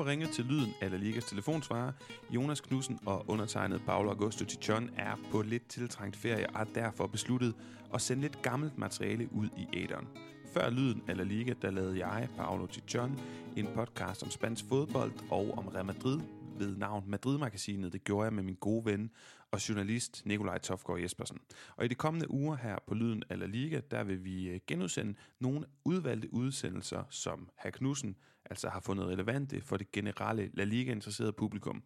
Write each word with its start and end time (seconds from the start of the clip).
har 0.00 0.10
ringet 0.10 0.30
til 0.30 0.44
lyden 0.44 0.74
af 0.80 0.90
La 0.90 0.96
Ligas 0.96 1.24
telefonsvarer. 1.24 1.92
Jonas 2.30 2.60
Knudsen 2.60 2.98
og 3.06 3.24
undertegnet 3.28 3.82
Paolo 3.86 4.10
Augusto 4.10 4.44
Tichon 4.44 4.90
er 4.96 5.16
på 5.30 5.42
lidt 5.42 5.68
tiltrængt 5.68 6.16
ferie 6.16 6.50
og 6.50 6.58
har 6.58 6.64
derfor 6.74 7.06
besluttet 7.06 7.54
at 7.94 8.00
sende 8.00 8.22
lidt 8.22 8.42
gammelt 8.42 8.78
materiale 8.78 9.28
ud 9.32 9.48
i 9.56 9.66
æderen. 9.72 10.08
Før 10.54 10.70
lyden 10.70 11.02
af 11.08 11.16
La 11.16 11.22
Liga, 11.22 11.54
der 11.62 11.70
lavede 11.70 12.06
jeg, 12.06 12.28
Paolo 12.36 12.66
Tichon, 12.66 13.20
en 13.56 13.68
podcast 13.74 14.22
om 14.22 14.30
spansk 14.30 14.64
fodbold 14.68 15.12
og 15.30 15.54
om 15.58 15.68
Real 15.68 15.86
Madrid 15.86 16.20
ved 16.58 16.76
navn 16.76 17.04
Madrid-magasinet. 17.06 17.92
Det 17.92 18.04
gjorde 18.04 18.24
jeg 18.24 18.32
med 18.32 18.42
min 18.42 18.56
gode 18.60 18.84
ven 18.84 19.10
og 19.50 19.68
journalist 19.68 20.26
Nikolaj 20.26 20.58
Tofgaard 20.58 21.00
Jespersen. 21.00 21.38
Og 21.76 21.84
i 21.84 21.88
de 21.88 21.94
kommende 21.94 22.30
uger 22.30 22.56
her 22.56 22.78
på 22.86 22.94
Lyden 22.94 23.22
af 23.30 23.38
La 23.38 23.46
Liga, 23.46 23.80
der 23.90 24.04
vil 24.04 24.24
vi 24.24 24.48
øh, 24.48 24.60
genudsende 24.66 25.14
nogle 25.38 25.66
udvalgte 25.84 26.34
udsendelser, 26.34 27.04
som 27.10 27.48
Herr 27.58 27.70
Knudsen 27.70 28.16
altså 28.44 28.68
har 28.68 28.80
fundet 28.80 29.06
relevante 29.06 29.60
for 29.60 29.76
det 29.76 29.92
generelle 29.92 30.50
La 30.54 30.64
Liga-interesserede 30.64 31.32
publikum. 31.32 31.82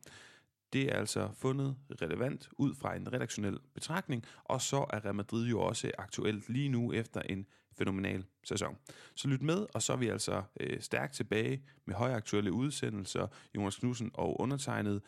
Det 0.72 0.82
er 0.82 0.96
altså 0.96 1.30
fundet 1.34 1.76
relevant 2.02 2.48
ud 2.58 2.74
fra 2.74 2.96
en 2.96 3.12
redaktionel 3.12 3.58
betragtning, 3.74 4.24
og 4.44 4.62
så 4.62 4.86
er 4.90 5.04
Real 5.04 5.14
Madrid 5.14 5.46
jo 5.46 5.60
også 5.60 5.90
aktuelt 5.98 6.48
lige 6.48 6.68
nu 6.68 6.92
efter 6.92 7.20
en 7.20 7.46
fænomenal 7.78 8.24
sæson. 8.44 8.76
Så 9.14 9.28
lyt 9.28 9.42
med, 9.42 9.66
og 9.74 9.82
så 9.82 9.92
er 9.92 9.96
vi 9.96 10.08
altså 10.08 10.42
øh, 10.60 10.80
stærkt 10.80 11.14
tilbage 11.14 11.62
med 11.84 11.94
højaktuelle 11.94 12.52
udsendelser, 12.52 13.26
Jonas 13.56 13.76
Knudsen 13.76 14.10
og 14.14 14.40
undertegnet, 14.40 15.02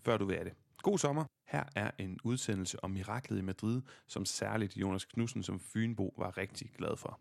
før 0.00 0.16
du 0.16 0.24
vil 0.24 0.36
have 0.36 0.48
det. 0.48 0.54
God 0.82 0.98
sommer. 0.98 1.24
Her 1.48 1.64
er 1.76 1.90
en 1.98 2.18
udsendelse 2.24 2.84
om 2.84 2.90
miraklet 2.90 3.38
i 3.38 3.42
Madrid, 3.42 3.82
som 4.06 4.24
særligt 4.24 4.76
Jonas 4.76 5.04
Knudsen 5.04 5.42
som 5.42 5.60
Fynbo 5.60 6.14
var 6.18 6.38
rigtig 6.38 6.70
glad 6.78 6.96
for. 6.96 7.20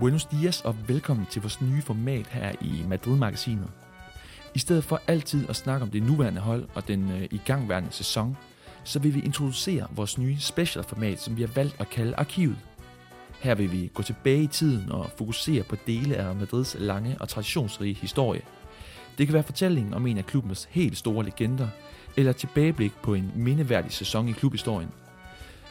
Buenos 0.00 0.24
dias 0.24 0.60
og 0.60 0.88
velkommen 0.88 1.26
til 1.26 1.42
vores 1.42 1.60
nye 1.60 1.82
format 1.82 2.26
her 2.26 2.52
i 2.60 2.84
Madrid-magasinet. 2.88 3.70
I 4.54 4.58
stedet 4.58 4.84
for 4.84 5.00
altid 5.06 5.48
at 5.48 5.56
snakke 5.56 5.82
om 5.82 5.90
det 5.90 6.02
nuværende 6.02 6.40
hold 6.40 6.68
og 6.74 6.88
den 6.88 7.10
øh, 7.10 7.28
igangværende 7.30 7.92
sæson, 7.92 8.36
så 8.84 8.98
vil 8.98 9.14
vi 9.14 9.20
introducere 9.20 9.86
vores 9.90 10.18
nye 10.18 10.36
specialformat, 10.40 11.20
som 11.20 11.36
vi 11.36 11.42
har 11.42 11.50
valgt 11.54 11.80
at 11.80 11.90
kalde 11.90 12.14
Arkivet. 12.16 12.58
Her 13.40 13.54
vil 13.54 13.72
vi 13.72 13.90
gå 13.94 14.02
tilbage 14.02 14.42
i 14.42 14.46
tiden 14.46 14.92
og 14.92 15.10
fokusere 15.18 15.62
på 15.62 15.76
dele 15.86 16.16
af 16.16 16.36
Madrids 16.36 16.76
lange 16.78 17.16
og 17.20 17.28
traditionsrige 17.28 17.94
historie. 17.94 18.40
Det 19.18 19.26
kan 19.26 19.34
være 19.34 19.42
fortællingen 19.42 19.94
om 19.94 20.06
en 20.06 20.18
af 20.18 20.26
klubbens 20.26 20.68
helt 20.70 20.96
store 20.96 21.24
legender, 21.24 21.68
eller 22.16 22.32
tilbageblik 22.32 22.92
på 23.02 23.14
en 23.14 23.32
mindeværdig 23.34 23.92
sæson 23.92 24.28
i 24.28 24.32
klubhistorien. 24.32 24.88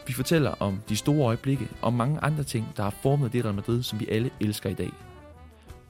Vi 0.07 0.13
fortæller 0.13 0.51
om 0.59 0.79
de 0.89 0.95
store 0.95 1.25
øjeblikke 1.25 1.67
og 1.81 1.93
mange 1.93 2.19
andre 2.19 2.43
ting, 2.43 2.67
der 2.77 2.83
har 2.83 2.93
formet 3.01 3.33
det 3.33 3.45
Real 3.45 3.55
Madrid, 3.55 3.83
som 3.83 3.99
vi 3.99 4.07
alle 4.07 4.29
elsker 4.39 4.69
i 4.69 4.73
dag. 4.73 4.91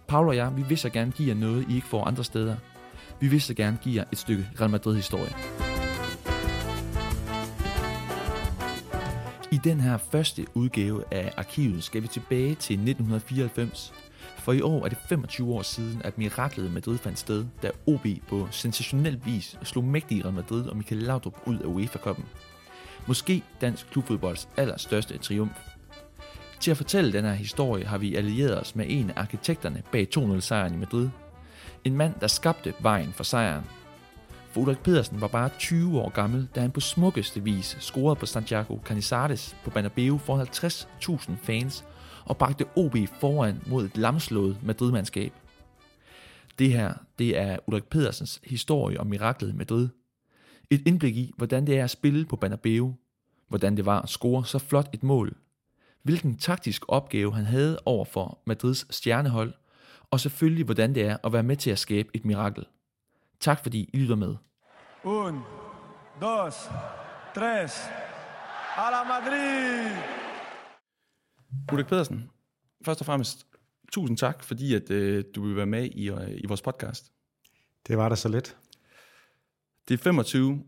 Paul 0.08 0.28
og 0.28 0.36
jeg, 0.36 0.58
vi 0.58 0.64
vil 0.64 0.78
så 0.78 0.90
gerne 0.90 1.12
give 1.12 1.28
jer 1.28 1.36
noget, 1.36 1.66
I 1.70 1.76
ikke 1.76 1.88
får 1.88 2.04
andre 2.04 2.24
steder. 2.24 2.56
Vi 3.20 3.28
vil 3.28 3.42
så 3.42 3.54
gerne 3.54 3.78
give 3.82 3.96
jer 3.96 4.04
et 4.12 4.18
stykke 4.18 4.48
Real 4.60 4.70
Madrid-historie. 4.70 5.67
I 9.52 9.58
den 9.64 9.80
her 9.80 9.98
første 9.98 10.46
udgave 10.54 11.04
af 11.12 11.34
arkivet 11.38 11.84
skal 11.84 12.04
vi 12.04 12.08
tilbage 12.08 12.56
til 12.56 12.74
1994, 12.74 13.94
for 14.38 14.54
i 14.54 14.62
år 14.62 14.86
er 14.86 14.90
det 14.90 14.98
25 15.10 15.54
år 15.54 15.62
siden, 15.62 16.02
at 16.04 16.18
miraklet 16.18 16.72
Madrid 16.72 16.98
fandt 16.98 17.20
sted, 17.20 17.46
da 17.64 17.72
OB 17.88 18.06
på 18.28 18.48
sensationel 18.52 19.22
vis 19.26 19.58
slog 19.64 19.84
mægtige 19.84 20.24
Real 20.24 20.34
Madrid 20.34 20.68
og 20.68 20.78
Michael 20.78 21.02
Laudrup 21.02 21.42
ud 21.46 21.60
af 21.60 21.66
UEFA-koppen. 21.66 22.26
Måske 23.08 23.44
dansk 23.62 23.88
klubfodbolds 23.92 24.50
allerstørste 24.58 25.18
triumf. 25.18 25.58
Til 26.60 26.72
at 26.72 26.78
fortælle 26.78 27.14
den 27.14 27.26
her 27.26 27.34
historie 27.34 27.86
har 27.86 27.98
vi 27.98 28.16
allieret 28.16 28.62
os 28.62 28.76
med 28.76 28.86
en 28.90 29.10
af 29.10 29.22
arkitekterne 29.22 29.84
bag 29.92 30.08
2-0-sejren 30.18 30.74
i 30.74 30.78
Madrid. 30.78 31.10
En 31.84 31.98
mand, 31.98 32.14
der 32.22 32.28
skabte 32.28 32.74
vejen 32.80 33.14
for 33.14 33.24
sejren. 33.24 33.64
For 34.58 34.62
Ulrik 34.62 34.84
Pedersen 34.84 35.22
var 35.22 35.28
bare 35.28 35.50
20 35.60 36.00
år 36.00 36.10
gammel, 36.10 36.48
da 36.56 36.62
han 36.62 36.72
på 36.72 36.80
smukkeste 36.80 37.44
vis 37.44 37.78
scorede 37.80 38.16
på 38.16 38.26
Santiago 38.26 38.78
Canizares 38.86 39.56
på 39.64 39.70
Bernabeu 39.70 40.18
for 40.18 40.44
50.000 40.44 41.32
fans 41.44 41.86
og 42.26 42.38
bragte 42.38 42.66
OB 42.76 42.96
foran 43.20 43.62
mod 43.68 43.86
et 43.86 43.98
lamslået 43.98 44.58
Madrid-mandskab. 44.64 45.32
Det 46.60 46.74
her, 46.74 46.94
det 47.20 47.38
er 47.38 47.58
Ulrik 47.68 47.84
Pedersens 47.84 48.42
historie 48.44 49.00
om 49.00 49.08
miraklet 49.08 49.50
i 49.50 49.56
Madrid. 49.56 49.90
Et 50.70 50.88
indblik 50.88 51.18
i, 51.18 51.34
hvordan 51.38 51.68
det 51.68 51.80
er 51.80 51.84
at 51.84 51.90
spille 51.90 52.26
på 52.26 52.36
Bernabeu, 52.36 52.96
hvordan 53.48 53.78
det 53.78 53.86
var 53.86 54.02
at 54.02 54.10
score 54.10 54.46
så 54.46 54.60
flot 54.60 54.90
et 54.94 55.04
mål, 55.04 55.36
hvilken 56.04 56.38
taktisk 56.38 56.84
opgave 56.88 57.34
han 57.34 57.46
havde 57.46 57.80
over 57.86 58.06
for 58.06 58.40
Madrids 58.46 58.96
stjernehold, 58.96 59.54
og 60.12 60.20
selvfølgelig 60.20 60.66
hvordan 60.66 60.96
det 60.96 61.06
er 61.06 61.18
at 61.24 61.34
være 61.34 61.44
med 61.44 61.56
til 61.56 61.70
at 61.70 61.80
skabe 61.80 62.10
et 62.14 62.26
mirakel. 62.26 62.66
Tak 63.40 63.64
fordi 63.64 63.90
I 63.94 63.98
lytter 63.98 64.16
med. 64.16 64.36
Un, 65.04 65.40
dos, 66.22 66.70
tres. 67.36 67.90
A 68.78 68.90
la 68.90 69.04
Madrid! 69.04 69.98
Ulrik 71.72 71.88
Pedersen, 71.88 72.30
først 72.86 73.02
og 73.02 73.06
fremmest 73.06 73.48
tusind 73.92 74.18
tak, 74.18 74.44
fordi 74.44 74.76
at, 74.76 74.92
øh, 74.92 75.24
du 75.36 75.48
vil 75.48 75.56
være 75.56 75.66
med 75.66 75.86
i, 75.86 76.10
øh, 76.10 76.32
i 76.32 76.46
vores 76.48 76.62
podcast. 76.62 77.12
Det 77.88 77.98
var 77.98 78.10
da 78.10 78.16
så 78.16 78.30
lidt. 78.30 78.58
Det 79.88 79.94
er 79.94 79.98
25 79.98 80.64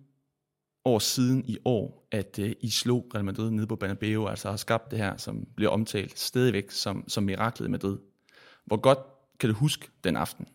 år 0.85 0.99
siden 0.99 1.45
i 1.45 1.57
år, 1.65 2.07
at 2.11 2.39
øh, 2.39 2.55
I 2.61 2.69
slog 2.69 3.11
Real 3.15 3.25
Madrid 3.25 3.51
nede 3.51 3.67
på 3.67 3.75
Bernabeu, 3.75 4.27
altså 4.27 4.49
har 4.49 4.57
skabt 4.57 4.91
det 4.91 4.99
her, 4.99 5.17
som 5.17 5.47
bliver 5.55 5.71
omtalt 5.71 6.19
stadigvæk 6.19 6.71
som, 6.71 7.03
som 7.07 7.23
miraklet 7.23 7.67
i 7.67 7.71
Madrid. 7.71 7.97
Hvor 8.65 8.77
godt 8.77 8.99
kan 9.39 9.49
du 9.49 9.55
huske 9.55 9.89
den 10.03 10.15
aften? 10.15 10.47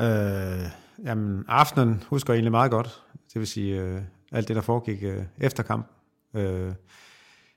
Øh, 0.00 0.83
jamen, 1.04 1.44
aftenen 1.48 2.02
husker 2.10 2.32
jeg 2.32 2.36
egentlig 2.36 2.50
meget 2.50 2.70
godt. 2.70 3.02
Det 3.32 3.38
vil 3.38 3.46
sige, 3.46 3.80
øh, 3.80 4.02
alt 4.32 4.48
det, 4.48 4.56
der 4.56 4.62
foregik 4.62 5.02
øh, 5.02 5.22
efter 5.38 5.62
kampen. 5.62 5.94
Øh, 6.34 6.72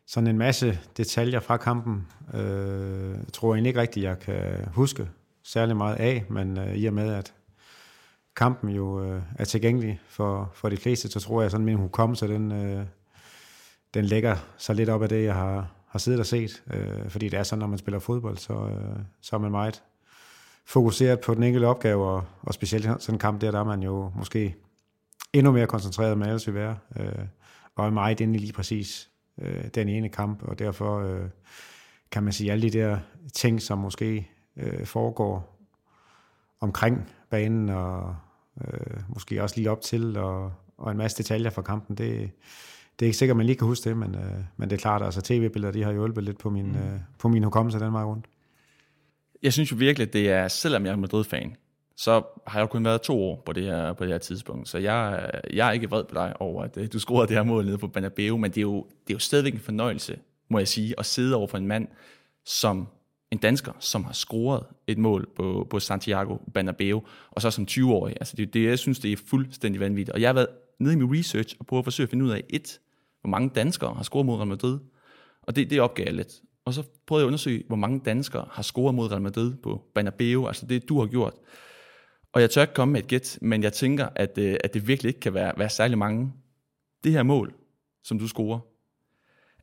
sådan 0.07 0.27
en 0.27 0.37
masse 0.37 0.79
detaljer 0.97 1.39
fra 1.39 1.57
kampen, 1.57 2.07
øh, 2.33 3.15
tror 3.33 3.53
jeg 3.53 3.57
egentlig 3.57 3.69
ikke 3.69 3.81
rigtigt, 3.81 4.03
jeg 4.03 4.19
kan 4.19 4.69
huske 4.73 5.09
særlig 5.43 5.77
meget 5.77 5.95
af, 5.95 6.25
men 6.29 6.57
øh, 6.57 6.75
i 6.75 6.85
og 6.85 6.93
med, 6.93 7.13
at 7.13 7.33
kampen 8.35 8.69
jo 8.69 9.03
øh, 9.03 9.21
er 9.35 9.45
tilgængelig 9.45 9.99
for, 10.07 10.51
for 10.53 10.69
de 10.69 10.77
fleste, 10.77 11.09
så 11.09 11.19
tror 11.19 11.41
jeg 11.41 11.51
sådan, 11.51 11.65
min 11.65 11.77
hukommelse, 11.77 12.27
den, 12.27 12.51
øh, 12.51 12.85
den 13.93 14.05
lægger 14.05 14.35
sig 14.57 14.75
lidt 14.75 14.89
op 14.89 15.03
af 15.03 15.09
det, 15.09 15.23
jeg 15.23 15.33
har, 15.33 15.71
har 15.87 15.99
siddet 15.99 16.19
og 16.19 16.25
set. 16.25 16.63
Øh, 16.73 17.09
fordi 17.09 17.29
det 17.29 17.39
er 17.39 17.43
sådan, 17.43 17.59
når 17.59 17.67
man 17.67 17.77
spiller 17.77 17.99
fodbold, 17.99 18.37
så, 18.37 18.53
øh, 18.53 18.99
så 19.21 19.35
er 19.35 19.39
man 19.39 19.51
meget 19.51 19.83
fokuseret 20.67 21.19
på 21.19 21.33
den 21.33 21.43
enkelte 21.43 21.65
opgave, 21.65 22.05
og, 22.05 22.23
og 22.41 22.53
specielt 22.53 22.83
sådan 22.83 23.15
en 23.15 23.19
kamp 23.19 23.41
der, 23.41 23.51
der 23.51 23.59
er 23.59 23.63
man 23.63 23.83
jo 23.83 24.11
måske 24.15 24.55
endnu 25.33 25.51
mere 25.51 25.67
koncentreret, 25.67 26.11
end 26.11 26.19
man 26.19 26.29
ellers 26.29 26.47
vil 26.47 26.55
være. 26.55 26.77
Øh, 26.99 27.25
og 27.75 27.85
er 27.85 27.89
meget 27.89 28.19
inde 28.19 28.35
i 28.35 28.37
lige 28.37 28.53
præcis 28.53 29.09
øh, 29.41 29.67
den 29.75 29.89
ene 29.89 30.09
kamp, 30.09 30.43
og 30.43 30.59
derfor 30.59 30.99
øh, 30.99 31.29
kan 32.11 32.23
man 32.23 32.33
sige, 32.33 32.51
alle 32.51 32.69
de 32.69 32.79
der 32.79 32.97
ting, 33.33 33.61
som 33.61 33.77
måske 33.77 34.29
øh, 34.57 34.85
foregår 34.85 35.57
omkring 36.59 37.09
banen, 37.29 37.69
og 37.69 38.15
øh, 38.67 38.97
måske 39.07 39.43
også 39.43 39.55
lige 39.55 39.71
op 39.71 39.81
til, 39.81 40.17
og, 40.17 40.51
og 40.77 40.91
en 40.91 40.97
masse 40.97 41.17
detaljer 41.17 41.49
fra 41.49 41.61
kampen, 41.61 41.97
det, 41.97 42.31
det 42.99 43.05
er 43.05 43.07
ikke 43.07 43.17
sikkert, 43.17 43.33
at 43.33 43.37
man 43.37 43.45
lige 43.45 43.55
kan 43.55 43.67
huske 43.67 43.89
det, 43.89 43.97
men, 43.97 44.15
øh, 44.15 44.43
men 44.57 44.69
det 44.69 44.75
er 44.75 44.81
klart, 44.81 45.01
at 45.01 45.05
altså, 45.05 45.21
tv-billeder, 45.21 45.73
de 45.73 45.83
har 45.83 45.91
hjulpet 45.91 46.23
lidt 46.23 46.37
på 46.39 46.49
min, 46.49 46.71
mm. 46.71 46.77
øh, 46.77 46.99
på 47.19 47.27
min 47.27 47.43
hukommelse 47.43 47.79
den 47.79 47.93
vej 47.93 48.03
rundt. 48.03 48.25
Jeg 49.43 49.53
synes 49.53 49.71
jo 49.71 49.75
virkelig, 49.75 50.07
at 50.07 50.13
det 50.13 50.29
er, 50.29 50.47
selvom 50.47 50.85
jeg 50.85 50.91
er 50.91 50.95
Madrid-fan, 50.95 51.55
så 51.97 52.21
har 52.47 52.59
jeg 52.59 52.61
jo 52.61 52.67
kun 52.67 52.85
været 52.85 53.01
to 53.01 53.23
år 53.23 53.43
på 53.45 53.53
det 53.53 53.63
her, 53.63 53.93
på 53.93 54.03
det 54.03 54.11
her 54.11 54.17
tidspunkt. 54.17 54.69
Så 54.69 54.77
jeg, 54.77 55.31
jeg 55.53 55.67
er 55.67 55.71
ikke 55.71 55.89
vred 55.89 56.03
på 56.03 56.15
dig 56.15 56.41
over, 56.41 56.63
at 56.63 56.77
øh, 56.77 56.87
du 56.93 56.99
scorede 56.99 57.27
det 57.27 57.35
her 57.35 57.43
mål 57.43 57.65
nede 57.65 57.77
på 57.77 57.87
Bernabeu, 57.87 58.37
men 58.37 58.51
det 58.51 58.57
er, 58.57 58.61
jo, 58.61 58.85
det 59.07 59.13
er 59.13 59.15
jo 59.15 59.19
stadigvæk 59.19 59.53
en 59.53 59.59
fornøjelse, 59.59 60.19
må 60.49 60.57
jeg 60.57 60.67
sige, 60.67 60.99
at 60.99 61.05
sidde 61.05 61.35
over 61.35 61.47
for 61.47 61.57
en 61.57 61.67
mand, 61.67 61.87
som 62.45 62.87
en 63.31 63.37
dansker, 63.37 63.71
som 63.79 64.03
har 64.03 64.13
scoret 64.13 64.63
et 64.87 64.97
mål 64.97 65.29
på, 65.35 65.67
på 65.69 65.79
Santiago 65.79 66.37
Bernabeu, 66.53 67.03
og 67.31 67.41
så 67.41 67.51
som 67.51 67.67
20-årig. 67.71 68.15
Altså 68.19 68.35
det, 68.35 68.53
det, 68.53 68.63
jeg 68.63 68.79
synes, 68.79 68.99
det 68.99 69.11
er 69.11 69.17
fuldstændig 69.27 69.79
vanvittigt. 69.79 70.09
Og 70.09 70.21
jeg 70.21 70.27
har 70.27 70.33
været 70.33 70.47
nede 70.79 70.93
i 70.93 70.97
min 70.97 71.19
research 71.19 71.55
og 71.59 71.65
prøvet 71.65 71.81
at 71.81 71.85
forsøge 71.85 72.05
at 72.05 72.09
finde 72.09 72.25
ud 72.25 72.29
af, 72.29 72.43
et, 72.49 72.79
hvor 73.21 73.29
mange 73.29 73.49
danskere 73.49 73.93
har 73.93 74.03
scoret 74.03 74.25
mod 74.25 74.35
Real 74.35 74.47
Madrid. 74.47 74.79
Og 75.41 75.55
det, 75.55 75.69
det 75.69 75.81
opgav 75.81 76.05
jeg 76.05 76.13
lidt. 76.13 76.41
Og 76.67 76.73
så 76.73 76.83
prøvede 77.05 77.21
jeg 77.21 77.25
at 77.25 77.27
undersøge, 77.27 77.63
hvor 77.67 77.75
mange 77.75 78.01
danskere 78.05 78.47
har 78.51 78.63
scoret 78.63 78.95
mod 78.95 79.11
Real 79.11 79.21
Madrid 79.21 79.55
på 79.63 79.81
Bernabeu, 79.95 80.47
altså 80.47 80.65
det 80.65 80.89
du 80.89 80.99
har 80.99 81.07
gjort. 81.07 81.33
Og 82.33 82.41
jeg 82.41 82.49
tør 82.49 82.61
ikke 82.61 82.73
komme 82.73 82.91
med 82.91 83.01
et 83.01 83.07
gæt, 83.07 83.37
men 83.41 83.63
jeg 83.63 83.73
tænker, 83.73 84.07
at, 84.15 84.37
øh, 84.37 84.57
at 84.63 84.73
det 84.73 84.87
virkelig 84.87 85.09
ikke 85.09 85.19
kan 85.19 85.33
være, 85.33 85.53
være 85.57 85.69
særlig 85.69 85.97
mange. 85.97 86.31
Det 87.03 87.11
her 87.11 87.23
mål, 87.23 87.53
som 88.03 88.19
du 88.19 88.27
scorer, 88.27 88.59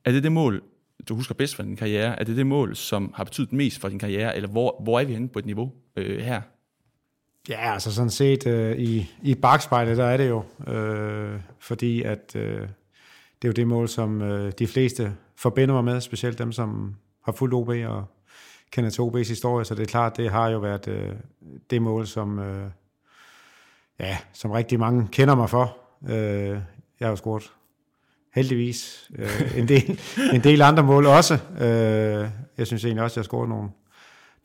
er 0.04 0.12
det 0.12 0.22
det 0.22 0.32
mål, 0.32 0.62
du 1.08 1.14
husker 1.14 1.34
bedst 1.34 1.54
fra 1.54 1.62
din 1.62 1.76
karriere? 1.76 2.20
Er 2.20 2.24
det 2.24 2.36
det 2.36 2.46
mål, 2.46 2.76
som 2.76 3.12
har 3.16 3.24
betydet 3.24 3.52
mest 3.52 3.80
for 3.80 3.88
din 3.88 3.98
karriere, 3.98 4.36
eller 4.36 4.48
hvor, 4.48 4.80
hvor 4.82 5.00
er 5.00 5.04
vi 5.04 5.12
henne 5.12 5.28
på 5.28 5.38
et 5.38 5.46
niveau 5.46 5.72
øh, 5.96 6.20
her? 6.20 6.42
Ja, 7.48 7.72
altså 7.72 7.92
sådan 7.92 8.10
set 8.10 8.46
øh, 8.46 8.78
i, 8.78 9.10
i 9.22 9.34
bagspejlet, 9.34 9.96
der 9.96 10.04
er 10.04 10.16
det 10.16 10.28
jo, 10.28 10.44
øh, 10.72 11.40
fordi 11.58 12.02
at 12.02 12.36
øh, 12.36 12.60
det 13.42 13.44
er 13.44 13.48
jo 13.48 13.52
det 13.52 13.66
mål, 13.66 13.88
som 13.88 14.22
øh, 14.22 14.52
de 14.58 14.66
fleste 14.66 15.16
forbinder 15.44 15.74
mig 15.74 15.84
med, 15.84 16.00
specielt 16.00 16.38
dem, 16.38 16.52
som 16.52 16.94
har 17.24 17.32
fulgt 17.32 17.54
OB 17.54 17.68
og 17.68 18.04
kender 18.70 18.90
til 18.90 19.02
OB's 19.02 19.28
historie, 19.28 19.64
så 19.64 19.74
det 19.74 19.82
er 19.82 19.86
klart, 19.86 20.16
det 20.16 20.30
har 20.30 20.48
jo 20.48 20.58
været 20.58 20.88
øh, 20.88 21.12
det 21.70 21.82
mål, 21.82 22.06
som, 22.06 22.38
øh, 22.38 22.70
ja, 24.00 24.18
som 24.32 24.50
rigtig 24.50 24.78
mange 24.80 25.08
kender 25.12 25.34
mig 25.34 25.50
for. 25.50 25.76
Øh, 26.08 26.58
jeg 27.00 27.06
har 27.06 27.08
jo 27.08 27.16
scoret 27.16 27.52
heldigvis 28.34 29.10
øh, 29.18 29.58
en, 29.58 29.68
del, 29.68 30.00
en 30.32 30.44
del 30.44 30.62
andre 30.62 30.82
mål 30.82 31.06
også. 31.06 31.34
Øh, 31.60 32.28
jeg 32.58 32.66
synes 32.66 32.84
egentlig 32.84 33.02
også, 33.02 33.12
at 33.12 33.16
jeg 33.16 33.20
har 33.22 33.24
scoret 33.24 33.48
nogle, 33.48 33.68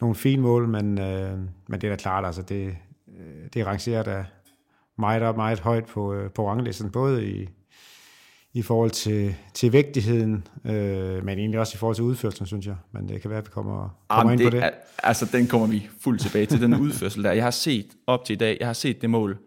nogle 0.02 0.16
fine 0.16 0.42
mål, 0.42 0.68
men, 0.68 1.00
øh, 1.00 1.38
men 1.68 1.82
det 1.82 1.84
er 1.84 1.90
da 1.90 1.96
klart, 1.96 2.26
altså 2.26 2.42
det, 2.42 2.76
øh, 3.08 3.50
det 3.54 3.66
rangerer 3.66 4.04
da 4.04 4.26
meget 4.98 5.24
og 5.24 5.36
meget 5.36 5.60
højt 5.60 5.86
på, 5.86 6.14
øh, 6.14 6.32
på 6.32 6.50
ranglisten, 6.50 6.92
både 6.92 7.28
i, 7.28 7.50
i 8.54 8.62
forhold 8.62 8.92
til, 8.92 9.36
til 9.54 9.74
vægtigheden, 9.74 10.48
øh, 10.66 11.26
men 11.26 11.40
egentlig 11.40 11.60
også 11.60 11.76
i 11.76 11.78
forhold 11.78 11.96
til 11.96 12.04
udførelsen, 12.04 12.46
synes 12.46 12.66
jeg. 12.66 12.76
Men 12.92 13.10
det 13.10 13.22
kan 13.22 13.30
være, 13.30 13.40
at 13.40 13.46
vi 13.46 13.52
kommer, 13.52 13.98
kommer 14.10 14.32
Jamen, 14.32 14.42
ind 14.42 14.52
på 14.52 14.58
det. 14.58 14.72
Altså, 15.04 15.30
den 15.32 15.48
kommer 15.48 15.68
vi 15.68 15.90
fuldt 16.00 16.22
tilbage 16.22 16.46
til, 16.46 16.62
den 16.62 16.74
udførsel 16.84 17.24
der. 17.24 17.32
Jeg 17.32 17.44
har 17.44 17.52
set 17.52 17.88
op 18.08 18.26
til 18.26 18.34
i 18.34 18.38
dag, 18.38 18.58
jeg 18.60 18.68
har 18.68 18.74
set 18.74 19.02
det 19.02 19.10
mål 19.10 19.38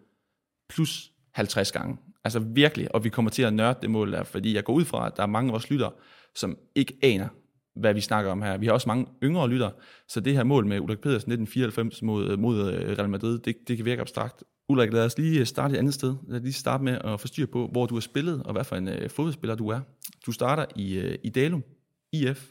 plus 0.69 1.11
50 1.35 1.73
gange. 1.73 1.97
Altså 2.25 2.39
virkelig, 2.39 2.95
og 2.95 3.05
vi 3.05 3.09
kommer 3.09 3.31
til 3.31 3.43
at 3.43 3.55
nørde 3.55 3.79
det 3.83 3.91
mål 3.91 4.13
der, 4.13 4.25
fordi 4.25 4.55
jeg 4.55 4.65
går 4.65 4.73
ud 4.73 4.85
fra, 4.85 5.07
at 5.07 5.17
der 5.17 5.23
er 5.23 5.27
mange 5.27 5.49
af 5.49 5.53
vores 5.53 5.71
lyttere, 5.71 5.91
som 6.35 6.59
ikke 6.75 6.97
aner, 7.03 7.29
hvad 7.77 7.95
vi 7.95 8.01
snakker 8.01 8.31
om 8.31 8.43
her. 8.43 8.57
Vi 8.57 8.67
har 8.67 8.73
også 8.73 8.89
mange 8.89 9.07
yngre 9.23 9.49
lyttere, 9.49 9.71
så 10.09 10.21
det 10.21 10.33
her 10.33 10.45
mål 10.45 10.67
med 10.67 10.81
Ulrik 10.81 10.99
Pedersen 10.99 11.33
1994 11.33 12.03
mod, 12.03 12.37
mod 12.37 12.73
øh, 12.73 12.99
Real 12.99 13.09
Madrid, 13.09 13.39
det, 13.39 13.57
det 13.69 13.77
kan 13.77 13.87
virke 13.87 14.01
abstrakt. 14.01 14.45
Ulrik, 14.69 14.93
lad 14.93 15.05
os 15.05 15.19
lige 15.19 15.47
starte 15.47 15.75
et 15.75 15.79
andet 15.79 15.95
sted. 15.95 16.15
Lad 16.29 16.39
os 16.39 16.43
lige 16.43 16.53
starte 16.53 16.85
med 16.85 16.99
at 17.05 17.21
få 17.21 17.27
styr 17.27 17.47
på, 17.47 17.69
hvor 17.73 17.87
du 17.87 17.95
har 17.95 18.01
spillet, 18.01 18.43
og 18.43 18.53
hvad 18.53 18.65
for 18.65 18.77
en 18.77 18.89
øh, 18.89 19.11
fodboldspiller 19.11 19.55
du 19.55 19.69
er. 19.69 19.81
Du 20.27 20.33
starter 20.33 20.65
i, 20.77 20.95
øh, 20.99 21.19
i 21.25 21.29
Dalum, 21.29 21.65
IF, 22.13 22.49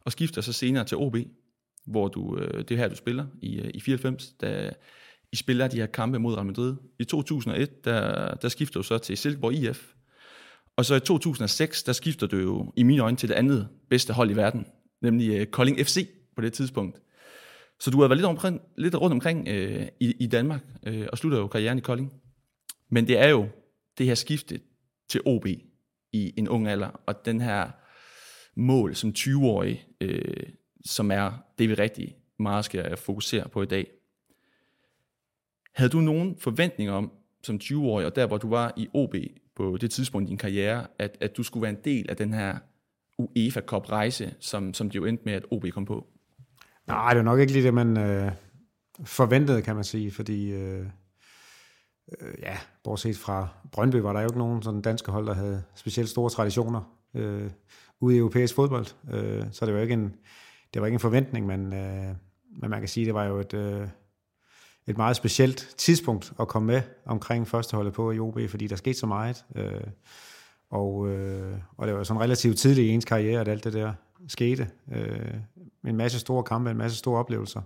og 0.00 0.12
skifter 0.12 0.40
så 0.40 0.52
senere 0.52 0.84
til 0.84 0.96
OB, 0.96 1.16
hvor 1.86 2.08
du, 2.08 2.38
øh, 2.38 2.58
det 2.58 2.70
er 2.70 2.76
her, 2.76 2.88
du 2.88 2.96
spiller 2.96 3.26
i, 3.42 3.60
øh, 3.60 3.70
i 3.74 3.80
94, 3.80 4.32
da 4.40 4.70
I 5.32 5.36
spiller 5.36 5.68
de 5.68 5.76
her 5.76 5.86
kampe 5.86 6.18
mod 6.18 6.34
Real 6.34 6.46
Madrid. 6.46 6.76
I 6.98 7.04
2001, 7.04 7.84
der, 7.84 8.34
der 8.34 8.48
skifter 8.48 8.80
du 8.80 8.84
så 8.84 8.98
til 8.98 9.16
Silkeborg 9.16 9.54
IF, 9.54 9.92
og 10.76 10.84
så 10.84 10.94
i 10.94 11.00
2006, 11.00 11.82
der 11.82 11.92
skifter 11.92 12.26
du 12.26 12.36
jo 12.36 12.72
i 12.76 12.82
mine 12.82 13.02
øjne 13.02 13.16
til 13.16 13.28
det 13.28 13.34
andet 13.34 13.68
bedste 13.90 14.12
hold 14.12 14.30
i 14.30 14.36
verden, 14.36 14.66
nemlig 15.02 15.30
øh, 15.30 15.46
Kolding 15.46 15.78
FC 15.78 16.08
på 16.36 16.42
det 16.42 16.52
tidspunkt. 16.52 17.03
Så 17.84 17.90
du 17.90 18.00
har 18.00 18.08
været 18.08 18.18
lidt, 18.18 18.26
omkring, 18.26 18.60
lidt 18.76 18.94
rundt 18.94 19.12
omkring 19.12 19.48
øh, 19.48 19.88
i, 20.00 20.14
i 20.20 20.26
Danmark, 20.26 20.60
øh, 20.86 21.06
og 21.12 21.18
slutter 21.18 21.38
jo 21.38 21.46
karrieren 21.46 21.78
i 21.78 21.80
Kolding. 21.80 22.12
Men 22.88 23.08
det 23.08 23.18
er 23.18 23.28
jo 23.28 23.48
det 23.98 24.06
her 24.06 24.14
skifte 24.14 24.60
til 25.08 25.20
OB 25.24 25.46
i 26.12 26.34
en 26.36 26.48
ung 26.48 26.68
alder, 26.68 27.00
og 27.06 27.24
den 27.24 27.40
her 27.40 27.70
mål 28.56 28.94
som 28.94 29.12
20-årig, 29.18 29.86
øh, 30.00 30.42
som 30.84 31.10
er 31.10 31.32
det, 31.58 31.68
vi 31.68 31.74
rigtig 31.74 32.16
meget 32.38 32.64
skal 32.64 32.96
fokusere 32.96 33.48
på 33.48 33.62
i 33.62 33.66
dag. 33.66 33.86
Havde 35.74 35.90
du 35.90 36.00
nogen 36.00 36.36
forventninger 36.38 36.92
om, 36.92 37.12
som 37.42 37.60
20-årig, 37.62 38.06
og 38.06 38.16
der 38.16 38.26
hvor 38.26 38.38
du 38.38 38.48
var 38.48 38.72
i 38.76 38.88
OB 38.94 39.14
på 39.56 39.76
det 39.76 39.90
tidspunkt 39.90 40.28
i 40.28 40.30
din 40.30 40.38
karriere, 40.38 40.86
at, 40.98 41.16
at 41.20 41.36
du 41.36 41.42
skulle 41.42 41.62
være 41.62 41.72
en 41.72 41.84
del 41.84 42.10
af 42.10 42.16
den 42.16 42.32
her 42.32 42.58
UEFA 43.18 43.60
Cup 43.60 43.90
rejse, 43.90 44.34
som, 44.40 44.74
som 44.74 44.90
det 44.90 44.96
jo 44.96 45.04
endte 45.04 45.24
med, 45.24 45.32
at 45.32 45.44
OB 45.50 45.66
kom 45.70 45.84
på? 45.84 46.13
Nej, 46.86 47.14
det 47.14 47.20
er 47.20 47.24
nok 47.24 47.40
ikke 47.40 47.52
lige 47.52 47.64
det, 47.64 47.74
man 47.74 47.98
øh, 47.98 48.32
forventede, 49.04 49.62
kan 49.62 49.74
man 49.74 49.84
sige, 49.84 50.10
fordi 50.10 50.50
øh, 50.50 50.86
øh, 52.20 52.34
ja, 52.42 52.58
bortset 52.84 53.16
fra 53.16 53.48
Brøndby 53.72 53.96
var 53.96 54.12
der 54.12 54.20
jo 54.20 54.26
ikke 54.26 54.38
nogen 54.38 54.62
sådan 54.62 54.82
danske 54.82 55.12
hold, 55.12 55.26
der 55.26 55.34
havde 55.34 55.62
specielt 55.74 56.08
store 56.08 56.30
traditioner 56.30 56.96
øh, 57.14 57.50
ude 58.00 58.16
i 58.16 58.18
europæisk 58.18 58.54
fodbold, 58.54 58.86
øh, 59.12 59.44
så 59.52 59.66
det 59.66 59.74
var 59.74 59.80
ikke 59.80 59.94
en, 59.94 60.14
det 60.74 60.82
var 60.82 60.86
ikke 60.86 60.94
en 60.96 61.00
forventning, 61.00 61.46
men, 61.46 61.72
øh, 61.72 62.14
men 62.60 62.70
man 62.70 62.78
kan 62.78 62.88
sige, 62.88 63.06
det 63.06 63.14
var 63.14 63.24
jo 63.24 63.38
et, 63.38 63.54
øh, 63.54 63.88
et 64.86 64.96
meget 64.96 65.16
specielt 65.16 65.74
tidspunkt 65.76 66.32
at 66.40 66.48
komme 66.48 66.66
med 66.66 66.82
omkring 67.04 67.48
førsteholdet 67.48 67.92
på 67.92 68.10
i 68.10 68.18
OB, 68.18 68.38
fordi 68.48 68.66
der 68.66 68.76
skete 68.76 68.98
så 68.98 69.06
meget, 69.06 69.44
øh, 69.56 69.80
og, 70.70 71.08
øh, 71.08 71.58
og 71.76 71.86
det 71.86 71.96
var 71.96 72.02
sådan 72.02 72.22
relativt 72.22 72.58
tidligt 72.58 72.86
i 72.86 72.90
ens 72.90 73.04
karriere, 73.04 73.40
at 73.40 73.48
alt 73.48 73.64
det 73.64 73.72
der 73.72 73.92
skete. 74.28 74.68
Øh, 74.92 75.34
en 75.86 75.96
masse 75.96 76.18
store 76.18 76.42
kampe, 76.42 76.70
en 76.70 76.76
masse 76.76 76.98
store 76.98 77.18
oplevelser. 77.18 77.62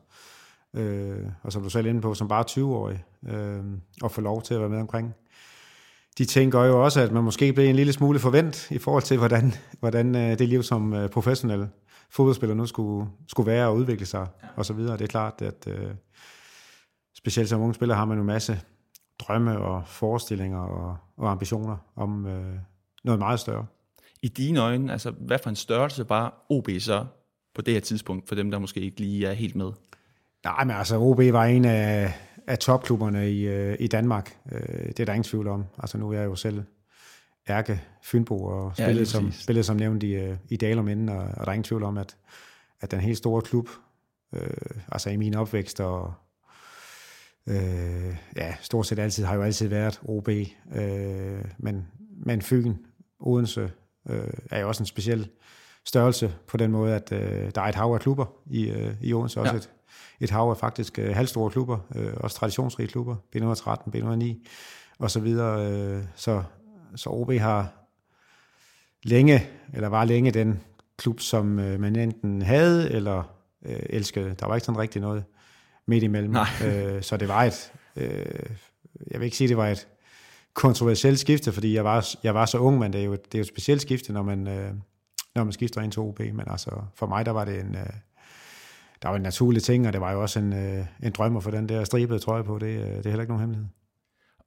Øh, 0.76 1.26
og 1.42 1.52
som 1.52 1.62
du 1.62 1.70
selv 1.70 1.86
er 1.86 1.90
inde 1.90 2.00
på, 2.00 2.14
som 2.14 2.28
bare 2.28 2.44
20-årig, 2.50 3.04
øh, 3.28 3.64
og 4.02 4.10
få 4.10 4.20
lov 4.20 4.42
til 4.42 4.54
at 4.54 4.60
være 4.60 4.68
med 4.68 4.80
omkring. 4.80 5.14
De 6.18 6.24
tænker 6.24 6.64
jo 6.64 6.84
også, 6.84 7.00
at 7.00 7.12
man 7.12 7.24
måske 7.24 7.52
bliver 7.52 7.70
en 7.70 7.76
lille 7.76 7.92
smule 7.92 8.18
forvent 8.18 8.70
i 8.70 8.78
forhold 8.78 9.02
til, 9.02 9.18
hvordan, 9.18 9.54
hvordan 9.80 10.16
øh, 10.16 10.38
det 10.38 10.48
liv 10.48 10.62
som 10.62 10.94
øh, 10.94 11.08
professionel 11.08 11.68
fodboldspiller 12.10 12.54
nu 12.54 12.66
skulle, 12.66 13.10
skulle 13.28 13.46
være 13.46 13.68
og 13.68 13.76
udvikle 13.76 14.06
sig, 14.06 14.26
ja. 14.42 14.48
og 14.56 14.66
så 14.66 14.72
videre. 14.72 14.96
Det 14.96 15.02
er 15.02 15.08
klart, 15.08 15.42
at 15.42 15.66
øh, 15.66 15.90
specielt 17.16 17.48
som 17.48 17.60
unge 17.60 17.74
spiller 17.74 17.94
har 17.94 18.04
man 18.04 18.18
en 18.18 18.24
masse 18.24 18.60
drømme 19.18 19.58
og 19.58 19.82
forestillinger 19.86 20.58
og, 20.58 20.96
og 21.16 21.30
ambitioner 21.30 21.76
om 21.96 22.26
øh, 22.26 22.54
noget 23.04 23.18
meget 23.18 23.40
større. 23.40 23.66
I 24.22 24.28
dine 24.28 24.60
øjne, 24.60 24.92
altså 24.92 25.10
hvad 25.10 25.38
for 25.42 25.50
en 25.50 25.56
størrelse 25.56 26.08
var 26.08 26.46
OB 26.48 26.68
så 26.78 27.06
på 27.54 27.62
det 27.62 27.74
her 27.74 27.80
tidspunkt, 27.80 28.28
for 28.28 28.34
dem, 28.34 28.50
der 28.50 28.58
måske 28.58 28.80
ikke 28.80 29.00
lige 29.00 29.26
er 29.26 29.32
helt 29.32 29.56
med? 29.56 29.72
Nej, 30.44 30.64
men 30.64 30.76
altså 30.76 30.96
OB 30.96 31.18
var 31.18 31.44
en 31.44 31.64
af, 31.64 32.14
af 32.46 32.58
topklubberne 32.58 33.32
i, 33.32 33.46
øh, 33.46 33.76
i 33.80 33.86
Danmark. 33.86 34.36
Øh, 34.52 34.86
det 34.86 35.00
er 35.00 35.04
der 35.04 35.12
ingen 35.12 35.24
tvivl 35.24 35.48
om. 35.48 35.64
Altså 35.78 35.98
nu 35.98 36.10
er 36.10 36.18
jeg 36.18 36.24
jo 36.24 36.34
selv 36.34 36.62
ærke 37.48 37.82
Fynbo 38.02 38.44
og 38.44 38.72
spillet, 38.76 39.00
ja, 39.00 39.04
som, 39.04 39.32
spillet 39.32 39.66
som 39.66 39.76
nævnt 39.76 40.02
i, 40.02 40.14
øh, 40.14 40.36
i 40.48 40.56
Dalum 40.56 40.88
inden, 40.88 41.08
og, 41.08 41.18
og 41.18 41.46
der 41.46 41.46
er 41.46 41.52
ingen 41.52 41.64
tvivl 41.64 41.82
om, 41.82 41.98
at, 41.98 42.16
at 42.80 42.90
den 42.90 43.00
helt 43.00 43.18
store 43.18 43.42
klub, 43.42 43.68
øh, 44.34 44.80
altså 44.92 45.10
i 45.10 45.16
min 45.16 45.34
opvækst 45.34 45.80
og 45.80 46.14
øh, 47.48 48.16
ja, 48.36 48.54
stort 48.60 48.86
set 48.86 48.98
altid 48.98 49.24
har 49.24 49.34
jo 49.34 49.42
altid 49.42 49.68
været 49.68 50.00
OB, 50.04 50.28
øh, 50.28 51.44
men, 51.58 51.86
men 52.26 52.42
Fyn, 52.42 52.74
Odense, 53.20 53.70
øh, 54.08 54.30
er 54.50 54.60
jo 54.60 54.68
også 54.68 54.82
en 54.82 54.86
speciel 54.86 55.28
størrelse 55.84 56.34
på 56.46 56.56
den 56.56 56.72
måde, 56.72 56.94
at 56.94 57.12
øh, 57.12 57.50
der 57.54 57.60
er 57.60 57.66
et 57.66 57.74
hav 57.74 57.94
af 57.94 58.00
klubber 58.00 58.26
i, 58.46 58.68
øh, 58.68 58.94
i 59.00 59.14
Odense, 59.14 59.40
også 59.40 59.52
ja. 59.52 59.58
et, 59.58 59.70
et 60.20 60.30
hav 60.30 60.50
af 60.50 60.56
faktisk 60.56 60.98
øh, 60.98 61.14
halvstore 61.14 61.50
klubber, 61.50 61.78
øh, 61.94 62.12
også 62.16 62.36
traditionsrige 62.36 62.88
klubber, 62.88 63.16
B113, 63.36 63.96
B109 63.96 64.48
og 64.98 65.10
så 65.10 65.20
videre. 65.20 65.72
Øh, 65.72 66.02
så, 66.14 66.42
så 66.96 67.10
OB 67.10 67.32
har 67.32 67.72
længe, 69.02 69.46
eller 69.74 69.88
var 69.88 70.04
længe 70.04 70.30
den 70.30 70.60
klub, 70.96 71.20
som 71.20 71.58
øh, 71.58 71.80
man 71.80 71.96
enten 71.96 72.42
havde 72.42 72.90
eller 72.90 73.22
øh, 73.66 73.80
elskede. 73.90 74.34
Der 74.40 74.46
var 74.46 74.54
ikke 74.54 74.64
sådan 74.64 74.80
rigtig 74.80 75.00
noget 75.00 75.24
midt 75.86 76.04
imellem. 76.04 76.36
Øh, 76.64 77.02
så 77.02 77.16
det 77.16 77.28
var 77.28 77.44
et, 77.44 77.72
øh, 77.96 78.26
jeg 79.10 79.20
vil 79.20 79.24
ikke 79.24 79.36
sige, 79.36 79.48
det 79.48 79.56
var 79.56 79.68
et 79.68 79.88
kontroversielt 80.58 81.18
skifte, 81.18 81.52
fordi 81.52 81.74
jeg 81.74 81.84
var, 81.84 82.08
jeg 82.22 82.34
var 82.34 82.46
så 82.46 82.58
ung, 82.58 82.78
men 82.78 82.92
det 82.92 83.00
er 83.00 83.04
jo, 83.04 83.12
det 83.12 83.34
er 83.34 83.38
jo 83.38 83.42
et 83.42 83.48
specielt 83.48 83.82
skifte, 83.82 84.12
når 84.12 84.22
man, 84.22 84.48
øh, 84.48 84.72
når 85.34 85.44
man 85.44 85.52
skifter 85.52 85.80
ind 85.82 85.92
til 85.92 86.02
OB. 86.02 86.20
Men 86.20 86.44
altså, 86.46 86.70
for 86.94 87.06
mig, 87.06 87.26
der 87.26 87.32
var 87.32 87.44
det 87.44 87.60
en, 87.60 87.76
øh, 87.76 87.92
der 89.02 89.08
var 89.08 89.16
en 89.16 89.22
naturlig 89.22 89.62
ting, 89.62 89.86
og 89.86 89.92
det 89.92 90.00
var 90.00 90.12
jo 90.12 90.22
også 90.22 90.38
en, 90.38 90.52
øh, 90.52 90.86
en 91.02 91.12
drøm 91.12 91.36
at 91.36 91.42
få 91.42 91.50
den 91.50 91.68
der 91.68 91.84
stribede 91.84 92.18
trøje 92.18 92.44
på. 92.44 92.58
Det, 92.58 92.66
øh, 92.66 92.86
det 92.86 93.06
er 93.06 93.10
heller 93.10 93.20
ikke 93.20 93.32
nogen 93.32 93.40
hemmelighed. 93.40 93.68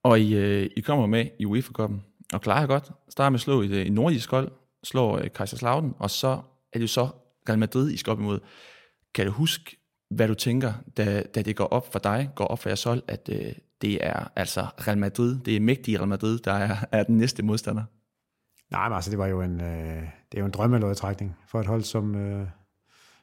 Og 0.03 0.19
I, 0.19 0.35
øh, 0.35 0.69
I 0.77 0.81
kommer 0.81 1.05
med 1.05 1.25
i 1.39 1.45
UEFA-koppen, 1.45 2.01
og 2.33 2.41
klarer 2.41 2.67
godt. 2.67 2.91
Starter 3.09 3.29
med 3.29 3.37
at 3.37 3.41
slå 3.41 3.61
i, 3.61 3.65
i 3.65 3.69
øh, 3.69 3.89
nordisk 3.89 4.31
hold, 4.31 4.51
slår 4.83 5.17
øh, 5.17 5.29
Kaiserslautern, 5.35 5.93
og 5.99 6.09
så 6.09 6.27
er 6.73 6.79
det 6.79 6.81
jo 6.81 6.87
så 6.87 7.09
Real 7.49 7.59
Madrid, 7.59 7.91
I 7.91 7.97
skal 7.97 8.11
op 8.11 8.19
imod. 8.19 8.39
Kan 9.15 9.25
du 9.25 9.31
huske, 9.31 9.77
hvad 10.09 10.27
du 10.27 10.33
tænker, 10.33 10.73
da, 10.97 11.23
da 11.35 11.41
det 11.41 11.55
går 11.55 11.65
op 11.65 11.91
for 11.91 11.99
dig, 11.99 12.29
går 12.35 12.45
op 12.45 12.59
for 12.59 12.69
jeres 12.69 12.83
hold, 12.83 13.03
at 13.07 13.29
øh, 13.31 13.53
det 13.81 14.05
er 14.07 14.31
altså 14.35 14.67
Real 14.87 14.97
Madrid, 14.97 15.39
det 15.39 15.55
er 15.55 15.59
mægtige 15.59 15.97
Real 15.97 16.07
Madrid, 16.07 16.39
der 16.39 16.53
er, 16.53 16.75
er 16.91 17.03
den 17.03 17.17
næste 17.17 17.43
modstander? 17.43 17.83
Nej, 18.71 18.89
men 18.89 18.95
altså 18.95 19.11
det 19.11 19.19
var 19.19 19.27
jo 19.27 19.41
en, 19.41 19.61
øh, 19.61 20.03
det 20.31 20.37
er 20.37 20.39
jo 20.39 20.45
en 20.45 20.51
drømmelodtrækning 20.51 21.37
for 21.47 21.59
et 21.59 21.67
hold 21.67 21.81
som, 21.83 22.15
øh, 22.15 22.47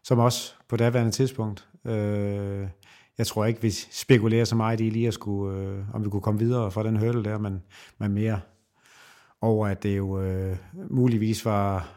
som 0.05 0.19
os 0.19 0.59
på 0.69 0.77
daværende 0.77 1.13
tidspunkt. 1.13 1.69
Øh, 1.85 2.69
jeg 3.19 3.27
tror 3.27 3.45
ikke, 3.45 3.63
vi 3.63 3.71
spekulerer 3.71 4.45
så 4.45 4.57
meget 4.57 4.81
i 4.81 4.91
lige 4.91 5.09
at 5.09 5.15
skulle, 5.15 5.59
øh, 5.59 5.95
om 5.95 6.05
vi 6.05 6.11
kunne 6.11 6.23
komme 6.23 6.41
videre 6.41 6.71
fra 6.71 6.83
den 6.83 6.97
hurdle 6.97 7.25
der, 7.25 7.39
men, 7.39 7.63
men 7.99 8.13
mere 8.13 8.41
over, 9.41 9.67
at 9.67 9.83
det 9.83 9.97
jo 9.97 10.21
øh, 10.21 10.57
muligvis 10.91 11.45
var 11.45 11.89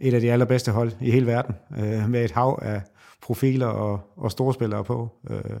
et 0.00 0.14
af 0.14 0.20
de 0.20 0.32
allerbedste 0.32 0.72
hold 0.72 0.92
i 1.00 1.10
hele 1.10 1.26
verden, 1.26 1.54
øh, 1.78 2.08
med 2.08 2.24
et 2.24 2.30
hav 2.30 2.58
af 2.62 2.82
profiler 3.22 3.66
og, 3.66 4.00
og 4.16 4.30
storspillere 4.30 4.84
på. 4.84 5.08
Øh, 5.30 5.60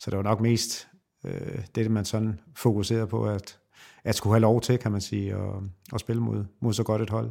så 0.00 0.10
det 0.10 0.16
var 0.16 0.22
nok 0.22 0.40
mest 0.40 0.87
øh, 1.24 1.58
det, 1.74 1.90
man 1.90 2.04
sådan 2.04 2.40
fokuserer 2.54 3.06
på, 3.06 3.24
at, 3.24 3.58
at 4.04 4.14
skulle 4.14 4.34
have 4.34 4.40
lov 4.40 4.60
til, 4.60 4.78
kan 4.78 4.92
man 4.92 5.00
sige, 5.00 5.34
at, 5.34 5.54
at 5.94 6.00
spille 6.00 6.22
mod, 6.22 6.44
mod 6.60 6.72
så 6.72 6.82
godt 6.82 7.02
et 7.02 7.10
hold. 7.10 7.30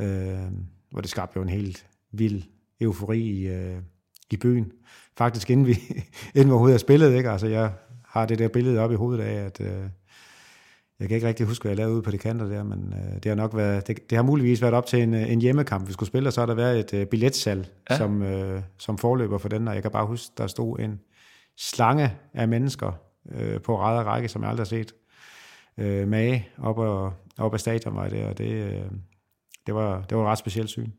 Øh, 0.00 0.38
hvor 0.90 1.00
det 1.00 1.10
skabte 1.10 1.36
jo 1.36 1.42
en 1.42 1.48
helt 1.48 1.86
vild 2.12 2.42
eufori 2.80 3.20
i, 3.20 3.48
øh, 3.48 3.78
i 4.30 4.36
byen. 4.36 4.72
Faktisk 5.18 5.50
inden 5.50 5.66
vi, 5.66 5.72
inden 6.34 6.46
vi 6.46 6.50
overhovedet 6.50 6.74
har 6.74 6.78
spillet, 6.78 7.14
ikke? 7.14 7.30
Altså 7.30 7.46
jeg 7.46 7.72
har 8.04 8.26
det 8.26 8.38
der 8.38 8.48
billede 8.48 8.80
op 8.80 8.92
i 8.92 8.94
hovedet 8.94 9.24
af, 9.24 9.44
at 9.44 9.60
øh, 9.60 9.88
jeg 11.00 11.08
kan 11.08 11.14
ikke 11.14 11.28
rigtig 11.28 11.46
huske, 11.46 11.62
hvad 11.62 11.70
jeg 11.70 11.76
lavede 11.76 11.94
ude 11.94 12.02
på 12.02 12.10
de 12.10 12.18
kanter 12.18 12.48
der, 12.48 12.62
men 12.62 12.94
øh, 12.96 13.14
det 13.14 13.26
har 13.26 13.34
nok 13.34 13.56
været, 13.56 13.86
det, 13.86 14.10
det 14.10 14.16
har 14.16 14.22
muligvis 14.22 14.62
været 14.62 14.74
op 14.74 14.86
til 14.86 15.02
en, 15.02 15.14
øh, 15.14 15.32
en 15.32 15.40
hjemmekamp, 15.40 15.88
vi 15.88 15.92
skulle 15.92 16.06
spille, 16.06 16.28
og 16.28 16.32
så 16.32 16.40
har 16.40 16.46
der 16.46 16.54
været 16.54 16.78
et 16.78 16.94
øh, 16.94 17.06
billetsalg 17.06 17.68
ja. 17.90 17.96
som, 17.96 18.22
øh, 18.22 18.62
som 18.78 18.98
forløber 18.98 19.38
for 19.38 19.48
den, 19.48 19.68
og 19.68 19.74
jeg 19.74 19.82
kan 19.82 19.90
bare 19.90 20.06
huske, 20.06 20.32
der 20.38 20.46
stod 20.46 20.78
en 20.78 21.00
slange 21.58 22.12
af 22.34 22.48
mennesker 22.48 22.92
øh, 23.32 23.60
på 23.60 23.80
ræd 23.80 23.98
og 23.98 24.06
række, 24.06 24.28
som 24.28 24.42
jeg 24.42 24.50
aldrig 24.50 24.64
har 24.64 24.68
set 24.68 24.94
øh, 25.78 26.08
mage 26.08 26.48
op, 26.58 26.78
og, 26.78 27.12
op 27.38 27.54
ad 27.54 27.58
stadion 27.58 27.96
var 27.96 28.08
det, 28.08 28.24
og 28.24 28.38
det, 28.38 28.52
øh, 28.52 28.90
det, 29.66 29.74
var, 29.74 30.02
det 30.02 30.16
var 30.16 30.24
et 30.24 30.28
ret 30.28 30.38
specielt 30.38 30.70
syn. 30.70 30.90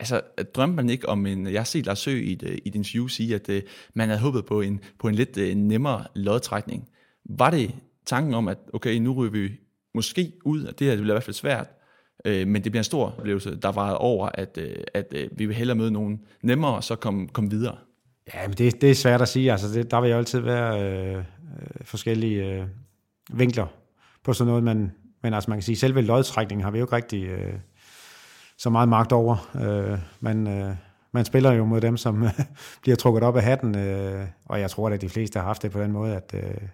Altså, 0.00 0.20
drømte 0.54 0.76
man 0.76 0.90
ikke 0.90 1.08
om 1.08 1.26
en... 1.26 1.46
Jeg 1.46 1.60
har 1.60 1.64
set 1.64 1.86
Lars 1.86 1.98
Sø 1.98 2.10
i 2.10 2.32
et, 2.32 2.42
øh, 2.42 2.54
i 2.54 2.68
et 2.68 2.74
interview 2.74 3.06
sige, 3.06 3.34
at 3.34 3.48
uh, 3.48 3.56
man 3.94 4.08
havde 4.08 4.20
håbet 4.20 4.44
på 4.46 4.60
en, 4.60 4.80
på 4.98 5.08
en 5.08 5.14
lidt 5.14 5.36
uh, 5.36 5.44
nemmere 5.44 6.04
lodtrækning. 6.14 6.88
Var 7.24 7.50
det 7.50 7.74
tanken 8.06 8.34
om, 8.34 8.48
at 8.48 8.58
okay, 8.72 8.96
nu 8.96 9.12
ryger 9.12 9.30
vi 9.30 9.50
måske 9.94 10.32
ud, 10.44 10.64
og 10.64 10.78
det 10.78 10.86
her 10.86 10.94
det 10.94 11.02
bliver 11.02 11.14
i 11.14 11.16
hvert 11.16 11.24
fald 11.24 11.34
svært, 11.34 11.68
øh, 12.24 12.48
men 12.48 12.64
det 12.64 12.72
bliver 12.72 12.80
en 12.80 12.84
stor 12.84 13.06
oplevelse, 13.18 13.56
der 13.56 13.72
var 13.72 13.92
over, 13.92 14.28
at, 14.34 14.58
øh, 14.58 14.76
at 14.94 15.14
øh, 15.16 15.28
vi 15.32 15.46
vil 15.46 15.56
hellere 15.56 15.76
møde 15.76 15.90
nogen 15.90 16.20
nemmere, 16.42 16.74
og 16.74 16.84
så 16.84 16.96
komme 16.96 17.28
kom 17.28 17.50
videre? 17.50 17.76
Ja, 18.34 18.48
men 18.48 18.56
det, 18.56 18.80
det 18.80 18.90
er 18.90 18.94
svært 18.94 19.22
at 19.22 19.28
sige. 19.28 19.52
Altså, 19.52 19.68
det, 19.68 19.90
der 19.90 20.00
vil 20.00 20.10
jo 20.10 20.16
altid 20.16 20.40
være 20.40 20.82
øh, 20.82 21.16
øh 21.18 21.24
forskellige 21.82 22.44
øh, 22.44 22.66
vinkler 23.32 23.66
på 24.24 24.32
sådan 24.32 24.48
noget, 24.48 24.64
men, 24.64 24.92
men 25.22 25.34
altså 25.34 25.50
man 25.50 25.58
kan 25.58 25.62
sige, 25.62 25.76
selve 25.76 26.02
lodtrækningen 26.02 26.64
har 26.64 26.70
vi 26.70 26.78
jo 26.78 26.84
ikke 26.84 26.96
rigtig 26.96 27.24
øh, 27.26 27.54
så 28.58 28.70
meget 28.70 28.88
magt 28.88 29.12
over. 29.12 29.50
Øh, 29.54 29.98
man, 30.20 30.46
øh, 30.46 30.76
man 31.12 31.24
spiller 31.24 31.52
jo 31.52 31.64
mod 31.64 31.80
dem, 31.80 31.96
som 31.96 32.24
bliver 32.82 32.96
trukket 32.96 33.22
op 33.22 33.36
af 33.36 33.42
hatten, 33.42 33.78
øh, 33.78 34.26
og 34.44 34.60
jeg 34.60 34.70
tror, 34.70 34.90
at 34.90 35.00
de 35.00 35.08
fleste 35.08 35.38
har 35.38 35.46
haft 35.46 35.62
det 35.62 35.70
på 35.70 35.80
den 35.80 35.92
måde, 35.92 36.16
at, 36.16 36.34
øh, 36.34 36.68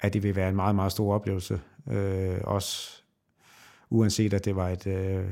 at 0.00 0.12
det 0.12 0.22
vil 0.22 0.36
være 0.36 0.48
en 0.48 0.56
meget, 0.56 0.74
meget 0.74 0.92
stor 0.92 1.14
oplevelse. 1.14 1.60
Øh, 1.90 2.38
også 2.44 2.90
uanset 3.90 4.34
at 4.34 4.44
det 4.44 4.56
var 4.56 4.68
et 4.68 4.86
øh, 4.86 5.24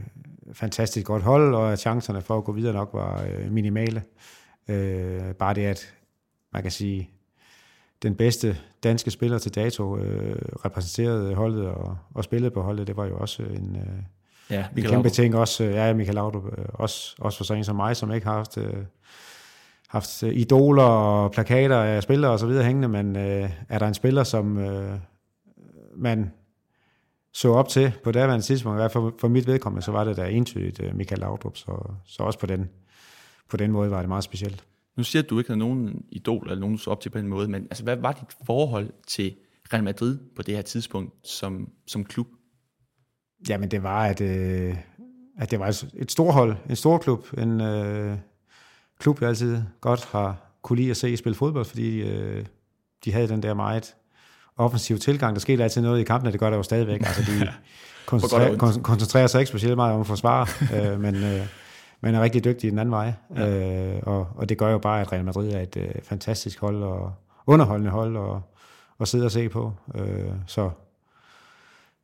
fantastisk 0.53 1.07
godt 1.07 1.23
hold, 1.23 1.55
og 1.55 1.73
at 1.73 1.79
chancerne 1.79 2.23
for 2.23 2.39
at 2.39 2.45
gå 2.45 2.53
videre 2.53 2.73
nok 2.73 2.91
var 2.93 3.23
øh, 3.23 3.53
minimale. 3.53 4.03
Øh, 4.69 5.35
bare 5.35 5.55
det, 5.55 5.67
at 5.67 5.95
man 6.53 6.63
kan 6.63 6.71
sige, 6.71 7.11
den 8.03 8.15
bedste 8.15 8.57
danske 8.83 9.11
spiller 9.11 9.39
til 9.39 9.55
dato 9.55 9.99
øh, 9.99 10.37
repræsenterede 10.65 11.35
holdet 11.35 11.67
og, 11.67 11.97
og 12.15 12.25
spillede 12.25 12.51
på 12.51 12.63
holdet, 12.63 12.87
det 12.87 12.97
var 12.97 13.07
jo 13.07 13.19
også 13.19 13.43
en, 13.43 13.77
øh, 13.77 14.03
ja, 14.51 14.59
en 14.59 14.65
kæmpe 14.75 14.89
Laudrup. 14.89 15.13
ting. 15.13 15.37
Også, 15.37 15.65
øh, 15.65 15.75
ja, 15.75 15.95
Michael 15.95 16.15
Laudrup, 16.15 16.45
øh, 16.59 16.65
også, 16.69 17.17
også 17.19 17.39
for 17.39 17.45
sådan 17.45 17.65
som 17.65 17.77
mig, 17.77 17.97
som 17.97 18.13
ikke 18.13 18.27
har 18.27 18.37
haft, 18.37 18.59
øh, 18.59 18.75
haft 19.89 20.23
idoler 20.23 20.83
og 20.83 21.33
plakater 21.33 21.77
af 21.77 22.03
spillere 22.03 22.33
og 22.33 22.39
så 22.39 22.47
videre 22.47 22.65
hængende, 22.65 22.89
men 22.89 23.17
øh, 23.17 23.51
er 23.69 23.79
der 23.79 23.89
en 23.89 23.95
spiller, 23.95 24.25
som 24.25 24.59
øh, 24.59 24.99
man 25.97 26.33
så 27.33 27.53
op 27.53 27.69
til 27.69 27.93
på 28.05 28.13
daværende 28.13 28.45
tidspunkt, 28.45 28.77
i 28.77 28.81
hvert 28.81 28.93
fald 28.93 29.13
for 29.19 29.29
mit 29.29 29.47
vedkommende, 29.47 29.83
så 29.83 29.93
var 29.93 30.05
det 30.05 30.17
da 30.17 30.29
entydigt 30.29 30.83
øh, 30.83 30.97
Michael 30.97 31.21
Laudrup, 31.21 31.57
så, 31.57 31.93
så 32.05 32.23
også 32.23 32.39
på 32.39 32.47
den, 32.47 32.71
på 33.53 33.57
den 33.57 33.73
måde 33.73 33.91
var 33.91 33.99
det 33.99 34.09
meget 34.09 34.25
specielt. 34.25 34.65
Nu 34.97 35.03
siger 35.03 35.23
du, 35.23 35.27
at 35.27 35.31
du 35.31 35.39
ikke 35.39 35.51
havde 35.51 35.59
nogen 35.59 36.05
idol 36.09 36.51
eller 36.51 36.61
nogen 36.61 36.79
så 36.79 36.91
op 36.91 37.01
til 37.01 37.11
på 37.11 37.19
den 37.19 37.29
måde, 37.29 37.49
men 37.49 37.63
altså, 37.63 37.85
hvad 37.85 37.97
var 37.97 38.13
dit 38.13 38.37
forhold 38.47 38.91
til 39.07 39.35
Real 39.73 39.85
Madrid 39.85 40.19
på 40.37 40.43
det 40.43 40.55
her 40.55 40.63
tidspunkt 40.63 41.29
som, 41.29 41.69
som 41.87 42.05
klub? 42.05 42.27
Jamen 43.49 43.71
det 43.71 43.83
var, 43.83 44.05
at, 44.05 44.21
øh, 44.21 44.77
at 45.39 45.51
det 45.51 45.59
var 45.59 45.85
et 45.95 46.13
stort 46.13 46.35
hold, 46.35 46.57
en 46.71 46.77
stor 46.77 46.99
klub, 46.99 47.27
en 47.39 47.61
øh, 47.61 48.19
klub, 48.99 49.21
jeg 49.21 49.29
altid 49.29 49.63
godt 49.81 50.05
har 50.05 50.53
kunne 50.63 50.77
lide 50.77 50.91
at 50.91 50.97
se 50.97 51.17
spille 51.17 51.37
fodbold, 51.37 51.65
fordi 51.65 52.01
øh, 52.01 52.47
de 53.05 53.13
havde 53.13 53.29
den 53.29 53.43
der 53.43 53.55
meget 53.55 53.95
offensiv 54.57 54.99
tilgang. 54.99 55.37
Der 55.37 55.41
skete 55.41 55.63
altid 55.63 55.83
noget 55.83 56.01
i 56.01 56.05
kampen, 56.05 56.27
og 56.27 56.33
det 56.33 56.41
gør 56.41 56.51
der 56.51 56.57
jo 56.57 56.63
stadigvæk. 56.63 57.01
Altså, 57.01 57.23
de 57.33 57.49
koncentrerer, 58.07 58.57
kon- 58.57 58.83
koncentrerer 58.83 59.27
sig 59.27 59.41
ikke 59.41 59.49
specielt 59.49 59.77
meget 59.77 59.95
om 59.95 60.01
at 60.01 60.07
forsvare, 60.07 60.47
øh, 60.75 61.01
men, 61.01 61.15
øh, 61.15 61.47
men 62.03 62.15
er 62.15 62.23
rigtig 62.23 62.45
dygtige 62.45 62.71
den 62.71 62.79
anden 62.79 62.93
vej. 62.93 63.13
Ja. 63.37 63.95
Øh, 63.95 64.01
og, 64.03 64.29
og 64.37 64.49
det 64.49 64.59
gør 64.59 64.71
jo 64.71 64.79
bare, 64.79 65.01
at 65.01 65.13
Real 65.13 65.25
Madrid 65.25 65.53
er 65.53 65.61
et 65.61 65.77
øh, 65.77 65.95
fantastisk 66.03 66.61
hold, 66.61 66.83
og 66.83 67.13
underholdende 67.47 67.91
hold, 67.91 68.17
og, 68.17 68.43
og 68.99 69.09
sidde 69.09 69.25
og 69.25 69.31
se 69.31 69.49
på. 69.49 69.73
Øh, 69.95 70.33
så 70.47 70.71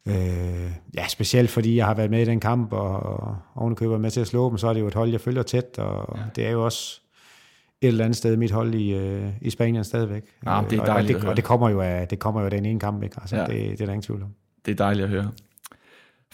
Øh, 0.08 0.72
ja, 0.96 1.08
specielt 1.08 1.50
fordi 1.50 1.76
jeg 1.76 1.86
har 1.86 1.94
været 1.94 2.10
med 2.10 2.22
i 2.22 2.24
den 2.24 2.40
kamp, 2.40 2.72
og, 2.72 3.02
og 3.02 3.36
ovenikøbet 3.54 4.00
med 4.00 4.10
til 4.10 4.20
at 4.20 4.26
slå 4.26 4.50
dem, 4.50 4.58
så 4.58 4.68
er 4.68 4.72
det 4.72 4.80
jo 4.80 4.86
et 4.86 4.94
hold, 4.94 5.10
jeg 5.10 5.20
følger 5.20 5.42
tæt, 5.42 5.78
og 5.78 6.18
ja. 6.18 6.22
det 6.36 6.46
er 6.46 6.50
jo 6.50 6.64
også 6.64 7.00
et 7.80 7.88
eller 7.88 8.04
andet 8.04 8.16
sted 8.16 8.36
mit 8.36 8.50
hold 8.50 8.74
i, 8.74 8.94
øh, 8.94 9.28
i 9.40 9.50
Spanien 9.50 9.84
stadigvæk. 9.84 10.24
Ja, 10.46 10.62
det 10.70 10.78
er 10.78 10.84
dejligt 10.84 11.16
og, 11.16 11.22
det, 11.22 11.30
og 11.30 11.36
det 11.36 11.44
kommer 11.44 11.68
jo 11.68 11.80
af, 11.80 12.08
det 12.08 12.18
kommer 12.18 12.40
jo 12.40 12.44
af 12.44 12.50
den 12.50 12.64
ene 12.64 12.80
kamp, 12.80 13.02
ikke? 13.02 13.16
Altså, 13.20 13.36
ja. 13.36 13.42
det, 13.42 13.48
det 13.48 13.80
er 13.80 13.86
der 13.86 13.92
ingen 13.92 14.02
tvivl 14.02 14.22
om. 14.22 14.28
Det 14.66 14.72
er 14.72 14.76
dejligt 14.76 15.04
at 15.04 15.10
høre. 15.10 15.30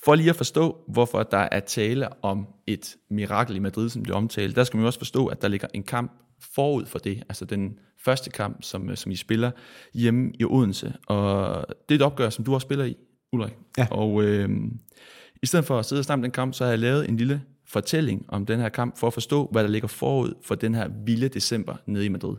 For 0.05 0.15
lige 0.15 0.31
at 0.31 0.37
forstå, 0.37 0.77
hvorfor 0.89 1.23
der 1.23 1.49
er 1.53 1.61
tale 1.61 2.25
om 2.25 2.47
et 2.67 2.97
mirakel 3.11 3.57
i 3.57 3.59
Madrid, 3.59 3.89
som 3.89 4.03
bliver 4.03 4.17
omtalt, 4.17 4.57
der 4.57 4.65
skal 4.65 4.77
man 4.77 4.83
jo 4.83 4.87
også 4.87 4.99
forstå, 4.99 5.27
at 5.27 5.43
der 5.43 5.49
ligger 5.49 5.69
en 5.75 5.83
kamp 5.83 6.13
forud 6.55 6.87
for 6.87 6.99
det, 6.99 7.23
altså 7.29 7.45
den 7.45 7.79
første 8.05 8.31
kamp, 8.31 8.63
som, 8.63 8.97
som 8.97 9.13
I 9.13 9.17
spiller 9.17 9.51
hjemme 9.95 10.33
i 10.39 10.45
Odense. 10.45 10.93
Og 11.07 11.67
det 11.89 11.95
er 11.95 11.99
et 11.99 12.03
opgør, 12.03 12.31
som 12.31 12.45
du 12.45 12.55
også 12.55 12.65
spiller 12.65 12.85
i, 12.85 12.97
Ulrik. 13.33 13.53
Ja. 13.79 13.87
Og 13.91 14.23
øh, 14.23 14.51
i 15.43 15.47
stedet 15.47 15.65
for 15.65 15.79
at 15.79 15.85
sidde 15.85 16.01
og 16.01 16.05
snakke 16.05 16.23
den 16.23 16.31
kamp, 16.31 16.55
så 16.55 16.65
har 16.65 16.71
jeg 16.71 16.79
lavet 16.79 17.09
en 17.09 17.17
lille 17.17 17.43
fortælling 17.67 18.25
om 18.29 18.47
den 18.47 18.61
her 18.61 18.69
kamp, 18.69 18.99
for 18.99 19.07
at 19.07 19.13
forstå, 19.13 19.49
hvad 19.53 19.63
der 19.63 19.71
ligger 19.71 19.89
forud 19.89 20.35
for 20.43 20.55
den 20.55 20.75
her 20.75 20.89
vilde 21.05 21.29
december 21.29 21.77
nede 21.87 22.05
i 22.05 22.09
Madrid. 22.09 22.37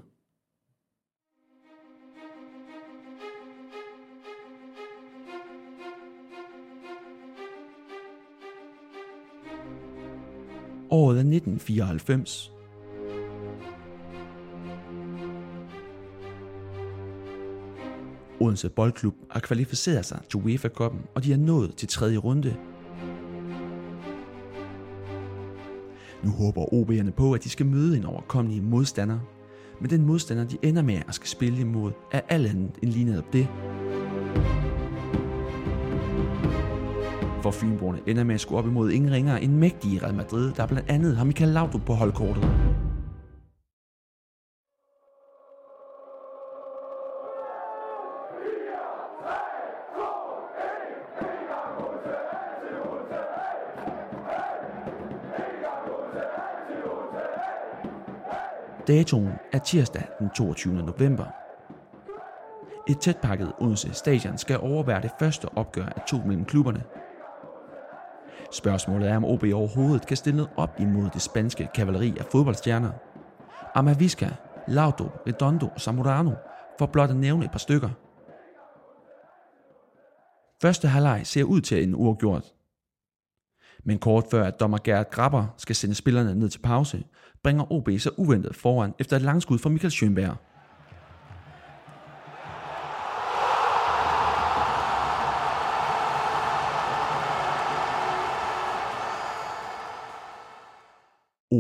Året 10.96 11.16
er 11.16 11.20
1994, 11.20 12.52
Odense 18.40 18.70
Boldklub 18.70 19.16
har 19.32 19.40
kvalificeret 19.40 20.06
sig 20.06 20.20
til 20.30 20.40
UEFA 20.40 20.68
Cup'en, 20.68 21.08
og 21.16 21.24
de 21.24 21.34
er 21.34 21.38
nået 21.38 21.76
til 21.76 21.88
tredje 21.88 22.18
runde. 22.18 22.56
Nu 26.24 26.30
håber 26.30 26.66
OB'erne 26.66 27.12
på, 27.12 27.34
at 27.34 27.44
de 27.44 27.50
skal 27.50 27.66
møde 27.66 27.98
en 27.98 28.06
overkommelig 28.06 28.64
modstander, 28.64 29.20
men 29.82 29.90
den 29.90 30.06
modstander, 30.06 30.44
de 30.44 30.58
ender 30.64 30.82
med 30.82 31.02
at 31.08 31.16
skal 31.16 31.28
spille 31.28 31.60
imod, 31.60 31.92
er 32.12 32.22
alt 32.30 32.48
andet 32.48 32.72
end 32.82 32.92
lige 32.92 33.06
netop 33.06 33.34
det. 33.34 33.48
For 37.46 37.52
Fynborgerne 37.52 38.00
ender 38.08 38.24
med 38.24 38.36
at 38.36 38.42
skulle 38.42 38.60
op 38.60 38.66
imod 38.68 38.92
ingen 38.92 39.12
ringere 39.12 39.44
end 39.44 39.54
mægtige 39.54 40.04
Real 40.04 40.14
Madrid, 40.14 40.52
der 40.52 40.68
blandt 40.68 40.90
andet 40.90 41.18
har 41.18 41.24
Michael 41.24 41.52
Laudrup 41.52 41.82
på 41.86 41.94
holdkortet. 41.94 42.44
Datoen 58.88 59.32
er 59.54 59.60
tirsdag 59.60 60.08
den 60.20 60.30
22. 60.30 60.74
november. 60.74 61.26
Et 62.90 63.00
tætpakket 63.00 63.54
Odense 63.60 63.94
Stadion 63.94 64.38
skal 64.38 64.60
overvære 64.60 65.02
det 65.02 65.12
første 65.20 65.46
opgør 65.58 65.86
af 65.86 66.02
to 66.08 66.18
mellem 66.18 66.46
klubberne. 66.46 66.84
Spørgsmålet 68.56 69.10
er, 69.10 69.18
om 69.18 69.26
OB 69.26 69.44
overhovedet 69.44 70.08
kan 70.08 70.18
stille 70.18 70.48
op 70.58 70.80
imod 70.80 71.10
det 71.14 71.22
spanske 71.22 71.70
kavaleri 71.76 72.18
af 72.20 72.26
fodboldstjerner. 72.32 72.92
Amavisca, 73.74 74.30
Laudo, 74.68 75.04
Redondo 75.28 75.68
og 75.68 75.82
Zamorano, 75.82 76.32
for 76.80 76.86
blot 76.86 77.10
at 77.10 77.16
nævne 77.16 77.46
et 77.46 77.52
par 77.52 77.60
stykker. 77.60 77.90
Første 80.62 80.88
halvleg 80.88 81.22
ser 81.24 81.44
ud 81.44 81.62
til 81.62 81.84
en 81.84 81.96
uafgjort. 81.96 82.44
Men 83.84 84.00
kort 84.00 84.24
før 84.32 84.44
at 84.44 84.60
dommer 84.60 84.78
Gerhard 84.84 85.10
Grabber 85.10 85.46
skal 85.58 85.76
sende 85.76 85.96
spillerne 85.96 86.36
ned 86.36 86.50
til 86.50 86.60
pause, 86.60 87.04
bringer 87.44 87.72
OB 87.72 87.90
sig 87.98 88.20
uventet 88.20 88.56
foran 88.56 88.94
efter 89.00 89.16
et 89.16 89.22
langskud 89.22 89.58
fra 89.58 89.70
Michael 89.70 89.94
Schönberg. 89.94 90.36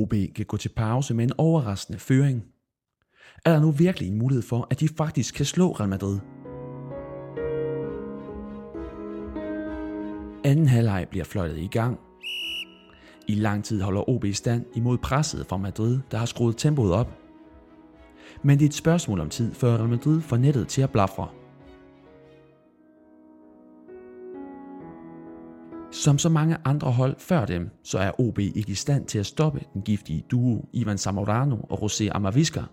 OB 0.05 0.13
kan 0.35 0.45
gå 0.45 0.57
til 0.57 0.69
pause 0.69 1.13
med 1.13 1.23
en 1.23 1.31
overraskende 1.37 1.99
føring. 1.99 2.43
Er 3.45 3.53
der 3.53 3.59
nu 3.59 3.71
virkelig 3.71 4.09
en 4.09 4.17
mulighed 4.17 4.43
for, 4.43 4.67
at 4.69 4.79
de 4.79 4.87
faktisk 4.97 5.35
kan 5.35 5.45
slå 5.45 5.71
Real 5.71 5.89
Madrid? 5.89 6.19
Anden 10.43 10.67
halvleg 10.67 11.07
bliver 11.09 11.25
fløjtet 11.25 11.57
i 11.57 11.67
gang, 11.67 11.99
i 13.27 13.35
lang 13.35 13.63
tid 13.63 13.81
holder 13.81 14.09
OB 14.09 14.25
stand 14.33 14.65
imod 14.75 14.97
presset 14.97 15.45
fra 15.47 15.57
Madrid, 15.57 15.99
der 16.11 16.17
har 16.17 16.25
skruet 16.25 16.57
tempoet 16.57 16.93
op. 16.93 17.19
Men 18.43 18.59
det 18.59 18.65
er 18.65 18.69
et 18.69 18.73
spørgsmål 18.73 19.19
om 19.19 19.29
tid, 19.29 19.53
før 19.53 19.77
Real 19.77 19.89
Madrid 19.89 20.21
får 20.21 20.37
nettet 20.37 20.67
til 20.67 20.81
at 20.81 20.89
blafre. 20.89 21.27
Som 26.05 26.17
så 26.17 26.29
mange 26.29 26.57
andre 26.65 26.91
hold 26.91 27.15
før 27.19 27.45
dem, 27.45 27.69
så 27.83 27.97
er 27.97 28.19
OB 28.19 28.39
ikke 28.39 28.71
i 28.71 28.75
stand 28.75 29.05
til 29.05 29.19
at 29.19 29.25
stoppe 29.25 29.61
den 29.73 29.81
giftige 29.81 30.25
duo 30.31 30.65
Ivan 30.73 30.97
Zamorano 30.97 31.55
og 31.69 31.83
José 31.83 32.09
Amavisca. 32.11 32.63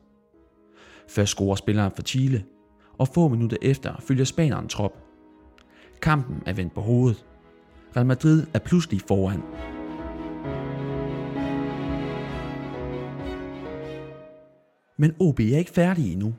Først 1.09 1.31
scorer 1.31 1.55
spilleren 1.55 1.93
for 1.95 2.03
Chile, 2.03 2.45
og 2.99 3.09
få 3.09 3.29
minutter 3.29 3.57
efter 3.63 3.95
følger 4.01 4.25
spaneren 4.25 4.69
trop. 4.69 4.93
Kampen 6.03 6.43
er 6.47 6.53
vendt 6.53 6.75
på 6.75 6.81
hovedet. 6.81 7.27
Real 7.97 8.07
Madrid 8.07 8.47
er 8.55 8.59
pludselig 8.59 9.01
foran. 9.01 9.43
Men 14.99 15.15
OB 15.21 15.41
er 15.41 15.59
ikke 15.59 15.71
færdige 15.71 16.13
endnu. 16.13 16.35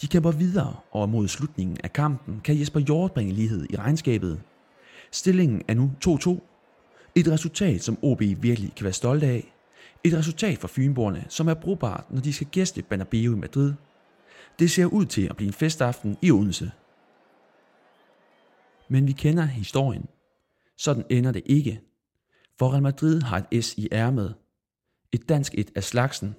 De 0.00 0.06
kæmper 0.06 0.30
videre, 0.30 0.76
og 0.92 1.08
mod 1.08 1.28
slutningen 1.28 1.76
af 1.84 1.92
kampen 1.92 2.40
kan 2.44 2.60
Jesper 2.60 2.80
Hjort 2.80 3.12
bringe 3.12 3.32
lighed 3.32 3.66
i 3.70 3.76
regnskabet. 3.76 4.40
Stillingen 5.14 5.62
er 5.68 5.74
nu 5.74 5.90
2-2. 6.06 7.10
Et 7.14 7.28
resultat, 7.28 7.82
som 7.82 7.98
OB 8.02 8.20
virkelig 8.20 8.74
kan 8.76 8.84
være 8.84 8.92
stolt 8.92 9.22
af. 9.22 9.54
Et 10.04 10.14
resultat 10.14 10.58
for 10.58 10.68
Fynborgerne, 10.68 11.24
som 11.28 11.48
er 11.48 11.54
brugbart, 11.54 12.10
når 12.10 12.20
de 12.20 12.32
skal 12.32 12.46
gæste 12.46 12.82
Banabeo 12.82 13.32
i 13.32 13.38
Madrid. 13.38 13.72
Det 14.58 14.70
ser 14.70 14.86
ud 14.86 15.04
til 15.06 15.26
at 15.26 15.36
blive 15.36 15.46
en 15.46 15.52
festaften 15.52 16.16
i 16.22 16.30
Odense. 16.30 16.70
Men 18.88 19.06
vi 19.06 19.12
kender 19.12 19.44
historien. 19.44 20.06
Sådan 20.78 21.04
ender 21.10 21.32
det 21.32 21.42
ikke. 21.46 21.80
For 22.58 22.72
Real 22.72 22.82
Madrid 22.82 23.22
har 23.22 23.46
et 23.50 23.64
S 23.64 23.74
i 23.74 23.88
ærmet. 23.92 24.34
Et 25.12 25.28
dansk 25.28 25.54
et 25.54 25.70
af 25.76 25.84
slagsen. 25.84 26.34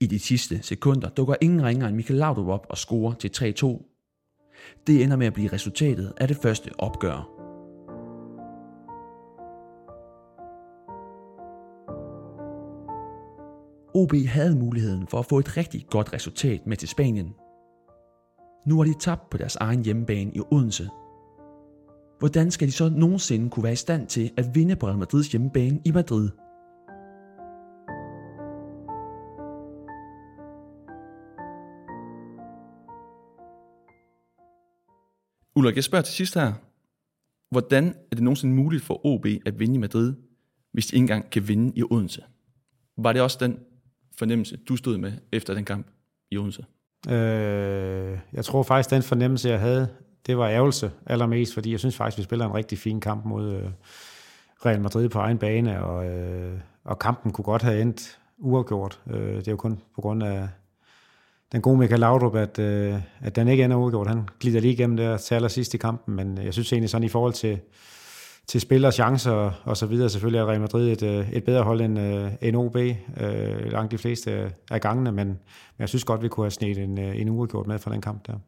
I 0.00 0.06
de 0.06 0.18
sidste 0.18 0.62
sekunder 0.62 1.08
dukker 1.08 1.34
ingen 1.40 1.64
ringer 1.64 1.88
end 1.88 1.96
Michael 1.96 2.18
Laudrup 2.18 2.48
op 2.48 2.66
og 2.70 2.78
scorer 2.78 3.14
til 3.14 3.54
3-2. 3.62 3.90
Det 4.86 5.02
ender 5.02 5.16
med 5.16 5.26
at 5.26 5.34
blive 5.34 5.52
resultatet 5.52 6.12
af 6.16 6.28
det 6.28 6.36
første 6.36 6.70
opgør. 6.78 7.33
OB 13.94 14.12
havde 14.26 14.56
muligheden 14.56 15.06
for 15.06 15.18
at 15.18 15.26
få 15.26 15.38
et 15.38 15.56
rigtig 15.56 15.86
godt 15.90 16.12
resultat 16.12 16.66
med 16.66 16.76
til 16.76 16.88
Spanien. 16.88 17.34
Nu 18.66 18.76
har 18.76 18.84
de 18.84 18.94
tabt 19.00 19.30
på 19.30 19.38
deres 19.38 19.56
egen 19.56 19.84
hjemmebane 19.84 20.32
i 20.34 20.40
Odense. 20.50 20.88
Hvordan 22.18 22.50
skal 22.50 22.68
de 22.68 22.72
så 22.72 22.88
nogensinde 22.88 23.50
kunne 23.50 23.64
være 23.64 23.72
i 23.72 23.76
stand 23.76 24.06
til 24.06 24.30
at 24.36 24.54
vinde 24.54 24.76
på 24.76 24.86
Real 24.86 24.98
Madrids 24.98 25.28
hjemmebane 25.28 25.80
i 25.84 25.90
Madrid? 25.92 26.30
Ulrik, 35.56 35.76
jeg 35.76 35.84
spørger 35.84 36.02
til 36.02 36.14
sidst 36.14 36.34
her. 36.34 36.52
Hvordan 37.50 37.84
er 37.88 38.14
det 38.14 38.22
nogensinde 38.22 38.54
muligt 38.54 38.82
for 38.82 39.06
OB 39.06 39.26
at 39.46 39.58
vinde 39.58 39.74
i 39.74 39.78
Madrid, 39.78 40.14
hvis 40.72 40.86
de 40.86 40.96
ikke 40.96 41.02
engang 41.02 41.30
kan 41.30 41.48
vinde 41.48 41.72
i 41.76 41.82
Odense? 41.90 42.22
Var 42.96 43.12
det 43.12 43.22
også 43.22 43.38
den 43.40 43.58
fornemmelse, 44.18 44.56
du 44.56 44.76
stod 44.76 44.98
med 44.98 45.12
efter 45.32 45.54
den 45.54 45.64
kamp 45.64 45.86
i 46.30 46.36
Odense? 46.36 46.64
Øh, 47.08 48.18
jeg 48.32 48.44
tror 48.44 48.62
faktisk, 48.62 48.90
den 48.90 49.02
fornemmelse, 49.02 49.48
jeg 49.48 49.60
havde, 49.60 49.88
det 50.26 50.38
var 50.38 50.48
ærgelse 50.48 50.90
allermest, 51.06 51.54
fordi 51.54 51.70
jeg 51.70 51.78
synes 51.78 51.96
faktisk, 51.96 52.18
vi 52.18 52.22
spiller 52.22 52.46
en 52.46 52.54
rigtig 52.54 52.78
fin 52.78 53.00
kamp 53.00 53.24
mod 53.24 53.52
øh, 53.52 53.70
Real 54.66 54.80
Madrid 54.80 55.08
på 55.08 55.18
egen 55.18 55.38
bane, 55.38 55.84
og, 55.84 56.06
øh, 56.06 56.58
og 56.84 56.98
kampen 56.98 57.32
kunne 57.32 57.44
godt 57.44 57.62
have 57.62 57.80
endt 57.80 58.18
uafgjort. 58.38 59.00
Øh, 59.10 59.36
det 59.36 59.48
er 59.48 59.52
jo 59.52 59.56
kun 59.56 59.80
på 59.94 60.00
grund 60.00 60.22
af 60.22 60.48
den 61.52 61.62
gode 61.62 61.78
Michael 61.78 62.00
Laudrup, 62.00 62.34
at, 62.34 62.58
øh, 62.58 62.94
at 63.20 63.36
den 63.36 63.48
ikke 63.48 63.64
ender 63.64 63.76
uafgjort. 63.76 64.06
Han 64.06 64.28
glider 64.40 64.60
lige 64.60 64.72
igennem 64.72 64.96
der 64.96 65.16
til 65.16 65.34
allersidst 65.34 65.74
i 65.74 65.76
kampen, 65.76 66.16
men 66.16 66.38
jeg 66.38 66.52
synes 66.52 66.72
egentlig 66.72 66.90
sådan 66.90 67.04
i 67.04 67.08
forhold 67.08 67.32
til, 67.32 67.60
til 68.46 68.60
spil 68.60 68.84
og 68.84 68.92
chancer 68.92 69.62
og 69.64 69.76
så 69.76 69.86
videre. 69.86 70.10
Selvfølgelig 70.10 70.38
er 70.38 70.46
Real 70.46 70.60
Madrid 70.60 70.92
et, 70.92 71.02
øh, 71.02 71.30
et 71.32 71.44
bedre 71.44 71.62
hold 71.62 71.80
end, 71.80 71.98
øh, 71.98 72.32
end 72.42 72.56
OB, 72.56 72.76
øh, 72.76 73.72
langt 73.72 73.92
de 73.92 73.98
fleste 73.98 74.52
af 74.70 74.80
gangene, 74.80 75.12
men, 75.12 75.26
men 75.26 75.38
jeg 75.78 75.88
synes 75.88 76.04
godt, 76.04 76.22
vi 76.22 76.28
kunne 76.28 76.44
have 76.44 76.50
snedt 76.50 76.78
en, 76.78 76.98
øh, 76.98 77.20
en 77.20 77.28
uafgjort 77.28 77.66
med 77.66 77.78
fra 77.78 77.92
den 77.92 78.00
kamp 78.00 78.26
der. 78.26 78.38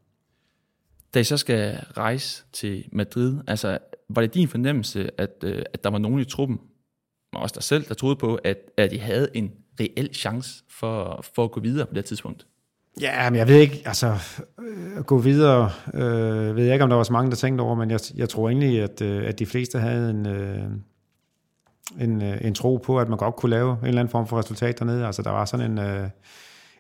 Da 1.15 1.21
I 1.21 1.25
så 1.25 1.37
skal 1.37 1.77
rejse 1.97 2.45
til 2.53 2.85
Madrid, 2.93 3.39
altså 3.47 3.79
var 4.09 4.21
det 4.21 4.35
din 4.35 4.49
fornemmelse, 4.49 5.21
at, 5.21 5.45
øh, 5.45 5.63
at 5.73 5.85
der 5.85 5.91
var 5.91 5.99
nogen 5.99 6.21
i 6.21 6.25
truppen, 6.25 6.61
og 7.33 7.43
også 7.43 7.55
dig 7.55 7.63
selv, 7.63 7.85
der 7.85 7.95
troede 7.95 8.17
på, 8.17 8.35
at, 8.35 8.59
at 8.77 8.93
I 8.93 8.97
havde 8.97 9.29
en 9.35 9.53
reel 9.81 10.15
chance 10.15 10.65
for, 10.71 11.25
for 11.35 11.45
at 11.45 11.51
gå 11.51 11.61
videre 11.61 11.87
på 11.87 11.95
det 11.95 12.05
tidspunkt? 12.05 12.47
Ja, 13.01 13.31
men 13.31 13.39
jeg 13.39 13.49
ved 13.49 13.57
ikke, 13.57 13.83
altså 13.85 14.19
øh, 14.59 15.05
gå 15.05 15.19
videre, 15.19 15.71
øh, 15.95 16.57
ved 16.57 16.65
jeg 16.65 16.73
ikke, 16.73 16.83
om 16.83 16.91
der 16.91 16.97
var 16.97 17.03
så 17.03 17.13
mange, 17.13 17.31
der 17.31 17.37
tænkte 17.37 17.63
over, 17.63 17.75
men 17.75 17.91
jeg, 17.91 18.01
jeg 18.15 18.29
tror 18.29 18.49
egentlig, 18.49 18.83
at, 18.83 19.03
øh, 19.03 19.29
at 19.29 19.39
de 19.39 19.47
fleste 19.47 19.79
havde 19.79 20.11
en, 20.11 20.27
øh, 20.27 20.65
en, 22.01 22.23
øh, 22.23 22.39
en 22.41 22.55
tro 22.55 22.77
på, 22.77 23.01
at 23.01 23.09
man 23.09 23.19
godt 23.19 23.37
kunne 23.37 23.51
lave 23.51 23.79
en 23.83 23.87
eller 23.87 24.01
anden 24.01 24.11
form 24.11 24.27
for 24.27 24.39
resultat 24.39 24.79
dernede. 24.79 25.07
Altså 25.07 25.23
der 25.23 25.31
var 25.31 25.45
sådan 25.45 25.71
en, 25.71 25.79
øh, 25.79 26.09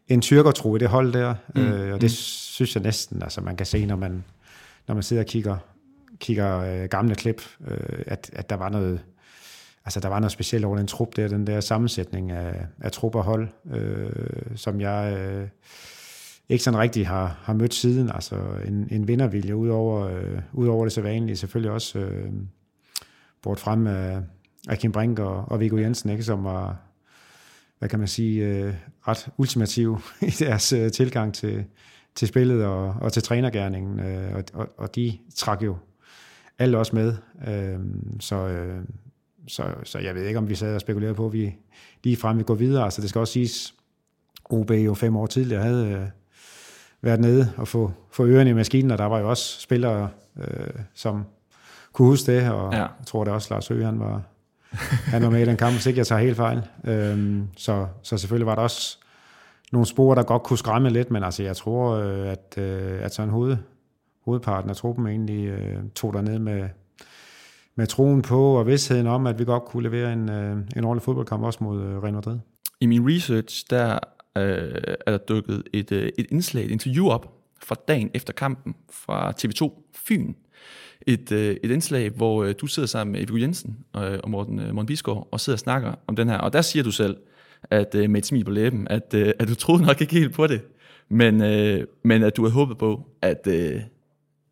en 0.09 0.23
tyrkertro 0.23 0.77
i 0.77 0.79
det 0.79 0.89
hold 0.89 1.13
der, 1.13 1.35
mm. 1.55 1.61
øh, 1.61 1.95
og 1.95 2.01
det 2.01 2.07
mm. 2.07 2.15
synes 2.15 2.75
jeg 2.75 2.83
næsten, 2.83 3.23
altså 3.23 3.41
man 3.41 3.57
kan 3.57 3.67
se, 3.67 3.87
når 3.87 3.97
man, 3.97 4.25
når 4.87 4.95
man 4.95 5.03
sidder 5.03 5.23
og 5.23 5.27
kigger, 5.27 5.57
kigger 6.19 6.59
øh, 6.59 6.89
gamle 6.89 7.15
klip, 7.15 7.43
øh, 7.67 8.03
at, 8.07 8.31
at 8.33 8.51
der 8.51 8.57
var 8.57 8.69
noget, 8.69 9.01
altså 9.85 10.01
der 10.01 10.09
var 10.09 10.19
noget 10.19 10.33
specielt 10.33 10.65
over 10.65 10.77
den 10.77 10.87
trup 10.87 11.17
der, 11.17 11.29
den 11.29 11.47
der 11.47 11.61
sammensætning 11.61 12.31
af, 12.31 12.67
af 12.81 12.93
trup 12.93 13.15
og 13.15 13.25
hold, 13.25 13.49
øh, 13.75 14.11
som 14.57 14.81
jeg... 14.81 15.17
Øh, 15.19 15.49
ikke 16.49 16.65
sådan 16.65 16.81
rigtig 16.81 17.07
har, 17.07 17.39
har 17.43 17.55
mødt 17.55 17.75
siden. 17.75 18.11
Altså 18.11 18.37
en, 18.67 18.89
en 18.91 19.09
vindervilje 19.09 19.57
ud 19.57 19.69
over, 19.69 20.09
øh, 20.09 20.39
ud 20.53 20.69
over 20.69 20.85
det 20.85 20.93
så 20.93 21.01
vanlige. 21.01 21.37
Selvfølgelig 21.37 21.71
også 21.71 21.99
øh, 21.99 22.33
bort 23.43 23.61
frem 23.61 23.87
af, 23.87 24.21
af 24.69 24.79
Kim 24.79 24.93
Brink 24.93 25.19
og, 25.19 25.45
og 25.49 25.61
Viggo 25.61 25.77
Jensen, 25.77 26.11
ikke, 26.11 26.23
som 26.23 26.45
var, 26.45 26.77
hvad 27.79 27.89
kan 27.89 27.99
man 27.99 28.09
sige, 28.09 28.45
øh, 28.45 28.75
ret 29.09 29.29
ultimativ 29.37 29.99
i 30.21 30.31
deres 30.31 30.73
øh, 30.73 30.93
tilgang 30.93 31.35
til, 31.35 31.65
til 32.15 32.29
spillet 32.29 32.65
og, 32.65 32.95
og 33.01 33.13
til 33.13 33.23
trænergærningen. 33.23 34.01
Øh, 34.01 34.35
og, 34.35 34.45
og, 34.53 34.69
og 34.77 34.95
de 34.95 35.19
trak 35.35 35.63
jo 35.63 35.77
alle 36.59 36.79
også 36.79 36.97
med. 36.97 37.15
Øh, 37.49 37.79
så, 38.21 38.37
øh, 38.37 38.85
så, 39.49 39.75
så 39.85 39.99
jeg 39.99 40.15
ved 40.15 40.27
ikke, 40.27 40.39
om 40.39 40.49
vi 40.49 40.55
sad 40.55 40.75
og 40.75 40.81
spekulerede 40.81 41.15
på, 41.15 41.27
at 41.27 41.33
vi 41.33 41.55
lige 42.05 42.17
frem 42.17 42.39
vi 42.39 42.43
går 42.43 42.55
videre. 42.55 42.85
Altså 42.85 43.01
det 43.01 43.09
skal 43.09 43.19
også 43.19 43.33
siges, 43.33 43.75
OB 44.45 44.71
jo 44.71 44.95
fem 44.95 45.17
år 45.17 45.27
tidligere 45.27 45.63
havde 45.63 45.89
øh, 45.89 46.09
været 47.07 47.21
nede 47.21 47.53
og 47.57 47.69
få, 47.69 47.93
få 48.11 48.27
ørerne 48.27 48.51
i 48.51 48.53
maskinen, 48.53 48.91
og 48.91 48.99
der 48.99 49.05
var 49.05 49.19
jo 49.19 49.29
også 49.31 49.61
spillere, 49.61 50.09
øh, 50.39 50.81
som 50.95 51.25
kunne 51.93 52.09
huske 52.09 52.33
det, 52.33 52.51
og 52.51 52.73
ja. 52.73 52.79
jeg 52.79 53.07
tror 53.07 53.25
det 53.25 53.33
også, 53.33 53.55
Lars 53.55 53.69
Høgh, 53.69 53.85
han 53.85 54.01
var, 54.01 54.23
han 55.13 55.23
var 55.23 55.31
med 55.31 55.43
i 55.43 55.45
den 55.45 55.57
kamp, 55.57 55.73
hvis 55.73 55.87
ikke 55.87 55.99
jeg 55.99 56.07
tager 56.07 56.23
helt 56.23 56.37
fejl. 56.37 56.63
Øhm, 56.85 57.49
så, 57.57 57.87
så 58.03 58.19
selvfølgelig 58.19 58.47
var 58.47 58.55
der 58.55 58.63
også 58.63 58.99
nogle 59.73 59.87
spor, 59.87 60.15
der 60.15 60.23
godt 60.23 60.43
kunne 60.43 60.59
skræmme 60.59 60.91
lidt, 60.91 61.11
men 61.11 61.25
altså 61.25 61.43
jeg 61.43 61.57
tror, 61.57 61.95
øh, 61.95 62.29
at, 62.29 62.55
øh, 62.59 63.05
at 63.05 63.15
sådan 63.15 63.31
hoved, 63.31 63.57
hovedparten 64.25 64.71
af 64.71 64.77
truppen 64.77 65.07
egentlig 65.07 65.47
øh, 65.47 65.79
tog 65.95 66.13
der 66.13 66.21
ned 66.21 66.39
med, 66.39 66.69
med 67.77 67.87
troen 67.87 68.23
på 68.23 68.59
og 68.59 68.67
vidsheden 68.67 69.07
om, 69.07 69.27
at 69.27 69.39
vi 69.39 69.45
godt 69.45 69.65
kunne 69.65 69.83
levere 69.83 70.13
en, 70.13 70.31
øh, 70.31 70.57
en 70.77 70.85
ordentlig 70.85 71.03
fodboldkamp 71.03 71.45
også 71.45 71.65
mod 71.65 71.83
øh, 71.83 72.03
Real 72.03 72.15
Madrid. 72.15 72.39
I 72.81 72.87
min 72.87 73.09
research, 73.09 73.65
der 73.71 73.99
øh, 74.37 74.95
er 75.07 75.11
der 75.11 75.19
dukket 75.19 75.63
et, 75.73 75.93
øh, 75.93 76.13
et 76.19 76.27
indslag, 76.31 76.65
et 76.65 76.71
interview 76.71 77.09
op 77.09 77.33
fra 77.63 77.77
dagen 77.89 78.11
efter 78.15 78.33
kampen 78.33 78.75
fra 78.91 79.33
TV2 79.41 79.91
Fyn. 79.95 80.35
Et, 81.07 81.33
øh, 81.33 81.57
et 81.63 81.71
indslag, 81.71 82.11
hvor 82.11 82.45
øh, 82.45 82.55
du 82.61 82.67
sidder 82.67 82.87
sammen 82.87 83.13
med 83.13 83.31
Evig 83.31 83.43
Jensen 83.43 83.79
og, 83.93 84.21
og 84.23 84.31
Morten, 84.31 84.59
øh, 84.59 84.75
Morten 84.75 84.87
Bisgaard 84.87 85.29
og 85.31 85.41
sidder 85.41 85.55
og 85.55 85.61
snakker 85.61 85.95
om 86.07 86.17
den 86.17 86.29
her. 86.29 86.39
Og 86.39 86.53
der 86.53 86.63
siger 86.63 86.83
du 86.83 86.91
selv, 86.91 87.17
at 87.71 87.95
øh, 87.95 88.11
med 88.11 88.19
et 88.19 88.27
smil 88.27 88.45
på 88.45 88.51
læben, 88.51 88.89
at, 88.91 89.15
øh, 89.15 89.33
at 89.39 89.49
du 89.49 89.55
troede 89.55 89.83
nok 89.83 90.01
ikke 90.01 90.15
helt 90.15 90.35
på 90.35 90.47
det, 90.47 90.61
men, 91.09 91.43
øh, 91.43 91.87
men 92.03 92.23
at 92.23 92.37
du 92.37 92.43
havde 92.43 92.53
håbet 92.53 92.79
på, 92.79 93.07
at, 93.23 93.47
øh, 93.47 93.81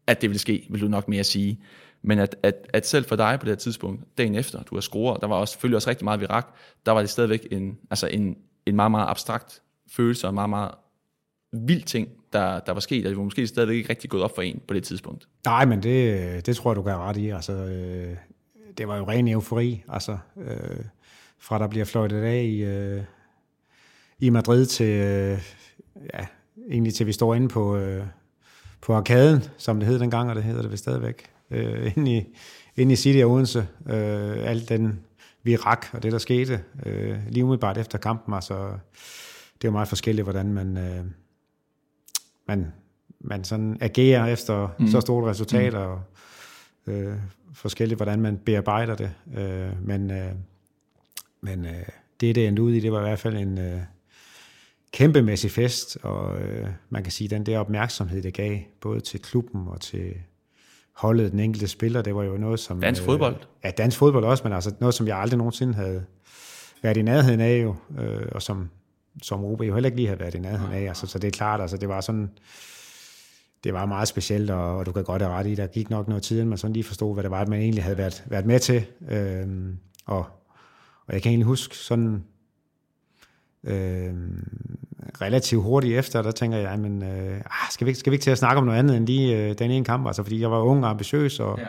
at 0.07 0.21
det 0.23 0.31
ville 0.31 0.39
ske, 0.39 0.67
vil 0.71 0.81
du 0.81 0.89
nok 0.89 1.09
mere 1.09 1.25
sige. 1.25 1.61
Men 2.03 2.19
at, 2.19 2.37
at, 2.43 2.55
at 2.73 2.87
selv 2.87 3.05
for 3.05 3.17
dig 3.17 3.37
på 3.41 3.45
det 3.45 3.51
her 3.51 3.57
tidspunkt, 3.57 4.19
dagen 4.19 4.35
efter, 4.35 4.63
du 4.63 4.75
har 4.75 4.81
scoret, 4.81 5.21
der 5.21 5.27
var 5.27 5.37
også, 5.37 5.53
selvfølgelig 5.53 5.77
også 5.77 5.91
rigtig 5.91 6.05
meget 6.05 6.21
virak, 6.21 6.55
der 6.87 6.93
var 6.93 7.01
det 7.01 7.11
stadigvæk 7.11 7.47
en, 7.51 7.79
altså 7.91 8.07
en, 8.07 8.37
en 8.67 8.77
meget, 8.77 8.91
meget 8.91 9.09
abstrakt 9.09 9.63
følelser 9.91 10.29
og 10.29 10.35
meget, 10.35 10.51
meget 10.51 10.71
vild 11.53 11.83
ting, 11.83 12.09
der, 12.33 12.61
der 12.61 12.73
var 12.73 12.81
sket, 12.81 13.07
og 13.07 13.11
det 13.11 13.17
var 13.19 13.25
måske 13.25 13.47
stadigvæk 13.47 13.77
ikke 13.77 13.91
rigtig 13.91 14.11
gået 14.11 14.23
op 14.23 14.35
for 14.35 14.43
en 14.43 14.61
på 14.69 14.75
det 14.75 14.85
tidspunkt. 14.85 15.29
Nej, 15.45 15.65
men 15.65 15.83
det, 15.83 16.47
det 16.47 16.57
tror 16.57 16.71
jeg, 16.71 16.77
du 16.77 16.83
kan 16.83 16.97
ret 16.97 17.17
i. 17.17 17.29
Altså, 17.29 17.53
øh, 17.53 18.17
det 18.79 18.89
var 18.89 18.97
jo 18.97 19.09
ren 19.09 19.29
eufori, 19.29 19.83
altså, 19.89 20.19
øh, 20.37 20.85
fra 21.39 21.59
der 21.59 21.69
bliver 21.69 21.85
fløjtet 21.85 22.23
af 22.23 22.43
i, 22.43 22.65
øh, 22.65 23.03
i 24.19 24.31
Madrid 24.31 24.67
til, 24.67 24.87
øh, 24.87 25.39
ja, 26.15 26.27
egentlig 26.71 26.95
til 26.95 27.07
vi 27.07 27.13
står 27.13 27.35
inde 27.35 27.49
på, 27.49 27.77
øh, 27.77 28.05
på 28.81 28.95
arkaden, 28.95 29.45
som 29.57 29.81
det 29.81 29.89
hed 29.89 29.99
dengang, 29.99 30.31
og 30.31 30.37
det 30.37 30.45
hedder 30.45 30.63
det 30.63 30.71
vel 30.71 30.79
stadigvæk, 30.79 31.31
øh, 31.51 31.93
inde, 31.97 32.17
i, 32.17 32.25
inde 32.77 32.93
i 32.93 32.97
City 32.97 33.23
og 33.25 33.31
Odense. 33.31 33.67
Øh, 33.89 34.51
alt 34.51 34.69
den 34.69 35.01
virak 35.43 35.87
og 35.93 36.03
det, 36.03 36.13
der 36.13 36.19
skete, 36.19 36.61
øh, 36.87 37.19
lige 37.29 37.45
umiddelbart 37.45 37.79
efter 37.79 37.99
kampen, 37.99 38.35
altså 38.35 38.73
det 39.65 39.69
er 39.69 39.73
jo 39.73 39.77
meget 39.77 39.89
forskelligt, 39.89 40.25
hvordan 40.25 40.53
man, 40.53 40.77
øh, 40.77 41.05
man, 42.49 42.73
man 43.21 43.45
sådan 43.45 43.77
agerer 43.81 44.27
efter 44.27 44.69
mm. 44.79 44.89
så 44.89 45.01
store 45.01 45.31
resultater, 45.31 45.87
mm. 45.87 45.93
og 45.93 46.01
øh, 46.93 47.17
forskelligt, 47.53 47.99
hvordan 47.99 48.21
man 48.21 48.39
bearbejder 48.39 48.95
det. 48.95 49.13
Øh, 49.37 49.87
men 49.87 50.11
øh, 50.11 50.33
men 51.41 51.65
øh, 51.67 51.87
det, 52.21 52.35
det 52.35 52.49
endte 52.49 52.63
ud 52.63 52.73
i, 52.73 52.81
det 52.81 52.93
var 52.93 52.99
i 52.99 53.03
hvert 53.03 53.19
fald 53.19 53.37
en 53.37 53.59
øh, 53.59 53.81
kæmpemæssig 54.93 55.51
fest, 55.51 55.99
og 56.03 56.41
øh, 56.41 56.69
man 56.91 57.03
kan 57.03 57.13
sige, 57.13 57.29
den 57.29 57.47
der 57.47 57.59
opmærksomhed, 57.59 58.23
det 58.23 58.35
gav, 58.35 58.59
både 58.81 59.01
til 59.01 59.23
klubben 59.23 59.69
og 59.69 59.81
til 59.81 60.15
holdet, 60.93 61.33
den 61.33 61.41
enkelte 61.41 61.69
spiller, 61.69 62.03
det 62.03 62.15
var 62.15 62.23
jo 62.23 62.37
noget, 62.37 62.61
som... 62.61 62.81
Dansk 62.81 63.03
øh, 63.03 63.07
fodbold? 63.07 63.37
Ja, 63.65 63.71
dansk 63.71 63.99
fodbold 63.99 64.25
også, 64.25 64.45
men 64.45 64.53
altså 64.53 64.75
noget, 64.81 64.95
som 64.95 65.07
jeg 65.07 65.19
aldrig 65.19 65.39
nogensinde 65.39 65.75
havde 65.75 66.05
været 66.83 66.97
i 66.97 67.03
nærheden 67.03 67.41
af 67.41 67.63
jo, 67.63 67.75
øh, 67.99 68.29
og 68.33 68.43
som, 68.43 68.71
som 69.23 69.45
OB 69.45 69.63
jo 69.63 69.75
heller 69.75 69.87
ikke 69.87 69.97
lige 69.97 70.09
havde 70.09 70.21
været 70.21 70.35
i 70.35 70.39
nærheden 70.39 70.73
af. 70.73 70.89
Altså, 70.89 71.07
så 71.07 71.19
det 71.19 71.29
er 71.29 71.33
klart, 71.33 71.61
altså 71.61 71.77
det 71.77 71.89
var 71.89 72.01
sådan, 72.01 72.31
det 73.65 73.75
var 73.75 73.87
meget 73.87 74.09
specielt, 74.09 74.51
og, 74.51 74.77
og 74.77 74.87
du 74.87 74.93
kan 74.93 75.05
godt 75.05 75.23
have 75.23 75.35
ret 75.35 75.47
i, 75.47 75.55
der 75.55 75.67
gik 75.67 75.91
nok 75.91 76.09
noget 76.09 76.23
tid, 76.23 76.37
inden 76.37 76.49
man 76.49 76.59
sådan 76.59 76.73
lige 76.73 76.85
forstod, 76.85 77.15
hvad 77.15 77.23
det 77.23 77.31
var, 77.31 77.41
at 77.41 77.49
man 77.49 77.61
egentlig 77.61 77.85
havde 77.85 77.99
været, 77.99 78.25
været 78.27 78.47
med 78.47 78.59
til. 78.59 78.87
Øh, 79.11 79.47
og, 80.07 80.27
og 81.07 81.15
jeg 81.15 81.23
kan 81.23 81.31
egentlig 81.31 81.47
huske 81.47 81.77
sådan 81.77 82.25
øh, 83.65 84.15
relativt 85.21 85.63
hurtigt 85.63 85.99
efter, 85.99 86.23
der 86.23 86.31
tænker 86.31 86.59
jeg, 86.59 86.79
men, 86.79 87.03
øh, 87.03 87.41
skal, 87.71 87.87
vi, 87.87 87.95
skal 87.95 88.11
vi 88.11 88.15
ikke 88.15 88.23
til 88.23 88.31
at 88.31 88.39
snakke 88.39 88.59
om 88.59 88.65
noget 88.65 88.79
andet 88.79 88.97
end 88.97 89.07
lige 89.07 89.37
øh, 89.37 89.59
den 89.59 89.71
ene 89.71 89.85
kamp? 89.85 90.07
Altså, 90.07 90.23
fordi 90.23 90.41
jeg 90.41 90.51
var 90.51 90.61
ung 90.61 90.85
og 90.85 90.91
ambitiøs, 90.91 91.41
og 91.41 91.59
ja. 91.59 91.67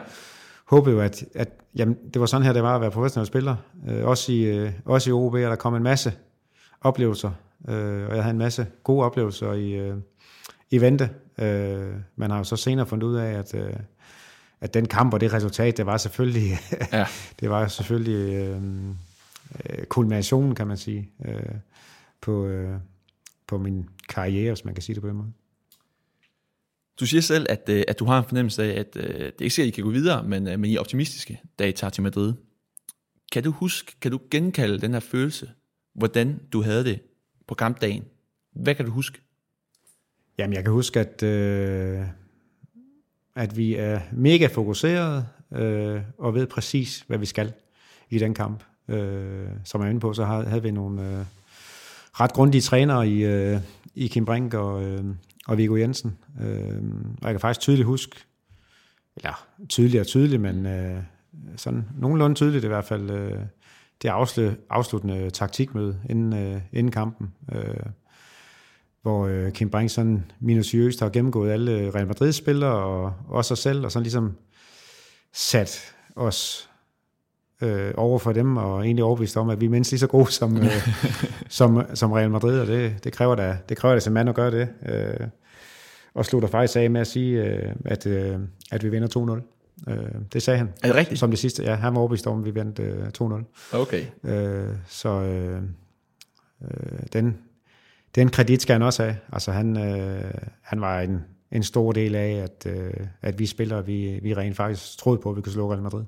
håbede 0.66 0.96
jo, 0.96 1.02
at, 1.02 1.26
at 1.36 1.50
jamen, 1.76 1.98
det 2.14 2.20
var 2.20 2.26
sådan 2.26 2.46
her, 2.46 2.54
det 2.54 2.64
var 2.64 2.76
at 2.76 2.82
være 2.82 2.92
professionel 2.92 3.28
spiller. 3.28 3.56
Øh, 3.90 4.06
også, 4.06 4.32
i, 4.32 4.42
øh, 4.44 4.72
også 4.86 5.10
i 5.10 5.14
OB, 5.14 5.34
og 5.34 5.40
der 5.40 5.56
kom 5.56 5.76
en 5.76 5.84
masse 5.84 6.14
oplevelser, 6.86 7.32
øh, 7.68 8.08
og 8.10 8.16
jeg 8.16 8.24
havde 8.24 8.32
en 8.32 8.38
masse 8.38 8.68
gode 8.84 9.06
oplevelser 9.06 9.54
i, 9.54 9.72
øh, 9.72 9.98
i 10.72 10.82
vente. 10.82 11.10
Øh, 11.38 11.94
man 12.16 12.32
har 12.32 12.38
jo 12.38 12.44
så 12.44 12.56
senere 12.56 12.86
fundet 12.86 13.08
ud 13.08 13.16
af, 13.16 13.32
at, 13.32 13.56
øh, 13.56 13.74
at 14.62 14.74
den 14.74 14.86
kamp 14.86 15.14
og 15.14 15.20
det 15.20 15.34
resultat, 15.34 15.78
det 15.78 15.86
var 15.86 15.98
selvfølgelig, 15.98 16.58
ja. 16.92 17.08
det 17.40 17.50
var 17.50 17.68
selvfølgelig 17.68 18.34
øh, 18.34 18.62
øh, 19.70 19.86
kulminationen, 19.86 20.56
kan 20.56 20.68
man 20.68 20.78
sige, 20.78 21.10
øh, 21.26 21.56
på, 22.22 22.46
øh, 22.46 22.78
på 23.48 23.58
min 23.58 23.90
karriere, 24.10 24.52
hvis 24.52 24.66
man 24.66 24.74
kan 24.74 24.82
sige 24.82 24.94
det 24.94 25.02
på 25.02 25.10
den 25.10 25.18
måde. 25.18 25.32
Du 27.00 27.06
siger 27.06 27.22
selv, 27.22 27.46
at, 27.50 27.70
øh, 27.70 27.84
at 27.88 28.00
du 28.00 28.06
har 28.06 28.18
en 28.18 28.26
fornemmelse 28.26 28.64
af, 28.64 28.80
at 28.80 28.96
øh, 28.96 29.20
det 29.20 29.42
ikke 29.42 29.56
sikkert, 29.56 29.72
at 29.72 29.74
I 29.74 29.76
kan 29.76 29.84
gå 29.84 29.90
videre, 29.90 30.24
men, 30.24 30.44
men 30.44 30.66
I 30.66 30.76
er 30.76 30.80
optimistiske, 30.80 31.42
da 31.60 31.68
I 31.68 31.72
tager 31.72 31.92
til 31.92 32.04
Madrid. 32.04 32.34
Kan 33.32 33.44
du 33.44 33.52
huske, 33.52 33.96
kan 34.02 34.12
du 34.12 34.20
genkalde 34.32 34.82
den 34.82 34.94
her 34.94 35.00
følelse, 35.00 35.50
hvordan 35.96 36.40
du 36.54 36.62
havde 36.62 36.84
det 36.84 37.00
på 37.48 37.56
kampdagen? 37.56 38.04
Hvad 38.54 38.76
kan 38.76 38.86
du 38.86 38.92
huske? 38.92 39.22
Jamen, 40.38 40.54
jeg 40.54 40.64
kan 40.64 40.74
huske, 40.74 41.00
at, 41.00 41.24
øh, 41.24 42.06
at 43.36 43.58
vi 43.58 43.76
er 43.76 44.00
mega 44.12 44.48
fokuseret 44.48 45.28
øh, 45.52 46.02
og 46.18 46.34
ved 46.36 46.48
præcis, 46.48 47.04
hvad 47.08 47.18
vi 47.18 47.26
skal 47.26 47.54
i 48.10 48.20
den 48.20 48.34
kamp. 48.34 48.64
Øh, 48.88 49.48
som 49.64 49.82
jeg 49.82 49.86
er 49.86 49.90
inde 49.90 50.02
på, 50.02 50.14
så 50.14 50.26
havde, 50.26 50.46
havde 50.46 50.64
vi 50.64 50.72
nogle 50.72 51.02
øh, 51.02 51.26
ret 52.14 52.34
grundige 52.34 52.62
trænere 52.62 53.08
i, 53.08 53.24
øh, 53.26 53.60
i 53.96 54.08
Kim 54.08 54.26
Brink 54.26 54.54
og, 54.54 54.84
øh, 54.84 55.06
og 55.48 55.58
Viggo 55.58 55.76
Jensen. 55.76 56.18
Øh, 56.42 56.82
og 57.22 57.24
jeg 57.24 57.34
kan 57.34 57.40
faktisk 57.40 57.60
tydeligt 57.60 57.86
huske, 57.86 58.16
eller 59.16 59.48
tydeligt 59.70 60.02
og 60.02 60.08
tydeligt, 60.08 60.42
men 60.42 60.66
øh, 60.66 61.04
sådan 61.56 61.86
nogenlunde 61.98 62.36
tydeligt 62.36 62.64
i 62.64 62.68
hvert 62.68 62.86
fald, 62.86 63.10
øh, 63.10 63.40
det 64.02 64.10
afsluttende, 64.10 64.62
afsluttende 64.70 65.30
taktikmøde 65.30 66.00
inden, 66.10 66.34
øh, 66.34 66.62
inden 66.74 66.92
kampen, 66.92 67.34
øh, 67.56 67.86
hvor 69.02 69.28
øh, 69.28 69.52
Kim 69.52 69.70
Brink 69.70 69.90
sådan 69.90 70.32
minutiøst 70.40 71.00
har 71.00 71.10
gennemgået 71.10 71.52
alle 71.52 71.92
Real 71.96 72.08
Madrid-spillere 72.08 72.74
og 72.74 73.14
også 73.28 73.54
os 73.54 73.60
selv, 73.60 73.86
og 73.86 73.92
sådan 73.92 74.04
ligesom 74.04 74.38
sat 75.34 75.96
os 76.16 76.70
øh, 77.62 77.94
over 77.98 78.20
for 78.20 78.32
dem, 78.32 78.58
og 78.58 78.86
egentlig 78.86 79.04
overbevist 79.04 79.38
om, 79.38 79.50
at 79.50 79.62
vi 79.62 79.66
er 79.66 79.70
mindst 79.70 79.92
lige 79.92 80.00
så 80.00 80.08
gode 80.08 80.32
som, 80.32 80.58
øh, 80.58 80.88
som, 81.50 81.82
som 81.94 82.12
Real 82.12 82.32
Madrid, 82.32 82.60
og 82.60 82.68
det, 82.68 83.04
det 83.04 83.14
kræver 83.14 83.36
da, 83.36 83.58
det 83.70 83.78
kræver 83.78 83.96
da 83.96 84.00
som 84.00 84.14
mand 84.14 84.30
at 84.30 84.36
gøre 84.36 84.52
det. 84.52 84.70
Øh, 84.86 85.28
og 86.14 86.26
slutter 86.26 86.50
faktisk 86.50 86.78
af 86.78 86.92
med 86.92 87.02
at 87.02 87.08
sige, 87.08 87.44
øh, 87.44 87.74
at, 87.86 88.06
øh, 88.06 88.40
at 88.72 88.84
vi 88.84 88.90
vinder 88.90 89.38
2-0. 89.38 89.55
Øh, 89.88 89.98
det 90.34 90.42
sagde 90.42 90.58
han. 90.58 90.74
Er 90.84 90.88
det 90.88 90.96
rigtigt? 90.96 91.20
Som 91.20 91.30
det 91.30 91.40
sidste. 91.40 91.64
Ja, 91.64 91.76
han 91.76 91.94
var 91.94 92.00
overbevist 92.00 92.28
om, 92.28 92.40
at 92.40 92.46
vi 92.46 92.56
vandt 92.56 92.80
øh, 92.80 93.08
2-0. 93.22 93.78
Okay. 93.78 94.06
Øh, 94.24 94.76
så 94.88 95.10
øh, 95.10 95.62
øh, 96.62 97.00
den, 97.14 97.38
den 98.16 98.30
kredit 98.30 98.62
skal 98.62 98.74
han 98.74 98.82
også 98.82 99.04
have. 99.04 99.18
Altså 99.32 99.52
han, 99.52 99.78
øh, 99.78 100.34
han 100.62 100.82
var 100.82 101.02
en, 101.02 101.20
en 101.52 101.64
stor 101.64 101.92
del 101.92 102.16
af, 102.16 102.30
at, 102.32 102.66
øh, 102.66 102.94
at 103.22 103.40
vi 103.40 103.46
spillere, 103.46 103.86
vi, 103.86 104.20
vi 104.24 104.34
rent 104.34 104.56
faktisk 104.56 104.98
troede 104.98 105.22
på, 105.22 105.30
at 105.30 105.36
vi 105.36 105.42
kunne 105.42 105.54
slå 105.54 105.72
Real 105.72 105.82
Madrid. 105.82 106.04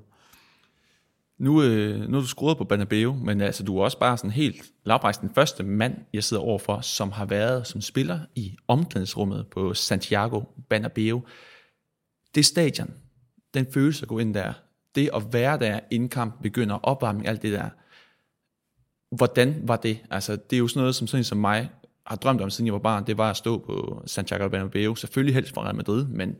Nu, 1.38 1.62
øh, 1.62 2.08
nu 2.08 2.16
er 2.16 2.20
du 2.20 2.26
skruet 2.26 2.58
på 2.58 2.64
Banabeo, 2.64 3.12
men 3.12 3.40
altså, 3.40 3.62
du 3.64 3.78
er 3.78 3.84
også 3.84 3.98
bare 3.98 4.18
sådan 4.18 4.30
helt 4.30 4.62
lavprejst 4.84 5.20
den 5.20 5.30
første 5.34 5.62
mand, 5.62 5.94
jeg 6.12 6.24
sidder 6.24 6.42
overfor, 6.42 6.80
som 6.80 7.12
har 7.12 7.24
været 7.24 7.66
som 7.66 7.80
spiller 7.80 8.20
i 8.34 8.56
omklædningsrummet 8.68 9.46
på 9.46 9.74
Santiago 9.74 10.42
Banabeo. 10.68 11.22
Det 12.34 12.44
stadion, 12.44 12.90
den 13.54 13.66
følelse 13.72 14.02
at 14.02 14.08
gå 14.08 14.18
ind 14.18 14.34
der, 14.34 14.52
det 14.94 15.10
at 15.14 15.32
være 15.32 15.58
der, 15.58 15.80
inden 15.90 16.08
kampen 16.08 16.42
begynder, 16.42 16.78
opvarmning, 16.82 17.28
alt 17.28 17.42
det 17.42 17.52
der. 17.52 17.68
Hvordan 19.16 19.60
var 19.62 19.76
det? 19.76 19.98
Altså, 20.10 20.36
det 20.36 20.56
er 20.56 20.60
jo 20.60 20.68
sådan 20.68 20.80
noget, 20.80 20.94
som 20.94 21.06
sådan 21.06 21.24
som 21.24 21.38
mig 21.38 21.70
har 22.06 22.16
drømt 22.16 22.40
om, 22.40 22.50
siden 22.50 22.66
jeg 22.66 22.72
var 22.72 22.78
barn, 22.78 23.06
det 23.06 23.18
var 23.18 23.30
at 23.30 23.36
stå 23.36 23.58
på 23.58 24.02
Santiago 24.06 24.48
Bernabeu. 24.48 24.94
Selvfølgelig 24.94 25.34
helst 25.34 25.54
for 25.54 25.62
Real 25.62 25.76
Madrid, 25.76 26.06
men 26.06 26.36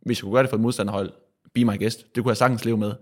hvis 0.00 0.18
jeg 0.18 0.22
kunne 0.22 0.32
gøre 0.32 0.42
det 0.42 0.50
for 0.50 0.56
et 0.56 0.60
modstanderhold, 0.62 1.12
be 1.54 1.64
my 1.64 1.78
guest. 1.78 2.14
Det 2.14 2.22
kunne 2.22 2.30
jeg 2.30 2.36
sagtens 2.36 2.64
leve 2.64 2.76
med. 2.76 2.92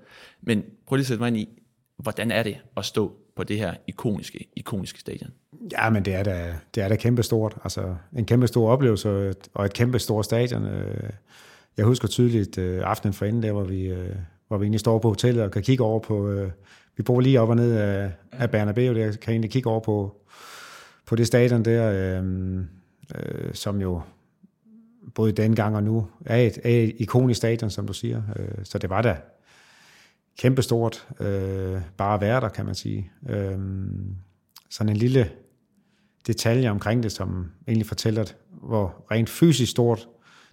Men 0.42 0.64
prøv 0.87 0.96
lige 0.96 1.02
at 1.02 1.06
sætte 1.06 1.20
mig 1.20 1.28
ind 1.28 1.37
i, 1.37 1.48
hvordan 1.96 2.30
er 2.30 2.42
det 2.42 2.58
at 2.76 2.84
stå 2.84 3.16
på 3.37 3.44
det 3.44 3.58
her 3.58 3.74
ikoniske, 3.87 4.48
ikoniske 4.56 5.00
stadion? 5.00 5.30
Ja, 5.72 5.90
men 5.90 6.04
det 6.04 6.14
er 6.14 6.22
da, 6.22 6.54
det 6.74 6.82
er 6.82 6.88
da 6.88 6.96
kæmpe 6.96 7.22
stort. 7.22 7.56
Altså, 7.64 7.96
en 8.16 8.24
kæmpe 8.24 8.46
stor 8.46 8.70
oplevelse 8.70 9.34
og 9.54 9.64
et 9.64 9.72
kæmpe 9.72 9.98
stort 9.98 10.24
stadion. 10.24 10.64
Øh, 10.64 11.10
jeg 11.76 11.87
husker 11.87 12.08
tydeligt 12.08 12.58
øh, 12.58 12.82
aftenen 12.84 13.14
for 13.14 13.24
inden, 13.24 13.42
der 13.42 13.52
hvor 13.52 13.64
vi, 13.64 13.82
øh, 13.87 14.16
hvor 14.48 14.58
vi 14.58 14.64
egentlig 14.64 14.80
står 14.80 14.98
på 14.98 15.08
hotellet 15.08 15.44
og 15.44 15.50
kan 15.50 15.62
kigge 15.62 15.84
over 15.84 16.00
på... 16.00 16.30
Øh, 16.30 16.50
vi 16.96 17.02
bor 17.02 17.20
lige 17.20 17.40
op 17.40 17.48
og 17.48 17.56
ned 17.56 17.72
af, 17.72 18.12
af 18.32 18.50
Bernabeu, 18.50 18.94
der 18.94 19.12
kan 19.12 19.32
egentlig 19.32 19.50
kigge 19.50 19.70
over 19.70 19.80
på, 19.80 20.16
på 21.06 21.16
det 21.16 21.26
stadion 21.26 21.64
der, 21.64 22.18
øh, 22.20 22.58
øh, 23.14 23.54
som 23.54 23.80
jo 23.80 24.00
både 25.14 25.32
dengang 25.32 25.76
og 25.76 25.82
nu, 25.82 26.06
er 26.26 26.37
et, 26.37 26.58
er 26.64 26.70
et 26.70 26.94
ikonisk 26.98 27.38
stadion, 27.38 27.70
som 27.70 27.87
du 27.87 27.92
siger. 27.92 28.22
Øh, 28.37 28.64
så 28.64 28.78
det 28.78 28.90
var 28.90 29.02
da 29.02 29.16
kæmpestort 30.38 31.08
øh, 31.20 31.80
bare 31.96 32.14
at 32.14 32.20
være 32.20 32.40
der, 32.40 32.48
kan 32.48 32.66
man 32.66 32.74
sige. 32.74 33.10
Øh, 33.28 33.58
sådan 34.70 34.88
en 34.90 34.96
lille 34.96 35.30
detalje 36.26 36.70
omkring 36.70 37.02
det, 37.02 37.12
som 37.12 37.50
egentlig 37.68 37.87
fortæller, 37.87 38.24
hvor 38.50 39.04
rent 39.10 39.30
fysisk 39.30 39.70
stort 39.70 40.08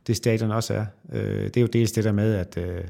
det 0.07 0.15
stadion 0.15 0.51
også 0.51 0.73
er. 0.73 0.85
Øh, 1.13 1.43
det 1.43 1.57
er 1.57 1.61
jo 1.61 1.67
dels 1.67 1.91
det 1.91 2.03
der 2.03 2.11
med, 2.11 2.35
at 2.35 2.57
øh, 2.57 2.83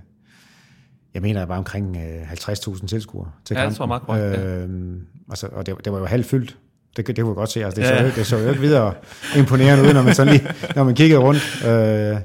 jeg 1.14 1.22
mener, 1.22 1.40
der 1.40 1.48
var 1.48 1.58
omkring 1.58 1.98
øh, 1.98 2.32
50.000 2.32 2.88
tilskuere 2.88 3.32
til 3.46 3.56
kampen. 3.56 3.64
Ja, 3.64 3.70
det 3.70 3.78
tror 3.78 3.86
meget 3.86 4.04
godt, 4.04 4.20
ja. 4.20 4.56
øh, 4.56 4.96
altså, 5.30 5.48
og 5.48 5.66
det, 5.66 5.76
det 5.86 5.94
var 5.94 6.00
jo 6.00 6.06
halvt 6.06 6.26
fyldt 6.26 6.58
det, 6.98 7.08
det 7.08 7.18
kunne 7.18 7.28
jeg 7.28 7.36
godt 7.36 7.52
se. 7.52 7.66
Altså, 7.66 7.82
det, 7.82 7.88
så, 7.88 7.94
ja. 7.94 8.12
det 8.16 8.26
så 8.26 8.38
jo 8.38 8.50
ikke 8.50 8.62
videre 8.62 8.94
imponerende 9.38 9.84
ud, 9.90 9.94
når 9.94 10.02
man, 10.02 10.16
sådan 10.16 10.34
lige, 10.34 10.48
når 10.76 10.84
man 10.84 10.96
kiggede 10.96 11.22
rundt. 11.22 11.66
Øh, 11.66 12.22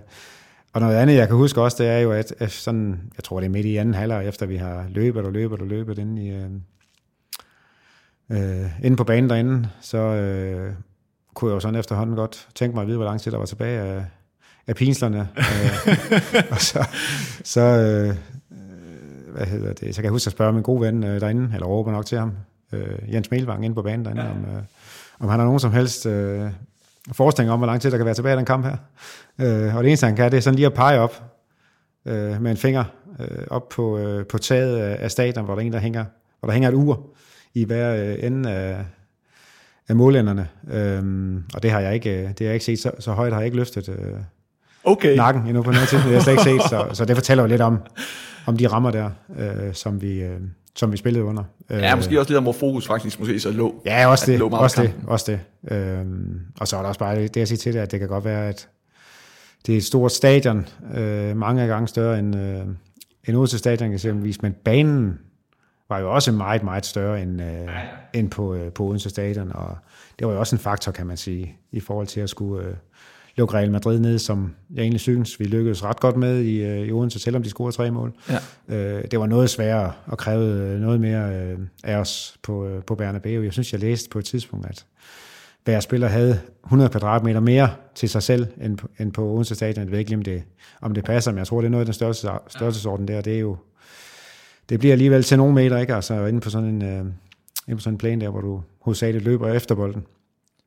og 0.73 0.81
noget 0.81 0.97
andet, 0.97 1.17
jeg 1.17 1.29
kan 1.29 1.37
huske 1.37 1.63
også, 1.63 1.83
det 1.83 1.91
er 1.91 1.99
jo, 1.99 2.13
at, 2.13 2.35
at 2.39 2.51
sådan, 2.51 3.01
jeg 3.17 3.25
tror, 3.25 3.41
det 3.41 3.47
er 3.47 3.51
midt 3.51 3.67
i 3.67 3.77
anden 3.77 3.95
halvleg, 3.95 4.29
efter 4.29 4.47
vi 4.47 4.57
har 4.57 4.87
løbet 4.89 5.25
og 5.25 5.33
løbet 5.33 5.61
og 5.61 5.67
løbet 5.67 5.99
inde, 5.99 6.25
i, 6.25 6.31
øh, 6.31 6.51
øh, 8.31 8.71
inde 8.85 8.97
på 8.97 9.05
banen 9.05 9.31
derinde, 9.31 9.69
så 9.81 9.99
øh, 9.99 10.73
kunne 11.35 11.51
jeg 11.51 11.55
jo 11.55 11.61
sådan 11.61 11.81
efterhånden 11.81 12.17
godt 12.17 12.49
tænke 12.55 12.75
mig 12.75 12.83
at 12.83 12.89
vide, 12.89 12.97
hvor 12.97 13.07
lang 13.07 13.21
tid 13.21 13.33
der 13.33 13.39
var 13.39 13.47
tilbage 13.47 13.81
af, 13.81 14.05
af 14.67 14.75
pinslerne. 14.75 15.29
øh, 15.37 16.43
og 16.53 16.61
så, 16.61 16.87
så 17.45 17.61
øh, 17.61 18.17
hvad 19.37 19.47
hedder 19.47 19.73
det, 19.73 19.95
så 19.95 20.01
kan 20.01 20.05
jeg 20.05 20.13
huske 20.13 20.29
at 20.29 20.33
spørge 20.33 20.53
min 20.53 20.63
gode 20.63 20.81
ven 20.81 21.05
øh, 21.05 21.21
derinde, 21.21 21.51
eller 21.55 21.67
råbe 21.67 21.93
nok 21.93 22.07
til 22.07 22.19
ham, 22.19 22.33
øh, 22.73 23.15
Jens 23.15 23.31
Melvang 23.31 23.65
inde 23.65 23.75
på 23.75 23.83
banen 23.83 24.05
derinde, 24.05 24.23
ja. 24.23 24.31
om, 24.31 24.37
øh, 24.37 24.63
om 25.19 25.29
han 25.29 25.39
har 25.39 25.47
nogen 25.47 25.61
som 25.61 25.73
helst 25.73 26.07
øh, 26.07 26.51
forestilling 27.13 27.53
om, 27.53 27.59
hvor 27.59 27.67
lang 27.67 27.81
tid 27.81 27.91
der 27.91 27.97
kan 27.97 28.07
være 28.07 28.15
tilbage 28.15 28.35
i 28.35 28.37
den 28.37 28.45
kamp 28.45 28.65
her. 28.65 28.77
Øh, 29.39 29.77
og 29.77 29.85
det 29.85 29.89
eneste, 29.89 30.07
han 30.07 30.17
kan, 30.17 30.31
det 30.31 30.37
er 30.37 30.41
sådan 30.41 30.55
lige 30.55 30.67
at 30.67 30.75
pege 30.75 31.01
op 31.01 31.23
øh, 32.07 32.43
med 32.43 32.51
en 32.51 32.57
finger 32.57 32.85
øh, 33.21 33.47
op 33.51 33.69
på, 33.69 33.99
øh, 33.99 34.27
på 34.27 34.39
taget 34.39 34.79
af 34.79 35.11
stadion, 35.11 35.45
hvor 35.45 35.55
der, 35.55 35.63
en, 35.63 35.73
der 35.73 35.79
hænger, 35.79 36.05
hvor 36.41 36.47
der 36.47 36.53
hænger 36.53 36.69
et 36.69 36.75
ur 36.75 37.07
i 37.55 37.65
hver 37.65 37.95
øh, 37.95 38.17
ende 38.21 38.51
af, 38.51 38.85
af 39.89 39.97
målænderne. 39.97 40.49
Øhm, 40.71 41.45
og 41.55 41.63
det 41.63 41.71
har 41.71 41.81
jeg 41.81 41.95
ikke, 41.95 42.11
det 42.29 42.41
har 42.41 42.47
jeg 42.47 42.55
ikke 42.55 42.65
set, 42.65 42.79
så, 42.79 42.91
så 42.99 43.13
højt 43.13 43.33
har 43.33 43.41
jeg 43.41 43.47
ikke 43.47 43.57
løftet 43.57 43.89
øh, 43.89 44.21
okay. 44.87 45.17
nakken 45.17 45.47
endnu 45.47 45.63
på 45.63 45.71
noget 45.71 45.89
tidspunkt. 45.89 46.05
Det 46.05 46.23
har 46.23 46.33
jeg 46.33 46.39
slet 46.39 46.53
ikke 46.53 46.63
set, 46.63 46.71
så, 46.71 46.87
så 46.93 47.05
det 47.05 47.17
fortæller 47.17 47.45
jo 47.45 47.49
lidt 47.49 47.61
om, 47.61 47.79
om 48.47 48.57
de 48.57 48.67
rammer 48.67 48.91
der, 48.91 49.11
øh, 49.39 49.75
som, 49.75 50.03
vi, 50.03 50.23
øh, 50.23 50.41
som 50.77 50.93
vi 50.93 50.97
spillede 50.97 51.25
under. 51.25 51.43
Ja, 51.71 51.97
måske 51.97 52.21
også 52.21 52.31
lidt 52.31 52.39
om, 52.39 52.43
hvor 52.43 52.53
fokus 52.53 52.87
faktisk 52.87 53.19
måske 53.19 53.41
så 53.41 53.51
lå. 53.51 53.83
Ja, 53.87 54.07
også 54.07 54.31
det. 54.31 54.39
lå 54.39 54.49
meget 54.49 54.63
Også 54.63 54.83
det, 54.83 54.95
også 55.07 55.33
det. 55.33 55.41
Øhm, 55.77 56.41
og 56.61 56.69
så 56.69 56.77
er 56.77 56.81
der 56.81 56.89
også 56.89 56.99
bare 56.99 57.23
det, 57.23 57.37
jeg 57.37 57.49
siger 57.49 57.59
til 57.59 57.73
det, 57.75 57.81
at 57.81 57.91
det 57.91 58.01
kan 58.01 58.09
godt 58.09 58.25
være, 58.25 58.49
at 58.49 58.69
det 59.67 59.73
er 59.73 59.77
et 59.77 59.85
stort 59.85 60.13
stadion, 60.13 60.69
øh, 60.95 61.37
mange 61.37 61.67
gange 61.67 61.89
større 61.89 62.19
end, 62.19 62.37
øh, 62.37 62.61
end 63.29 63.37
Odense 63.37 63.59
Stadion 63.59 63.93
eksempelvis, 63.93 64.43
men 64.43 64.55
banen 64.65 65.19
var 65.89 65.99
jo 65.99 66.15
også 66.15 66.33
meget, 66.33 66.63
meget 66.63 66.87
større 66.87 67.23
end, 67.23 67.43
øh, 67.43 67.69
end 68.13 68.31
på, 68.31 68.55
øh, 68.55 68.73
på 68.73 68.85
Odense 68.85 69.11
Stadion, 69.11 69.53
og 69.55 69.77
det 70.19 70.27
var 70.27 70.33
jo 70.33 70.39
også 70.39 70.57
en 70.57 70.61
faktor, 70.61 70.93
kan 70.93 71.07
man 71.07 71.17
sige, 71.17 71.57
i 71.73 71.81
forhold 71.81 72.07
til 72.07 72.21
at 72.21 72.31
skulle 72.31 72.67
øh, 72.67 72.75
lukke 73.37 73.55
Real 73.55 73.71
Madrid 73.71 74.01
ned, 74.01 74.19
som 74.19 74.55
jeg 74.75 74.83
egentlig 74.83 75.01
synes, 75.01 75.41
vi 75.41 75.45
lykkedes 75.45 75.85
ret 75.85 76.01
godt 76.01 76.17
med 76.17 76.41
i, 76.41 76.63
øh, 76.63 76.89
i 76.89 76.93
Odense, 76.93 77.19
selvom 77.19 77.43
de 77.43 77.49
scorede 77.49 77.77
tre 77.77 77.91
mål. 77.91 78.13
Ja. 78.69 78.77
Øh, 78.77 79.05
det 79.11 79.21
var 79.21 79.27
noget 79.27 79.51
sværere 79.51 79.93
at 80.13 80.19
kræve 80.19 80.45
øh, 80.45 80.81
noget 80.81 81.01
mere 81.01 81.35
øh, 81.35 81.59
af 81.85 81.97
os 81.97 82.37
på, 82.43 82.67
øh, 82.67 82.83
på 82.83 82.95
Bernabeu. 82.95 83.43
Jeg 83.43 83.53
synes, 83.53 83.73
jeg 83.73 83.81
læste 83.81 84.11
på 84.11 84.19
et 84.19 84.25
tidspunkt, 84.25 84.67
at 84.67 84.87
hver 85.65 85.81
spiller 85.81 86.09
havde 86.09 86.41
100 86.65 86.91
kvadratmeter 86.91 87.41
mere 87.41 87.71
til 87.95 88.09
sig 88.09 88.23
selv, 88.23 88.47
end 88.61 88.77
på, 88.77 88.89
end 88.99 89.13
på 89.13 89.33
Odense 89.33 89.55
Stadion. 89.55 89.85
Jeg 89.85 89.93
ved 89.93 89.99
ikke 89.99 90.15
om 90.15 90.23
det, 90.23 90.43
om 90.81 90.95
det 90.95 91.05
passer, 91.05 91.31
men 91.31 91.39
jeg 91.39 91.47
tror, 91.47 91.61
det 91.61 91.67
er 91.67 91.71
noget 91.71 91.83
af 91.83 91.87
den 91.87 91.95
største, 91.95 92.29
størrelsesorden 92.49 93.09
der. 93.09 93.21
Det 93.21 93.35
er 93.35 93.39
jo 93.39 93.57
det 94.69 94.79
bliver 94.79 94.93
alligevel 94.93 95.23
til 95.23 95.37
nogle 95.37 95.55
meter, 95.55 95.79
ikke? 95.79 95.95
Altså 95.95 96.27
inde 96.27 96.41
på 96.41 96.51
sådan 96.51 96.69
en, 96.69 96.83
øh, 96.83 96.99
inde 97.69 97.77
på 97.77 97.79
sådan 97.79 97.95
en 97.95 97.99
plan 97.99 98.21
der, 98.21 98.29
hvor 98.29 98.41
du 98.41 98.63
hovedsageligt 98.81 99.25
løber 99.25 99.53
efter 99.53 99.75
bolden. 99.75 100.05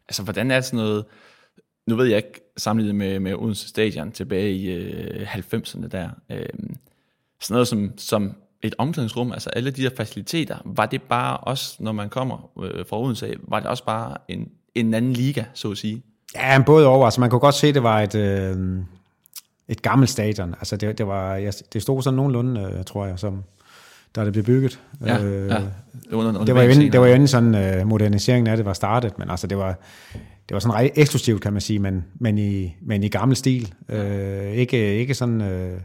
Altså, 0.10 0.24
hvordan 0.24 0.52
er 0.52 0.62
sådan 0.62 0.78
noget... 0.78 1.06
Nu 1.90 1.96
ved 1.96 2.06
jeg 2.06 2.18
ikke, 2.18 2.52
sammenlignet 2.58 2.96
med, 2.96 3.20
med 3.20 3.34
Odense 3.36 3.68
Stadion 3.68 4.12
tilbage 4.12 4.52
i 4.52 4.72
øh, 4.72 5.36
90'erne 5.36 5.88
der. 5.88 6.10
Øh, 6.30 6.46
sådan 7.42 7.54
noget 7.54 7.68
som, 7.68 7.92
som 7.98 8.36
et 8.62 8.76
omklædningsrum, 8.78 9.32
altså 9.32 9.50
alle 9.50 9.72
de 9.72 9.84
der 9.84 9.90
faciliteter, 9.98 10.58
var 10.66 10.86
det 10.86 11.02
bare 11.02 11.38
også, 11.38 11.76
når 11.80 11.92
man 11.92 12.10
kommer 12.10 12.50
øh, 12.64 12.86
fra 12.86 13.02
Odense, 13.02 13.28
af, 13.28 13.34
var 13.48 13.60
det 13.60 13.70
også 13.70 13.86
bare 13.86 14.18
en, 14.28 14.50
en 14.76 14.94
anden 14.94 15.14
liga, 15.14 15.44
så 15.54 15.72
at 15.72 15.78
sige? 15.78 16.04
Ja, 16.36 16.64
både 16.66 16.88
over. 16.88 17.06
Altså 17.06 17.20
man 17.22 17.30
kunne 17.30 17.40
godt 17.40 17.56
se, 17.56 17.68
at 17.68 17.74
det 17.76 17.84
var 17.84 18.02
et, 18.02 18.16
øh, 18.16 18.80
et 19.68 19.82
gammelt 19.82 20.10
stadion. 20.10 20.56
Altså 20.60 20.78
det, 20.78 20.98
det, 20.98 21.08
var, 21.08 21.36
ja, 21.36 21.52
det 21.74 21.82
stod 21.82 22.02
sådan 22.02 22.16
nogenlunde, 22.16 22.62
øh, 22.62 22.86
tror 22.86 23.06
jeg, 23.06 23.20
som 23.20 23.44
da 24.16 24.26
det 24.26 24.34
blev 24.34 24.46
bygget. 24.46 24.80
Ja, 25.06 25.24
øh, 25.24 25.50
ja. 25.50 25.56
Det 26.10 26.18
var, 26.18 26.44
det 26.44 26.56
var 26.56 26.62
jo 26.62 26.70
inden, 26.70 26.92
det 26.92 27.02
var 27.02 27.08
jo 27.08 27.14
inden 27.14 27.28
sådan 27.28 27.80
uh, 27.82 27.88
moderniseringen 27.88 28.48
af 28.48 28.58
det 28.58 28.66
var 28.66 28.74
startet, 28.74 29.20
men 29.20 29.30
altså 29.30 29.48
det 29.48 29.58
var, 29.58 29.80
det 30.50 30.54
var 30.56 30.60
sådan 30.60 30.74
ret 30.76 30.92
eksklusivt, 30.96 31.42
kan 31.42 31.54
man 31.54 31.62
sige, 31.62 31.80
men, 31.80 32.06
men, 32.20 32.38
i, 32.38 32.76
men 32.82 33.04
i 33.04 33.08
gammel 33.08 33.38
stil. 33.38 33.74
Uh, 33.94 34.52
ikke, 34.54 34.96
ikke 34.96 35.14
sådan... 35.14 35.42
Uh, 35.42 35.80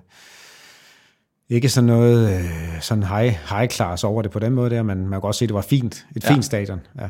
ikke 1.49 1.69
sådan 1.69 1.87
noget 1.87 2.39
uh, 2.41 2.81
sådan 2.81 3.05
high, 3.05 3.35
high 3.49 3.69
class 3.69 4.05
over 4.05 4.23
det 4.23 4.31
på 4.31 4.39
den 4.39 4.53
måde 4.53 4.71
der, 4.71 4.83
men 4.83 4.99
man 4.99 5.11
kan 5.11 5.21
godt 5.21 5.37
se, 5.37 5.45
at 5.45 5.49
det 5.49 5.55
var 5.55 5.63
fint. 5.63 6.07
Et 6.17 6.25
Ja. 6.25 6.35
fint 6.35 6.45
stadion. 6.45 6.81
Ja. 7.01 7.09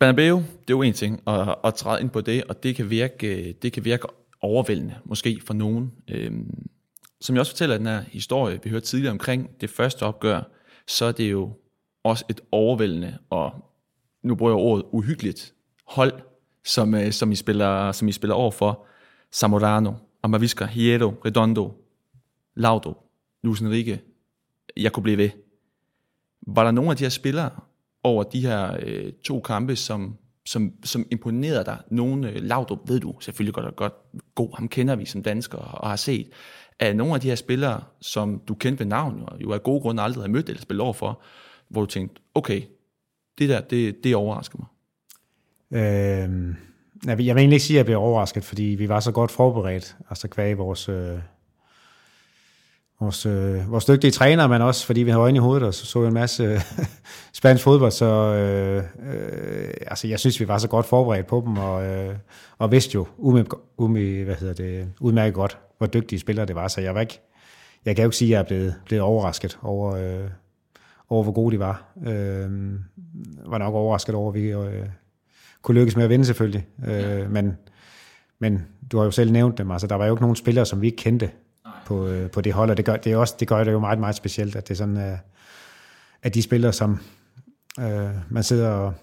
Bernabeu, 0.00 0.36
det 0.36 0.44
er 0.44 0.70
jo 0.70 0.82
en 0.82 0.92
ting 0.92 1.20
at, 1.26 1.54
at 1.64 1.74
træde 1.74 2.00
ind 2.00 2.10
på 2.10 2.20
det, 2.20 2.44
og 2.44 2.62
det 2.62 2.76
kan 2.76 2.90
virke, 2.90 3.52
det 3.62 3.72
kan 3.72 3.84
virke 3.84 4.06
overvældende, 4.40 4.94
måske 5.04 5.40
for 5.46 5.54
nogen. 5.54 5.92
Øhm, 6.10 6.66
som 7.20 7.34
jeg 7.34 7.40
også 7.40 7.52
fortæller 7.52 7.76
den 7.76 7.86
her 7.86 8.02
historie, 8.12 8.60
vi 8.64 8.70
hørte 8.70 8.86
tidligere 8.86 9.12
omkring 9.12 9.50
det 9.60 9.70
første 9.70 10.02
opgør, 10.02 10.42
så 10.86 11.04
er 11.04 11.12
det 11.12 11.30
jo 11.30 11.52
også 12.04 12.24
et 12.30 12.40
overvældende, 12.52 13.18
og 13.30 13.52
nu 14.24 14.34
bruger 14.34 14.52
jeg 14.52 14.58
ordet 14.58 14.84
uhyggeligt, 14.92 15.54
hold, 15.86 16.12
som, 16.64 16.94
øh, 16.94 17.12
som, 17.12 17.32
I, 17.32 17.34
spiller, 17.34 17.92
som 17.92 18.08
I 18.08 18.12
spiller 18.12 18.34
over 18.34 18.50
for. 18.50 18.86
Samorano, 19.30 19.92
Amavisca, 20.22 20.64
Hierro, 20.64 21.14
Redondo, 21.24 21.84
Laudo, 22.54 22.94
Luis 23.42 23.60
Enrique, 23.60 24.00
jeg 24.76 24.92
kunne 24.92 25.02
blive 25.02 25.18
ved. 25.18 25.30
Var 26.46 26.64
der 26.64 26.70
nogle 26.70 26.90
af 26.90 26.96
de 26.96 27.04
her 27.04 27.08
spillere 27.08 27.50
over 28.02 28.22
de 28.22 28.40
her 28.40 28.76
øh, 28.82 29.12
to 29.12 29.40
kampe, 29.40 29.76
som, 29.76 30.16
som, 30.46 30.72
som 30.84 31.06
imponerede 31.10 31.64
dig? 31.64 31.78
Nogle, 31.90 32.30
øh, 32.30 32.36
Laudo 32.42 32.78
ved 32.86 33.00
du 33.00 33.14
selvfølgelig 33.20 33.54
godt 33.54 33.66
og 33.66 33.76
godt, 33.76 33.94
god, 34.34 34.56
ham 34.56 34.68
kender 34.68 34.96
vi 34.96 35.04
som 35.04 35.22
danskere 35.22 35.60
og 35.60 35.88
har 35.88 35.96
set. 35.96 36.28
Er 36.78 36.92
nogle 36.92 37.14
af 37.14 37.20
de 37.20 37.28
her 37.28 37.34
spillere, 37.34 37.82
som 38.00 38.42
du 38.48 38.54
kendte 38.54 38.80
ved 38.80 38.86
navn, 38.86 39.22
og 39.26 39.42
jo 39.42 39.52
af 39.52 39.62
gode 39.62 39.80
grunde 39.80 40.02
aldrig 40.02 40.22
har 40.22 40.28
mødt 40.28 40.48
eller 40.48 40.62
spillet 40.62 40.82
over 40.82 40.92
for, 40.92 41.20
hvor 41.68 41.80
du 41.80 41.86
tænkte, 41.86 42.22
okay, 42.34 42.62
det 43.38 43.48
der, 43.48 43.60
det, 43.60 44.04
det 44.04 44.14
overrasker 44.14 44.58
mig. 44.58 44.68
Øh, 45.80 46.54
jeg 47.06 47.18
vil 47.18 47.26
jeg 47.26 47.34
vil 47.34 47.40
egentlig 47.40 47.56
ikke 47.56 47.66
sige, 47.66 47.76
at 47.76 47.78
jeg 47.78 47.86
blev 47.86 47.98
overrasket, 47.98 48.44
fordi 48.44 48.62
vi 48.62 48.88
var 48.88 49.00
så 49.00 49.12
godt 49.12 49.30
forberedt, 49.30 49.96
altså 50.10 50.28
kvæg 50.28 50.58
vores, 50.58 50.88
øh, 50.88 51.18
vores, 53.00 53.26
øh, 53.26 53.70
vores 53.70 53.84
dygtige 53.84 54.10
træner, 54.10 54.46
men 54.46 54.62
også 54.62 54.86
fordi 54.86 55.02
vi 55.02 55.10
havde 55.10 55.22
øjne 55.22 55.36
i 55.36 55.40
hovedet, 55.40 55.62
og 55.62 55.74
så 55.74 55.86
så 55.86 56.00
vi 56.00 56.06
en 56.06 56.14
masse 56.14 56.60
spansk 57.32 57.64
fodbold, 57.64 57.90
så 57.90 58.04
øh, 58.04 58.84
øh, 59.12 59.74
altså, 59.86 60.08
jeg 60.08 60.20
synes, 60.20 60.40
vi 60.40 60.48
var 60.48 60.58
så 60.58 60.68
godt 60.68 60.86
forberedt 60.86 61.26
på 61.26 61.42
dem, 61.46 61.56
og, 61.56 61.86
øh, 61.86 62.14
og 62.58 62.72
vidste 62.72 62.94
jo 62.94 63.06
ume, 63.18 63.44
ume, 63.76 64.24
hvad 64.24 64.34
hedder 64.34 64.54
det, 64.54 64.88
udmærket 65.00 65.34
godt, 65.34 65.58
hvor 65.78 65.86
dygtige 65.86 66.18
spillere 66.18 66.46
det 66.46 66.54
var, 66.54 66.68
så 66.68 66.80
jeg 66.80 66.94
var 66.94 67.00
ikke, 67.00 67.20
jeg 67.84 67.96
kan 67.96 68.02
jo 68.02 68.08
ikke 68.08 68.16
sige, 68.16 68.28
at 68.28 68.32
jeg 68.32 68.38
er 68.38 68.46
blevet, 68.46 68.74
blevet 68.84 69.02
overrasket 69.02 69.58
over, 69.62 69.94
øh, 69.94 70.30
over, 71.08 71.22
hvor 71.22 71.32
gode 71.32 71.54
de 71.54 71.58
var. 71.58 71.84
Øh, 72.06 72.50
var 73.46 73.58
nok 73.58 73.74
overrasket 73.74 74.14
over, 74.14 74.28
at 74.28 74.34
vi 74.34 74.52
øh, 74.52 74.86
kunne 75.62 75.80
lykkes 75.80 75.96
med 75.96 76.04
at 76.04 76.10
vinde 76.10 76.24
selvfølgelig. 76.24 76.66
Øh, 76.86 77.30
men, 77.30 77.56
men 78.38 78.66
du 78.92 78.98
har 78.98 79.04
jo 79.04 79.10
selv 79.10 79.32
nævnt 79.32 79.58
dem, 79.58 79.70
altså 79.70 79.86
der 79.86 79.94
var 79.94 80.06
jo 80.06 80.14
ikke 80.14 80.22
nogen 80.22 80.36
spillere, 80.36 80.66
som 80.66 80.80
vi 80.80 80.86
ikke 80.86 80.96
kendte 80.96 81.30
på, 81.86 82.06
øh, 82.06 82.30
på 82.30 82.40
det 82.40 82.52
hold, 82.52 82.70
og 82.70 82.76
det 82.76 82.84
gør 82.84 82.96
det, 82.96 83.12
er 83.12 83.16
også, 83.16 83.34
det 83.40 83.48
gør 83.48 83.64
det 83.64 83.72
jo 83.72 83.78
meget, 83.78 83.98
meget 83.98 84.16
specielt, 84.16 84.56
at 84.56 84.68
det 84.68 84.74
er 84.74 84.78
sådan, 84.78 84.96
øh, 84.96 85.18
at 86.22 86.34
de 86.34 86.42
spillere, 86.42 86.72
som 86.72 86.98
øh, 87.80 88.10
man 88.30 88.42
sidder 88.42 88.70
og, 88.70 88.94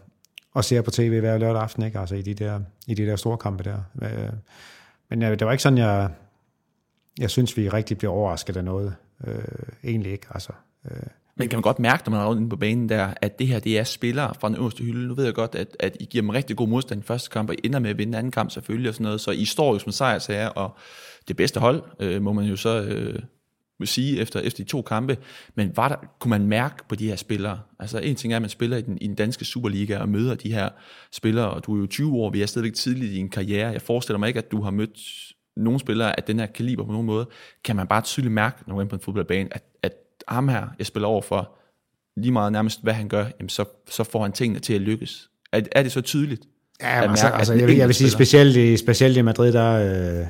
og 0.53 0.65
ser 0.65 0.81
på 0.81 0.91
tv 0.91 1.19
hver 1.19 1.37
lørdag 1.37 1.61
aften, 1.61 1.83
ikke? 1.83 1.99
altså 1.99 2.15
i 2.15 2.21
de 2.21 2.33
der, 2.33 2.59
i 2.87 2.93
de 2.93 3.05
der 3.05 3.15
store 3.15 3.37
kampe 3.37 3.63
der. 3.63 3.77
Øh, 4.01 4.29
men 5.09 5.23
øh, 5.23 5.39
det 5.39 5.45
var 5.45 5.51
ikke 5.51 5.63
sådan, 5.63 5.77
jeg, 5.77 6.09
jeg 7.19 7.29
synes, 7.29 7.57
vi 7.57 7.69
rigtig 7.69 7.97
blev 7.97 8.11
overrasket 8.11 8.57
af 8.57 8.63
noget. 8.63 8.95
Øh, 9.27 9.43
egentlig 9.83 10.11
ikke, 10.11 10.27
altså. 10.29 10.51
Øh, 10.91 11.03
men 11.35 11.49
kan 11.49 11.57
man 11.57 11.61
godt 11.61 11.79
mærke, 11.79 12.03
når 12.05 12.11
man 12.11 12.21
er 12.21 12.25
rundt 12.25 12.39
inde 12.39 12.49
på 12.49 12.55
banen 12.55 12.89
der, 12.89 13.13
at 13.21 13.39
det 13.39 13.47
her, 13.47 13.59
det 13.59 13.79
er 13.79 13.83
spillere 13.83 14.33
fra 14.39 14.47
den 14.47 14.57
øverste 14.57 14.83
hylde. 14.83 15.07
Nu 15.07 15.13
ved 15.13 15.25
jeg 15.25 15.33
godt, 15.33 15.55
at, 15.55 15.77
at 15.79 15.97
I 15.99 16.05
giver 16.05 16.21
dem 16.21 16.29
rigtig 16.29 16.55
god 16.55 16.67
modstand 16.67 17.01
i 17.01 17.05
første 17.05 17.29
kamp, 17.29 17.49
og 17.49 17.55
I 17.55 17.59
ender 17.63 17.79
med 17.79 17.89
at 17.89 17.97
vinde 17.97 18.17
anden 18.17 18.31
kamp 18.31 18.51
selvfølgelig 18.51 18.89
og 18.89 18.93
sådan 18.93 19.03
noget, 19.03 19.21
så 19.21 19.31
I 19.31 19.45
står 19.45 19.73
jo 19.73 19.79
som 19.79 19.91
sejrsager, 19.91 20.47
og 20.47 20.77
det 21.27 21.35
bedste 21.35 21.59
hold, 21.59 21.83
øh, 21.99 22.21
må 22.21 22.33
man 22.33 22.45
jo 22.45 22.55
så 22.55 22.81
øh, 22.81 23.19
må 23.81 23.85
sige 23.85 24.19
efter, 24.19 24.39
efter 24.39 24.63
de 24.63 24.69
to 24.69 24.81
kampe. 24.81 25.17
Men 25.55 25.71
var 25.75 25.87
der, 25.87 25.95
kunne 26.19 26.29
man 26.29 26.47
mærke 26.47 26.75
på 26.89 26.95
de 26.95 27.07
her 27.07 27.15
spillere? 27.15 27.59
Altså 27.79 27.99
en 27.99 28.15
ting 28.15 28.33
er, 28.33 28.37
at 28.37 28.41
man 28.41 28.49
spiller 28.49 28.77
i 28.77 28.81
den, 28.81 28.97
i 29.01 29.07
den 29.07 29.15
danske 29.15 29.45
Superliga 29.45 29.97
og 29.97 30.09
møder 30.09 30.35
de 30.35 30.53
her 30.53 30.69
spillere, 31.11 31.49
og 31.49 31.65
du 31.65 31.75
er 31.75 31.79
jo 31.79 31.87
20 31.87 32.13
år, 32.13 32.29
vi 32.29 32.41
er 32.41 32.45
stadigvæk 32.45 32.73
tidligt 32.73 33.11
i 33.11 33.17
en 33.17 33.29
karriere. 33.29 33.71
Jeg 33.71 33.81
forestiller 33.81 34.19
mig 34.19 34.27
ikke, 34.27 34.37
at 34.37 34.51
du 34.51 34.61
har 34.61 34.71
mødt 34.71 34.99
nogle 35.55 35.79
spillere 35.79 36.19
af 36.19 36.23
den 36.23 36.39
her 36.39 36.45
kaliber 36.45 36.85
på 36.85 36.91
nogen 36.91 37.07
måde. 37.07 37.29
Kan 37.63 37.75
man 37.75 37.87
bare 37.87 38.01
tydeligt 38.01 38.33
mærke, 38.33 38.63
når 38.67 38.75
man 38.75 38.85
er 38.85 38.89
på 38.89 38.95
en 38.95 39.01
fodboldbane, 39.01 39.49
at, 39.51 39.63
at 39.83 39.93
ham 40.27 40.47
her, 40.47 40.67
jeg 40.79 40.85
spiller 40.85 41.07
over 41.07 41.21
for, 41.21 41.51
lige 42.17 42.31
meget 42.31 42.51
nærmest 42.51 42.83
hvad 42.83 42.93
han 42.93 43.07
gør, 43.09 43.25
jamen 43.39 43.49
så, 43.49 43.65
så 43.89 44.03
får 44.03 44.21
han 44.21 44.31
tingene 44.31 44.59
til 44.59 44.73
at 44.73 44.81
lykkes. 44.81 45.29
Er, 45.53 45.61
er 45.71 45.83
det 45.83 45.91
så 45.91 46.01
tydeligt? 46.01 46.41
Ja, 46.81 46.87
altså, 46.87 47.25
mærke, 47.25 47.37
altså 47.37 47.53
at 47.53 47.59
jeg, 47.59 47.67
vil- 47.67 47.77
jeg 47.77 47.87
vil 47.87 47.95
sige, 47.95 48.09
specielt 48.09 48.55
i, 48.57 48.77
specielt 48.77 49.17
i 49.17 49.21
Madrid, 49.21 49.53
der, 49.53 49.71
øh, 50.21 50.27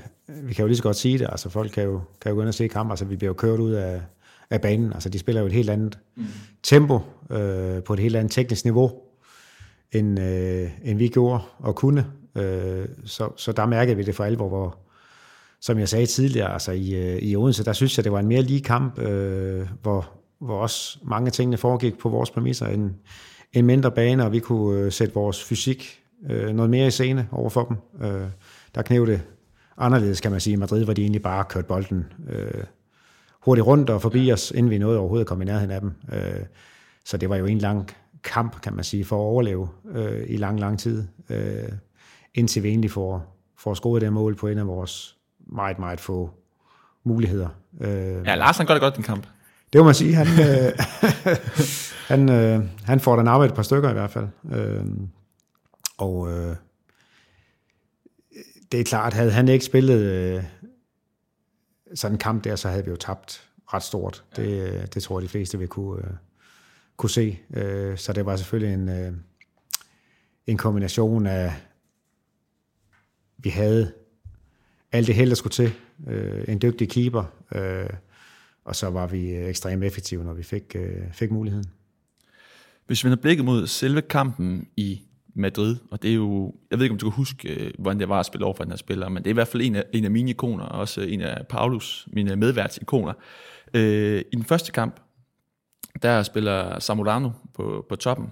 vi 0.48 0.54
kan 0.54 0.64
jo 0.64 0.68
lige 0.68 0.78
så 0.78 0.84
godt 0.84 0.96
sige 0.96 1.18
det, 1.20 1.28
altså 1.32 1.50
folk 1.50 1.72
kan 1.72 1.84
jo, 1.84 2.02
kan 2.22 2.30
jo 2.30 2.36
gå 2.36 2.42
ind 2.42 2.48
og 2.48 2.54
se 2.54 2.68
kamp, 2.68 2.90
altså 2.90 3.06
vi 3.06 3.16
bliver 3.16 3.30
jo 3.30 3.34
kørt 3.34 3.60
ud 3.60 3.72
af, 3.72 4.02
af 4.50 4.62
banen, 4.62 4.94
altså 4.94 5.10
de 5.10 5.20
spiller 5.20 5.42
jo 5.42 5.48
et 5.48 5.54
helt 5.54 5.70
andet 5.70 6.00
mm. 6.18 6.26
tempo, 6.64 7.00
øh, 7.30 7.84
på 7.84 7.94
et 7.94 8.00
helt 8.00 8.16
andet 8.16 8.32
teknisk 8.32 8.66
niveau, 8.66 8.92
end, 9.92 10.20
øh, 10.20 10.70
end 10.84 10.98
vi 10.98 11.08
gjorde 11.08 11.44
og 11.60 11.76
kunne, 11.76 12.06
øh, 12.38 12.86
så, 13.06 13.30
så 13.38 13.52
der 13.52 13.66
mærkede 13.66 13.98
vi 13.98 14.04
det 14.04 14.16
for 14.16 14.24
alvor, 14.24 14.48
hvor, 14.48 14.78
som 15.62 15.80
jeg 15.80 15.89
sagde 15.89 16.06
tidligere, 16.06 16.54
altså 16.54 16.71
i, 16.71 16.93
øh, 16.95 17.17
i 17.21 17.36
Odense, 17.36 17.65
der 17.65 17.74
synes 17.74 17.97
jeg, 17.97 18.04
det 18.04 18.12
var 18.12 18.19
en 18.19 18.28
mere 18.28 18.41
lige 18.41 18.62
kamp, 18.62 19.00
øh, 19.00 19.67
hvor, 19.82 20.10
hvor 20.39 20.58
også 20.58 21.00
mange 21.04 21.28
af 21.28 21.34
tingene 21.34 21.58
foregik 21.58 21.97
på 21.97 22.10
vores 22.10 22.32
præmisser, 22.32 22.67
en, 22.67 22.95
en 23.54 23.65
mindre 23.65 23.91
bane, 23.91 24.26
og 24.26 24.32
vi 24.32 24.39
kunne 24.39 24.80
øh, 24.80 24.91
sætte 24.91 25.13
vores 25.13 25.43
fysik 25.43 26.02
øh, 26.30 26.50
noget 26.56 26.69
mere 26.69 26.88
i 26.88 26.91
scene 26.91 27.28
over 27.32 27.50
for 27.50 27.63
dem. 27.63 27.78
Øh, 28.08 28.28
der 28.76 28.82
knæv 28.82 29.08
det 29.08 29.21
anderledes, 29.78 30.21
kan 30.21 30.32
man 30.32 30.39
sige, 30.39 30.54
i 30.54 30.58
Madrid, 30.58 30.84
hvor 30.84 30.93
de 30.93 31.02
egentlig 31.02 31.21
bare 31.21 31.43
kørte 31.43 31.67
bolden 31.67 32.06
øh, 32.30 32.63
hurtigt 33.41 33.67
rundt 33.67 33.89
og 33.89 34.02
forbi 34.02 34.32
os, 34.32 34.52
inden 34.52 34.69
vi 34.69 34.78
nåede 34.78 35.00
overhovedet 35.00 35.24
at 35.24 35.28
komme 35.28 35.43
i 35.43 35.47
nærheden 35.47 35.71
af 35.71 35.82
dem. 35.82 35.91
Øh, 36.13 36.45
så 37.06 37.17
det 37.17 37.30
var 37.30 37.36
jo 37.36 37.45
en 37.45 37.58
lang 37.58 37.89
kamp, 38.24 38.62
kan 38.62 38.74
man 38.74 38.84
sige, 38.84 39.06
for 39.06 39.15
at 39.15 39.19
overleve 39.19 39.69
øh, 39.91 40.24
i 40.28 40.38
lang, 40.38 40.60
lang 40.60 40.80
tid, 40.80 41.08
øh, 41.30 41.69
indtil 42.34 42.63
vi 42.63 42.69
egentlig 42.69 42.91
får, 42.91 43.38
får 43.58 43.74
skruet 43.74 44.02
det 44.02 44.13
mål 44.13 44.36
på 44.36 44.47
en 44.47 44.58
af 44.58 44.67
vores 44.67 45.21
meget, 45.52 45.80
meget 45.80 46.00
få 46.00 46.30
muligheder. 47.04 47.50
Øh, 47.82 48.26
Ja, 48.26 48.36
Lars 48.36 48.58
han 48.58 48.66
gør 48.68 48.74
det 48.74 48.82
godt, 48.82 48.96
den 48.96 49.04
kamp. 49.04 49.28
det 49.74 49.80
må 49.80 49.86
man 49.86 49.96
sige. 49.96 50.16
Han, 50.16 50.28
øh, 50.28 50.74
han, 52.12 52.30
øh, 52.30 52.70
han 52.84 53.00
får 53.00 53.16
den 53.16 53.28
arbejde 53.28 53.52
et 53.52 53.56
par 53.56 53.64
stykker 53.64 53.90
i 53.90 53.94
hvert 53.94 54.12
fald. 54.12 54.28
Øh, 54.52 54.86
og 55.98 56.32
øh, 56.32 56.56
det 58.72 58.80
er 58.80 58.84
klart, 58.84 59.14
havde 59.14 59.32
han 59.32 59.48
ikke 59.48 59.66
spillet 59.66 60.00
øh, 60.02 60.44
sådan 61.96 62.16
en 62.16 62.20
kamp 62.20 62.44
der, 62.44 62.56
så 62.56 62.70
havde 62.70 62.84
vi 62.86 62.90
jo 62.92 62.96
tabt 62.98 63.48
ret 63.74 63.84
stort. 63.84 64.24
Det, 64.36 64.94
det 64.94 65.04
tror 65.04 65.20
jeg, 65.20 65.24
de 65.24 65.30
fleste 65.30 65.60
vil 65.60 65.68
kunne, 65.68 66.04
øh, 66.06 66.12
kunne 66.98 67.10
se. 67.10 67.40
Øh, 67.54 67.98
så 67.98 68.14
det 68.14 68.26
var 68.26 68.36
selvfølgelig 68.36 68.74
en, 68.74 68.90
øh, 68.90 69.14
en 70.48 70.58
kombination 70.58 71.28
af, 71.28 71.54
vi 73.38 73.50
havde 73.50 73.94
alt 74.92 75.08
det 75.08 75.16
held, 75.16 75.30
der 75.30 75.36
skulle 75.36 75.52
til. 75.52 75.74
Øh, 76.08 76.44
en 76.48 76.62
dygtig 76.62 76.90
keeper, 76.90 77.24
øh, 77.56 77.90
og 78.66 78.76
så 78.76 78.90
var 78.90 79.08
vi 79.08 79.30
øh, 79.30 79.50
ekstremt 79.50 79.84
effektive, 79.84 80.24
når 80.24 80.34
vi 80.34 80.44
fik, 80.44 80.76
øh, 80.76 81.14
fik 81.14 81.32
muligheden. 81.32 81.66
Hvis 82.88 83.04
vi 83.04 83.10
vender 83.10 83.22
blikket 83.22 83.46
mod 83.46 83.68
selve 83.68 84.02
kampen 84.02 84.68
i 84.78 85.02
Madrid, 85.36 85.78
og 85.92 86.02
det 86.02 86.12
er 86.12 86.16
jo, 86.16 86.54
jeg 86.72 86.80
ved 86.80 86.86
ikke 86.86 86.94
om 86.94 87.00
du 87.00 87.10
kan 87.10 87.16
huske, 87.16 87.54
øh, 87.54 87.74
hvordan 87.80 88.00
det 88.00 88.10
var 88.10 88.20
at 88.20 88.26
spille 88.26 88.46
over 88.46 88.54
for 88.54 88.64
den 88.64 88.72
her 88.72 88.78
spiller, 88.78 89.10
men 89.10 89.24
det 89.24 89.30
er 89.30 89.34
i 89.34 89.34
hvert 89.34 89.48
fald 89.48 89.64
en 89.64 89.76
af, 89.76 89.84
en 89.94 90.06
af 90.06 90.12
mine 90.12 90.30
ikoner, 90.30 90.64
og 90.64 90.80
også 90.80 91.02
en 91.02 91.22
af 91.22 91.48
Paulus, 91.48 92.08
mine 92.14 92.36
medværtsikoner. 92.36 93.14
Øh, 93.74 94.22
I 94.32 94.36
den 94.36 94.44
første 94.46 94.72
kamp, 94.72 95.00
der 96.02 96.24
spiller 96.24 96.80
Samolano 96.80 97.30
på, 97.54 97.86
på 97.90 97.96
toppen, 97.96 98.28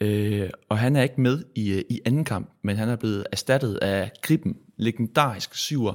øh, 0.00 0.50
og 0.68 0.78
han 0.78 0.96
er 0.96 1.02
ikke 1.02 1.20
med 1.20 1.44
i, 1.54 1.84
i 1.90 2.00
anden 2.04 2.24
kamp, 2.24 2.50
men 2.62 2.76
han 2.76 2.88
er 2.88 2.96
blevet 2.96 3.26
erstattet 3.32 3.76
af 3.76 4.10
Griben, 4.22 4.56
legendarisk 4.76 5.54
syver, 5.54 5.94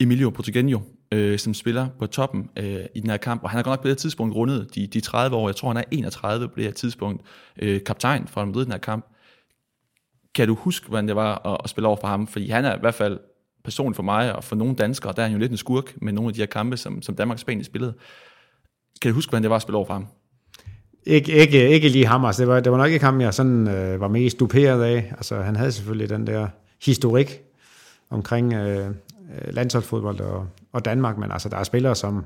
Emilio 0.00 0.30
Portugenio, 0.30 0.80
øh, 1.12 1.38
som 1.38 1.54
spiller 1.54 1.88
på 1.98 2.06
toppen 2.06 2.50
øh, 2.56 2.84
i 2.94 3.00
den 3.00 3.10
her 3.10 3.16
kamp, 3.16 3.42
og 3.42 3.50
han 3.50 3.58
har 3.58 3.62
godt 3.62 3.72
nok 3.72 3.82
på 3.82 3.88
det 3.88 3.90
her 3.90 3.96
tidspunkt 3.96 4.34
rundet 4.34 4.74
de, 4.74 4.86
de 4.86 5.00
30 5.00 5.36
år, 5.36 5.48
jeg 5.48 5.56
tror 5.56 5.68
han 5.68 5.76
er 5.76 5.84
31 5.90 6.48
på 6.48 6.54
det 6.56 6.64
her 6.64 6.72
tidspunkt, 6.72 7.22
øh, 7.62 7.80
kaptajn 7.86 8.28
for 8.28 8.44
Madrid 8.44 8.62
i 8.62 8.64
den 8.64 8.72
her 8.72 8.78
kamp. 8.78 9.06
Kan 10.34 10.48
du 10.48 10.54
huske, 10.54 10.88
hvordan 10.88 11.08
det 11.08 11.16
var 11.16 11.46
at, 11.46 11.60
at 11.64 11.70
spille 11.70 11.88
over 11.88 11.96
for 12.00 12.08
ham? 12.08 12.26
Fordi 12.26 12.48
han 12.48 12.64
er 12.64 12.76
i 12.76 12.80
hvert 12.80 12.94
fald 12.94 13.18
personligt 13.64 13.96
for 13.96 14.02
mig, 14.02 14.36
og 14.36 14.44
for 14.44 14.56
nogle 14.56 14.74
danskere, 14.74 15.12
der 15.16 15.22
er 15.22 15.26
han 15.26 15.32
jo 15.32 15.38
lidt 15.38 15.50
en 15.50 15.56
skurk 15.56 16.02
med 16.02 16.12
nogle 16.12 16.28
af 16.28 16.34
de 16.34 16.40
her 16.40 16.46
kampe, 16.46 16.76
som, 16.76 17.02
som 17.02 17.16
Danmark 17.16 17.36
og 17.36 17.40
Spanien 17.40 17.64
spillede. 17.64 17.94
Kan 19.02 19.10
du 19.10 19.14
huske, 19.14 19.30
hvordan 19.30 19.42
det 19.42 19.50
var 19.50 19.56
at 19.56 19.62
spille 19.62 19.76
over 19.76 19.86
for 19.86 19.94
ham? 19.94 20.06
Ikke, 21.06 21.32
ikke, 21.32 21.68
ikke 21.68 21.88
lige 21.88 22.06
ham, 22.06 22.24
altså 22.24 22.42
det 22.42 22.48
var, 22.48 22.60
det 22.60 22.72
var 22.72 22.78
nok 22.78 22.90
ikke 22.90 23.04
ham, 23.04 23.20
jeg 23.20 23.34
sådan, 23.34 23.68
øh, 23.68 24.00
var 24.00 24.08
mest 24.08 24.40
duperet 24.40 24.82
af. 24.82 25.12
Altså 25.16 25.40
han 25.40 25.56
havde 25.56 25.72
selvfølgelig 25.72 26.08
den 26.08 26.26
der 26.26 26.48
historik 26.84 27.42
omkring 28.10 28.54
øh, 28.54 28.90
landsholdsfodbold 29.50 30.20
og, 30.20 30.46
og 30.72 30.84
Danmark, 30.84 31.18
men 31.18 31.32
altså 31.32 31.48
der 31.48 31.56
er 31.56 31.64
spillere, 31.64 31.94
som 31.94 32.24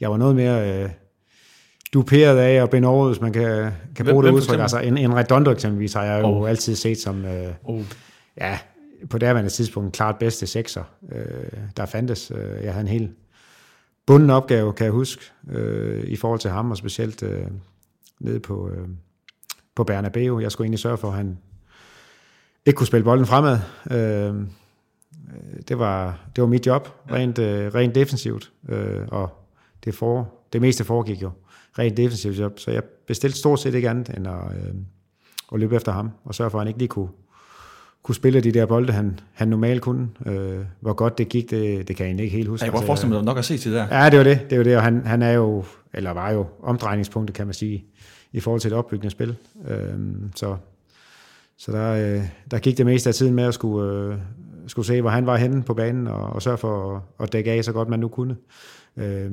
jeg 0.00 0.10
var 0.10 0.16
noget 0.16 0.36
mere 0.36 0.82
øh, 0.82 0.90
duperet 1.94 2.38
af 2.38 2.62
og 2.62 2.70
benovet, 2.70 3.10
hvis 3.10 3.20
man 3.20 3.32
kan, 3.32 3.70
kan 3.96 4.06
bruge 4.06 4.22
hvem, 4.22 4.34
det 4.34 4.40
udtryk. 4.40 4.60
Altså 4.60 4.78
en, 4.78 4.98
en 4.98 5.16
Redondo 5.16 5.50
eksempelvis 5.50 5.92
har 5.92 6.04
jeg 6.04 6.22
jo 6.22 6.26
oh. 6.26 6.48
altid 6.48 6.74
set 6.74 6.98
som, 6.98 7.24
øh, 7.24 7.52
oh. 7.64 7.82
ja, 8.40 8.58
på 9.10 9.18
derværende 9.18 9.50
tidspunkt 9.50 9.92
klart 9.92 10.16
bedste 10.16 10.46
sekser, 10.46 10.82
øh, 11.12 11.24
der 11.76 11.86
fandtes. 11.86 12.32
Øh, 12.34 12.64
jeg 12.64 12.72
havde 12.72 12.86
en 12.86 12.92
helt 12.92 13.10
bunden 14.06 14.30
opgave, 14.30 14.72
kan 14.72 14.84
jeg 14.84 14.92
huske, 14.92 15.22
øh, 15.50 16.04
i 16.04 16.16
forhold 16.16 16.40
til 16.40 16.50
ham, 16.50 16.70
og 16.70 16.76
specielt 16.76 17.22
øh, 17.22 17.46
nede 18.20 18.40
på, 18.40 18.70
øh, 18.70 18.88
på 19.74 19.84
Bernabeu. 19.84 20.40
Jeg 20.40 20.52
skulle 20.52 20.66
egentlig 20.66 20.78
sørge 20.78 20.96
for, 20.96 21.08
at 21.08 21.14
han 21.14 21.38
ikke 22.66 22.76
kunne 22.76 22.86
spille 22.86 23.04
bolden 23.04 23.26
fremad. 23.26 23.58
Øh, 23.90 24.46
det, 25.68 25.78
var, 25.78 26.20
det 26.36 26.42
var 26.42 26.48
mit 26.48 26.66
job, 26.66 26.88
rent, 27.10 27.38
øh, 27.38 27.74
rent 27.74 27.94
defensivt, 27.94 28.52
øh, 28.68 29.06
og 29.08 29.30
det, 29.84 29.94
for, 29.94 30.34
det 30.52 30.60
meste 30.60 30.84
foregik 30.84 31.22
jo 31.22 31.30
rent 31.78 31.96
defensivt 31.96 32.38
job, 32.38 32.58
så 32.58 32.70
jeg 32.70 32.82
bestilte 33.06 33.38
stort 33.38 33.60
set 33.60 33.74
ikke 33.74 33.90
andet 33.90 34.16
end 34.16 34.28
at, 34.28 34.56
øh, 34.56 34.74
at 35.52 35.60
løbe 35.60 35.76
efter 35.76 35.92
ham, 35.92 36.10
og 36.24 36.34
sørge 36.34 36.50
for, 36.50 36.58
at 36.58 36.60
han 36.60 36.68
ikke 36.68 36.78
lige 36.78 36.88
kunne, 36.88 37.08
kunne 38.02 38.14
spille 38.14 38.40
de 38.40 38.52
der 38.52 38.66
bolde, 38.66 38.92
han, 38.92 39.20
han 39.32 39.48
normalt 39.48 39.82
kunne. 39.82 40.08
Øh, 40.26 40.58
hvor 40.80 40.92
godt 40.92 41.18
det 41.18 41.28
gik, 41.28 41.50
det, 41.50 41.88
det 41.88 41.96
kan 41.96 42.04
jeg 42.04 42.08
egentlig 42.08 42.24
ikke 42.24 42.36
helt 42.36 42.48
huske. 42.48 42.64
Jeg 42.64 42.72
kan 42.72 42.78
godt 42.78 42.86
forestille 42.86 43.14
mig, 43.14 43.24
nok 43.24 43.38
at 43.38 43.44
se 43.44 43.58
til 43.58 43.72
det 43.72 43.86
Ja, 43.90 44.10
det 44.10 44.18
var 44.18 44.24
det. 44.24 44.50
Det 44.50 44.58
var 44.58 44.64
det, 44.64 44.76
og 44.76 44.82
han, 44.82 45.06
han 45.06 45.22
er 45.22 45.32
jo, 45.32 45.64
eller 45.94 46.10
var 46.10 46.30
jo 46.30 46.46
omdrejningspunktet, 46.62 47.36
kan 47.36 47.46
man 47.46 47.54
sige, 47.54 47.84
i 48.32 48.40
forhold 48.40 48.60
til 48.60 48.68
et 48.68 48.76
opbyggende 48.76 49.10
spil. 49.10 49.36
Øh, 49.68 49.98
så 50.34 50.56
så 51.58 51.72
der, 51.72 52.16
øh, 52.16 52.22
der 52.50 52.58
gik 52.58 52.78
det 52.78 52.86
meste 52.86 53.08
af 53.10 53.14
tiden 53.14 53.34
med 53.34 53.44
at 53.44 53.54
skulle, 53.54 53.92
øh, 53.92 54.18
skulle 54.66 54.86
se, 54.86 55.00
hvor 55.00 55.10
han 55.10 55.26
var 55.26 55.36
henne 55.36 55.62
på 55.62 55.74
banen, 55.74 56.06
og, 56.06 56.20
og 56.20 56.42
sørge 56.42 56.58
for 56.58 56.96
at, 56.96 57.02
at 57.24 57.32
dække 57.32 57.50
af 57.52 57.64
så 57.64 57.72
godt 57.72 57.88
man 57.88 58.00
nu 58.00 58.08
kunne. 58.08 58.36
Øh, 58.96 59.30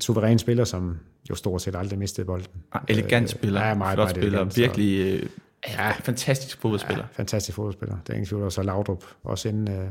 suveræn 0.00 0.38
spiller, 0.38 0.64
som 0.64 0.98
jo 1.30 1.34
stort 1.34 1.62
set 1.62 1.76
aldrig 1.76 1.98
mistede 1.98 2.26
bolden. 2.26 2.46
Ah, 2.72 2.80
elegant 2.88 3.30
spiller, 3.30 3.66
ja, 3.66 3.74
meget, 3.74 3.94
flot 3.94 4.04
meget 4.04 4.16
spiller, 4.16 4.38
elegant, 4.38 4.56
virkelig 4.56 5.20
øh, 5.22 5.28
ja, 5.66 5.90
fantastisk 5.90 6.60
fodboldspiller. 6.60 7.04
Ja, 7.04 7.08
fantastisk 7.12 7.56
fodboldspiller, 7.56 7.96
det 8.06 8.08
er 8.08 8.14
ingen 8.14 8.26
tvivl. 8.26 8.42
Og 8.42 8.52
så 8.52 8.62
Laudrup, 8.62 9.04
også 9.24 9.48
inden, 9.48 9.70
øh, 9.70 9.88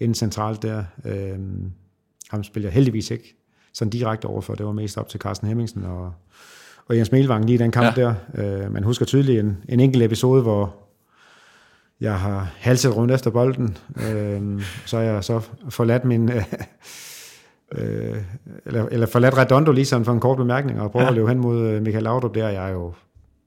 inden 0.00 0.14
centralt 0.14 0.62
der. 0.62 0.84
Øh, 1.04 1.38
ham 2.30 2.44
spiller 2.44 2.70
heldigvis 2.70 3.10
ikke 3.10 3.36
sådan 3.72 3.90
direkte 3.90 4.26
overfor, 4.26 4.54
det 4.54 4.66
var 4.66 4.72
mest 4.72 4.98
op 4.98 5.08
til 5.08 5.20
Carsten 5.20 5.48
Hemmingsen 5.48 5.84
og, 5.84 6.12
og 6.86 6.96
Jens 6.96 7.12
Melvang 7.12 7.44
lige 7.44 7.54
i 7.54 7.58
den 7.58 7.70
kamp 7.70 7.98
ja. 7.98 8.02
der. 8.02 8.14
Øh, 8.64 8.72
man 8.72 8.82
husker 8.82 9.06
tydeligt 9.06 9.40
en, 9.40 9.56
en 9.68 9.80
enkelt 9.80 10.02
episode, 10.04 10.42
hvor 10.42 10.76
jeg 12.00 12.20
har 12.20 12.50
halset 12.56 12.96
rundt 12.96 13.12
efter 13.12 13.30
bolden, 13.30 13.76
øh, 13.96 14.62
så 14.86 14.96
har 14.96 15.04
jeg 15.04 15.24
så 15.24 15.40
forladt 15.68 16.04
min... 16.04 16.30
Øh, 17.72 18.16
eller, 18.66 18.86
eller 18.86 19.06
forladt 19.06 19.38
Redondo 19.38 19.72
lige 19.72 19.84
sådan 19.84 20.04
for 20.04 20.12
en 20.12 20.20
kort 20.20 20.36
bemærkning, 20.36 20.80
og 20.80 20.90
prøver 20.90 21.04
ja. 21.04 21.10
at 21.10 21.14
løbe 21.14 21.28
hen 21.28 21.38
mod 21.38 21.58
øh, 21.60 21.82
Michael 21.82 22.04
Laudrup 22.04 22.34
der. 22.34 22.48
Jeg 22.48 22.68
er 22.68 22.72
jo, 22.72 22.92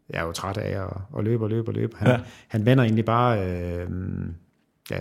jeg 0.10 0.22
er 0.22 0.26
jo 0.26 0.32
træt 0.32 0.58
af 0.58 0.82
at, 0.82 0.98
at 1.18 1.24
løbe 1.24 1.44
og 1.44 1.50
løbe 1.50 1.70
og 1.70 1.74
løbe. 1.74 1.98
Han, 1.98 2.08
ja. 2.08 2.18
han 2.48 2.66
vender 2.66 2.84
egentlig 2.84 3.06
bare, 3.06 3.40
øh, 3.40 3.88
ja, 4.92 5.00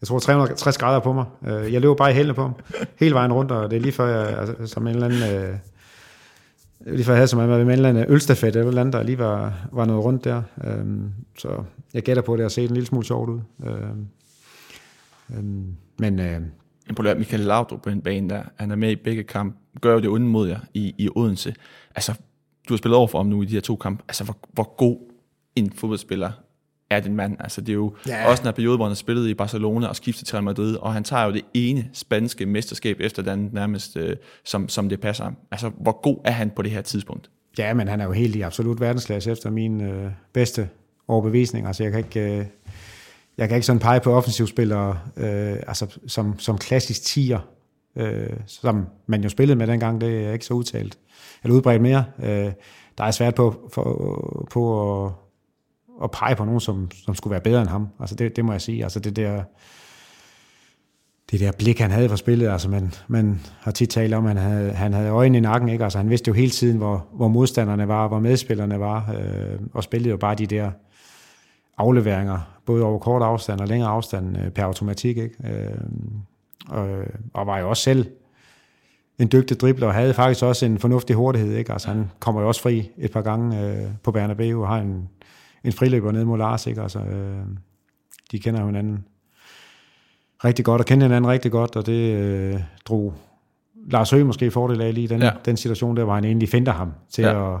jeg 0.00 0.06
tror 0.06 0.18
360 0.18 0.78
grader 0.78 1.00
på 1.00 1.12
mig. 1.12 1.24
Øh, 1.46 1.72
jeg 1.72 1.80
løber 1.80 1.94
bare 1.94 2.10
i 2.10 2.14
hælene 2.14 2.34
på 2.34 2.42
ham, 2.42 2.54
hele 3.00 3.14
vejen 3.14 3.32
rundt, 3.32 3.50
og 3.50 3.70
det 3.70 3.76
er 3.76 3.80
lige 3.80 3.92
før 3.92 4.06
jeg, 4.06 4.38
altså, 4.38 4.66
som 4.66 4.86
en 4.86 4.94
eller 4.94 5.06
anden... 5.06 5.34
Øh, 5.34 5.56
lige 6.86 7.04
før 7.04 7.12
jeg 7.12 7.18
havde 7.18 7.28
som 7.28 7.40
en 7.40 7.70
eller 7.70 7.88
anden 7.88 8.04
ølstafet 8.08 8.56
eller 8.56 8.80
andet, 8.80 8.92
der 8.92 9.02
lige 9.02 9.18
var, 9.18 9.68
var 9.72 9.84
noget 9.84 10.04
rundt 10.04 10.24
der. 10.24 10.42
Øhm, 10.64 11.12
så 11.38 11.64
jeg 11.94 12.02
gætter 12.02 12.22
på, 12.22 12.32
at 12.32 12.38
det 12.38 12.44
har 12.44 12.48
set 12.48 12.68
en 12.68 12.74
lille 12.74 12.86
smule 12.86 13.06
sjovt 13.06 13.30
ud. 13.30 13.40
Øhm, 13.66 14.06
øhm, 15.36 15.76
men 15.98 16.20
øh, 16.20 16.40
imponeret 16.88 17.18
Michael 17.18 17.42
Laudrup 17.42 17.82
på 17.82 17.90
en 17.90 18.00
bane 18.00 18.30
der. 18.30 18.42
Han 18.56 18.70
er 18.70 18.76
med 18.76 18.90
i 18.90 18.96
begge 18.96 19.22
kampe. 19.22 19.56
Gør 19.80 19.92
jo 19.92 20.00
det 20.00 20.08
onde 20.08 20.26
mod 20.26 20.48
jer 20.48 20.60
i, 20.74 20.94
i 20.98 21.08
Odense. 21.16 21.54
Altså, 21.94 22.14
du 22.68 22.74
har 22.74 22.78
spillet 22.78 22.96
over 22.96 23.06
for 23.06 23.18
ham 23.18 23.26
nu 23.26 23.42
i 23.42 23.46
de 23.46 23.54
her 23.54 23.60
to 23.60 23.76
kampe. 23.76 24.04
Altså, 24.08 24.24
hvor, 24.24 24.36
hvor 24.52 24.74
god 24.76 24.98
en 25.56 25.72
fodboldspiller 25.72 26.30
er 26.90 27.00
din 27.00 27.16
mand. 27.16 27.36
Altså, 27.40 27.60
det 27.60 27.68
er 27.68 27.74
jo 27.74 27.94
ja. 28.06 28.30
også 28.30 28.48
en 28.48 28.54
periode, 28.54 28.76
hvor 28.76 28.84
han 28.84 28.90
har 28.90 28.96
spillet 28.96 29.28
i 29.28 29.34
Barcelona 29.34 29.86
og 29.86 29.96
skiftet 29.96 30.26
til 30.26 30.32
Real 30.32 30.44
Madrid, 30.44 30.76
og 30.76 30.92
han 30.92 31.04
tager 31.04 31.24
jo 31.24 31.32
det 31.32 31.42
ene 31.54 31.88
spanske 31.92 32.46
mesterskab 32.46 32.96
efter 33.00 33.22
den 33.22 33.50
nærmest, 33.52 33.96
øh, 33.96 34.16
som, 34.44 34.68
som 34.68 34.88
det 34.88 35.00
passer 35.00 35.24
ham. 35.24 35.36
Altså, 35.50 35.70
hvor 35.80 36.00
god 36.02 36.18
er 36.24 36.30
han 36.30 36.50
på 36.50 36.62
det 36.62 36.70
her 36.70 36.82
tidspunkt? 36.82 37.30
Ja, 37.58 37.74
men 37.74 37.88
han 37.88 38.00
er 38.00 38.04
jo 38.04 38.12
helt 38.12 38.36
i 38.36 38.40
absolut 38.40 38.80
verdensklasse 38.80 39.30
efter 39.30 39.50
min 39.50 39.80
øh, 39.80 40.10
bedste 40.32 40.68
overbevisning. 41.08 41.66
Altså, 41.66 41.82
jeg 41.82 41.92
kan 41.92 41.98
ikke... 41.98 42.38
Øh 42.38 42.46
jeg 43.38 43.48
kan 43.48 43.56
ikke 43.56 43.66
sådan 43.66 43.80
pege 43.80 44.00
på 44.00 44.12
offensivspillere 44.12 44.98
øh, 45.16 45.56
altså 45.66 45.98
som, 46.06 46.38
som 46.38 46.58
klassisk 46.58 47.02
tiger, 47.02 47.38
øh, 47.96 48.36
som 48.46 48.86
man 49.06 49.22
jo 49.22 49.28
spillede 49.28 49.58
med 49.58 49.66
dengang, 49.66 50.00
det 50.00 50.26
er 50.26 50.32
ikke 50.32 50.44
så 50.44 50.54
udtalt, 50.54 50.98
eller 51.46 51.56
udbredt 51.56 51.82
mere. 51.82 52.04
Øh, 52.22 52.52
der 52.98 53.04
er 53.04 53.10
svært 53.10 53.34
på, 53.34 53.68
for, 53.72 54.46
på 54.50 55.04
at, 55.04 55.12
at 56.02 56.10
pege 56.10 56.36
på 56.36 56.44
nogen, 56.44 56.60
som, 56.60 56.90
som 57.04 57.14
skulle 57.14 57.32
være 57.32 57.40
bedre 57.40 57.60
end 57.60 57.68
ham. 57.68 57.88
Altså 58.00 58.14
det, 58.14 58.36
det 58.36 58.44
må 58.44 58.52
jeg 58.52 58.60
sige. 58.60 58.82
Altså 58.82 59.00
det 59.00 59.16
der, 59.16 59.42
det 61.30 61.40
der 61.40 61.52
blik, 61.52 61.80
han 61.80 61.90
havde 61.90 62.08
for 62.08 62.16
spillet, 62.16 62.48
altså 62.48 62.68
man, 62.68 62.92
man 63.08 63.40
har 63.60 63.70
tit 63.70 63.88
talt 63.88 64.14
om, 64.14 64.26
at 64.26 64.36
han 64.36 64.52
havde, 64.52 64.72
han 64.72 64.92
havde 64.92 65.08
øjnene 65.08 65.38
i 65.38 65.40
nakken, 65.40 65.68
ikke? 65.68 65.84
Altså 65.84 65.98
han 65.98 66.10
vidste 66.10 66.28
jo 66.28 66.32
hele 66.34 66.50
tiden, 66.50 66.76
hvor, 66.76 67.06
hvor 67.12 67.28
modstanderne 67.28 67.88
var, 67.88 68.08
hvor 68.08 68.18
medspillerne 68.18 68.80
var, 68.80 69.14
øh, 69.18 69.60
og 69.72 69.84
spillede 69.84 70.10
jo 70.10 70.16
bare 70.16 70.34
de 70.34 70.46
der 70.46 70.70
afleveringer, 71.78 72.38
både 72.66 72.84
over 72.84 72.98
kort 72.98 73.22
afstand 73.22 73.60
og 73.60 73.68
længere 73.68 73.90
afstand 73.90 74.38
øh, 74.38 74.50
per 74.50 74.64
automatik. 74.64 75.16
Ikke? 75.16 75.34
Øh, 75.44 75.80
og, 76.68 76.88
og 77.34 77.46
var 77.46 77.58
jo 77.58 77.68
også 77.68 77.82
selv 77.82 78.06
en 79.18 79.28
dygtig 79.32 79.60
dribler, 79.60 79.86
og 79.86 79.94
havde 79.94 80.14
faktisk 80.14 80.44
også 80.44 80.66
en 80.66 80.78
fornuftig 80.78 81.16
hurtighed. 81.16 81.56
Ikke? 81.56 81.72
Altså, 81.72 81.88
han 81.88 82.10
kommer 82.20 82.40
jo 82.40 82.48
også 82.48 82.62
fri 82.62 82.90
et 82.98 83.10
par 83.10 83.22
gange 83.22 83.60
øh, 83.60 83.90
på 84.02 84.12
Bernabeu, 84.12 84.62
og 84.62 84.68
har 84.68 84.78
en, 84.78 85.08
en 85.64 85.72
friløber 85.72 86.12
ned 86.12 86.24
mod 86.24 86.38
Lars. 86.38 86.66
Ikke? 86.66 86.82
Altså, 86.82 86.98
øh, 86.98 87.46
de 88.32 88.38
kender 88.38 88.60
jo 88.60 88.66
hinanden 88.66 89.04
rigtig 90.44 90.64
godt, 90.64 90.80
og 90.80 90.86
kender 90.86 91.06
hinanden 91.06 91.30
rigtig 91.30 91.52
godt, 91.52 91.76
og 91.76 91.86
det 91.86 92.14
øh, 92.16 92.60
drog 92.84 93.14
Lars 93.90 94.10
Høgh 94.10 94.26
måske 94.26 94.50
fordel 94.50 94.80
af 94.80 94.94
lige 94.94 95.08
den, 95.08 95.22
ja. 95.22 95.30
den 95.44 95.56
situation 95.56 95.96
der, 95.96 96.04
hvor 96.04 96.14
han 96.14 96.24
egentlig 96.24 96.48
finder 96.48 96.72
ham 96.72 96.92
til 97.10 97.24
ja. 97.24 97.54
at, 97.54 97.60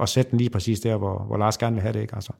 at 0.00 0.08
sætte 0.08 0.30
den 0.30 0.38
lige 0.38 0.50
præcis 0.50 0.80
der, 0.80 0.96
hvor, 0.96 1.24
hvor 1.24 1.36
Lars 1.36 1.58
gerne 1.58 1.74
vil 1.74 1.82
have 1.82 1.92
det. 1.92 2.00
Ikke? 2.00 2.14
Altså, 2.14 2.32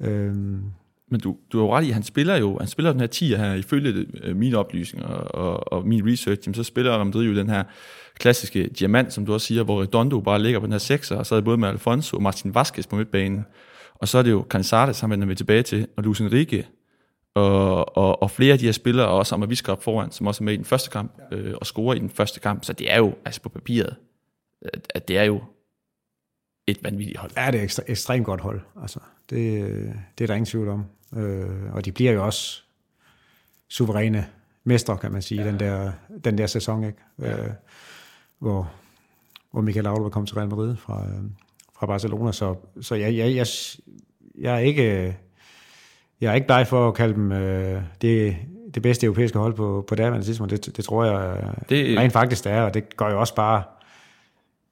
Øhm. 0.00 0.62
Men 1.10 1.20
du, 1.20 1.36
du 1.52 1.58
har 1.58 1.64
jo 1.64 1.76
ret 1.76 1.84
i, 1.84 1.90
han 1.90 2.02
spiller 2.02 2.36
jo, 2.36 2.58
han 2.58 2.68
spiller 2.68 2.92
den 2.92 3.00
her 3.00 3.06
10 3.06 3.26
her, 3.26 3.54
ifølge 3.54 3.92
det, 3.92 4.20
øh, 4.22 4.36
mine 4.36 4.56
oplysninger 4.58 5.08
og, 5.08 5.72
og 5.72 5.86
min 5.86 6.12
research, 6.12 6.42
jamen, 6.46 6.54
så 6.54 6.62
spiller 6.62 6.90
Real 6.90 7.26
jo 7.26 7.36
den 7.36 7.50
her 7.50 7.64
klassiske 8.18 8.68
diamant, 8.68 9.12
som 9.12 9.26
du 9.26 9.32
også 9.32 9.46
siger, 9.46 9.62
hvor 9.62 9.82
Redondo 9.82 10.20
bare 10.20 10.42
ligger 10.42 10.60
på 10.60 10.66
den 10.66 10.72
her 10.72 10.78
6, 10.78 11.10
og 11.10 11.26
så 11.26 11.34
er 11.34 11.36
det 11.36 11.44
både 11.44 11.56
med 11.58 11.68
Alfonso 11.68 12.16
og 12.16 12.22
Martin 12.22 12.54
Vasquez 12.54 12.86
på 12.86 12.96
midtbanen, 12.96 13.44
og 13.94 14.08
så 14.08 14.18
er 14.18 14.22
det 14.22 14.30
jo 14.30 14.46
Cansares, 14.48 15.00
han 15.00 15.10
vender 15.10 15.26
vi 15.26 15.34
tilbage 15.34 15.62
til, 15.62 15.86
og 15.96 16.02
Luis 16.02 16.20
Enrique, 16.20 16.64
og, 17.34 17.96
og, 17.96 18.22
og 18.22 18.30
flere 18.30 18.52
af 18.52 18.58
de 18.58 18.64
her 18.64 18.72
spillere, 18.72 19.06
og 19.06 19.16
også 19.16 19.34
Amaviska 19.34 19.72
op 19.72 19.82
foran, 19.82 20.10
som 20.10 20.26
også 20.26 20.42
er 20.42 20.44
med 20.44 20.52
i 20.52 20.56
den 20.56 20.64
første 20.64 20.90
kamp, 20.90 21.12
øh, 21.32 21.54
og 21.60 21.66
scorer 21.66 21.94
i 21.94 21.98
den 21.98 22.10
første 22.10 22.40
kamp, 22.40 22.64
så 22.64 22.72
det 22.72 22.92
er 22.92 22.96
jo 22.96 23.14
altså 23.24 23.40
på 23.40 23.48
papiret 23.48 23.96
at, 24.62 24.92
at 24.94 25.08
det 25.08 25.18
er 25.18 25.24
jo 25.24 25.40
et 26.66 26.84
vanvittigt 26.84 27.18
hold. 27.18 27.30
Ja, 27.36 27.46
det 27.46 27.54
er 27.54 27.58
et 27.58 27.64
ekstre, 27.64 27.90
ekstremt 27.90 28.26
godt 28.26 28.40
hold. 28.40 28.60
Altså, 28.82 29.00
det, 29.30 29.62
det 30.18 30.24
er 30.24 30.26
der 30.26 30.34
ingen 30.34 30.46
tvivl 30.46 30.68
om. 30.68 30.84
Øh, 31.16 31.72
og 31.72 31.84
de 31.84 31.92
bliver 31.92 32.12
jo 32.12 32.24
også 32.24 32.62
suveræne 33.68 34.26
mestre, 34.64 34.98
kan 34.98 35.12
man 35.12 35.22
sige, 35.22 35.42
ja. 35.42 35.48
den, 35.48 35.60
der, 35.60 35.92
den 36.24 36.38
der 36.38 36.46
sæson, 36.46 36.84
ikke? 36.84 36.98
Ja. 37.18 37.44
Øh, 37.44 37.50
hvor, 38.38 38.70
hvor 39.50 39.60
Michael 39.60 39.84
Laudrup 39.84 40.12
kom 40.12 40.26
til 40.26 40.36
Real 40.36 40.48
Madrid 40.48 40.76
fra, 40.76 41.04
øh, 41.06 41.22
fra 41.78 41.86
Barcelona. 41.86 42.32
Så, 42.32 42.54
så 42.80 42.94
jeg, 42.94 43.16
jeg, 43.16 43.34
jeg, 43.34 43.46
jeg 44.38 44.54
er 44.54 44.58
ikke... 44.58 45.16
Jeg 46.20 46.30
er 46.30 46.34
ikke 46.34 46.46
bleg 46.46 46.66
for 46.66 46.88
at 46.88 46.94
kalde 46.94 47.14
dem 47.14 47.32
øh, 47.32 47.82
det, 48.02 48.36
det 48.74 48.82
bedste 48.82 49.06
europæiske 49.06 49.38
hold 49.38 49.54
på, 49.54 49.84
på 49.88 49.94
daværende 49.94 50.26
tidspunkt. 50.26 50.50
Det, 50.50 50.76
det 50.76 50.84
tror 50.84 51.04
jeg 51.04 51.42
det, 51.68 51.98
rent 51.98 52.12
faktisk 52.12 52.44
det 52.44 52.52
er, 52.52 52.62
og 52.62 52.74
det 52.74 52.96
gør 52.96 53.10
jo 53.10 53.20
også 53.20 53.34
bare 53.34 53.62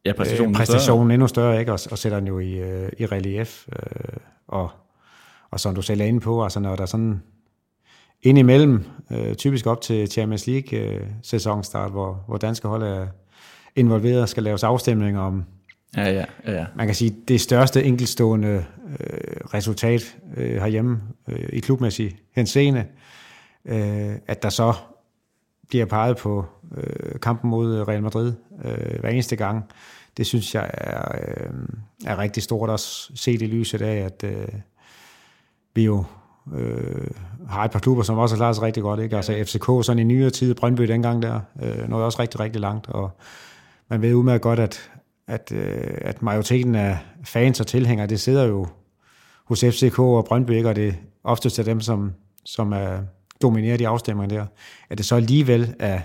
ja, 0.05 0.13
præstationen, 0.13 0.55
øh, 0.55 0.57
præstationen 0.57 1.07
større. 1.07 1.15
endnu 1.15 1.27
større, 1.27 1.61
ikke? 1.61 1.73
Og, 1.73 1.79
og 1.91 1.99
sætter 1.99 2.19
den 2.19 2.29
jo 2.29 2.39
i, 2.39 2.53
øh, 2.53 2.89
i 2.99 3.07
relief. 3.07 3.69
Øh, 3.73 4.17
og, 4.49 4.71
og 5.51 5.61
som 5.61 5.75
du 5.75 5.83
selv 5.83 6.01
er 6.01 6.05
inde 6.05 6.21
på, 6.21 6.45
altså 6.45 6.61
når 6.61 6.77
der 6.77 6.87
sådan 6.87 7.23
indimellem, 8.23 8.85
øh, 9.11 9.35
typisk 9.35 9.67
op 9.67 9.81
til 9.81 10.09
Champions 10.11 10.47
League 10.47 10.79
øh, 10.79 11.07
sæsonstart, 11.23 11.91
hvor, 11.91 12.25
hvor 12.29 12.37
danske 12.37 12.69
hold 12.69 12.83
er 12.83 13.07
involveret 13.77 14.23
og 14.23 14.29
skal 14.29 14.43
laves 14.43 14.63
afstemninger 14.63 15.21
om, 15.21 15.45
Ja, 15.97 16.11
ja, 16.11 16.25
ja. 16.47 16.67
Man 16.75 16.87
kan 16.87 16.95
sige, 16.95 17.17
det 17.29 17.41
største 17.41 17.85
enkeltstående 17.85 18.65
øh, 19.01 19.37
resultat 19.55 20.17
øh, 20.37 20.61
herhjemme 20.61 21.01
øh, 21.29 21.49
i 21.53 21.61
klubmæssig 21.61 22.19
henseende, 22.35 22.85
øh, 23.65 24.13
at 24.27 24.43
der 24.43 24.49
så 24.49 24.75
bliver 25.69 25.87
peget 25.87 26.17
på 26.17 26.45
øh, 26.77 27.21
kampen 27.21 27.51
mod 27.51 27.89
Real 27.89 28.03
Madrid 28.03 28.33
øh, 28.65 29.01
hver 29.01 29.09
eneste 29.09 29.37
gang, 29.37 29.65
det 30.17 30.27
synes 30.27 30.55
jeg 30.55 30.71
er, 30.75 31.19
øh, 31.21 31.51
er 32.07 32.19
rigtig 32.19 32.43
stort 32.43 32.71
også 32.71 33.13
set 33.15 33.43
i 33.43 33.47
lyset 33.47 33.83
af, 33.83 33.97
at 33.97 34.25
øh, 34.25 34.49
vi 35.77 35.85
jo 35.85 36.05
øh, 36.55 37.11
har 37.49 37.65
et 37.65 37.71
par 37.71 37.79
klubber, 37.79 38.03
som 38.03 38.19
også 38.19 38.35
har 38.35 38.39
klaret 38.39 38.57
sig 38.57 38.65
rigtig 38.65 38.83
godt. 38.83 39.01
Ikke? 39.01 39.17
Altså 39.17 39.33
FCK 39.45 39.65
sådan 39.65 39.99
i 39.99 40.05
nyere 40.05 40.31
tid, 40.31 40.55
Brøndby 40.55 40.83
dengang 40.83 41.23
der, 41.23 41.41
øh, 41.63 41.89
nåede 41.89 42.05
også 42.05 42.23
rigtig, 42.23 42.41
rigtig 42.41 42.61
langt, 42.61 42.87
og 42.89 43.11
man 43.91 44.03
ved 44.03 44.15
udmærket 44.15 44.43
godt, 44.43 44.59
at, 44.59 44.91
at, 45.27 45.53
øh, 45.53 45.99
at 46.01 46.23
majoriteten 46.23 46.75
af 46.75 46.99
fans 47.25 47.61
og 47.61 47.67
tilhængere, 47.67 48.07
det 48.07 48.21
sidder 48.21 48.45
jo 48.45 48.67
hos 49.45 49.61
FCK 49.61 49.99
og 49.99 50.25
Brøndby, 50.25 50.51
ikke? 50.51 50.69
og 50.69 50.77
det 50.77 50.89
er 50.89 50.93
oftest 51.25 51.59
af 51.59 51.65
dem, 51.65 51.81
som, 51.81 52.13
som 52.45 52.73
er 52.73 52.99
dominerer 53.43 53.77
de 53.77 53.89
afstemninger 53.89 54.37
der. 54.37 54.47
At 54.91 54.99
det 54.99 55.07
så 55.07 55.17
alligevel 55.17 55.75
er 55.79 56.01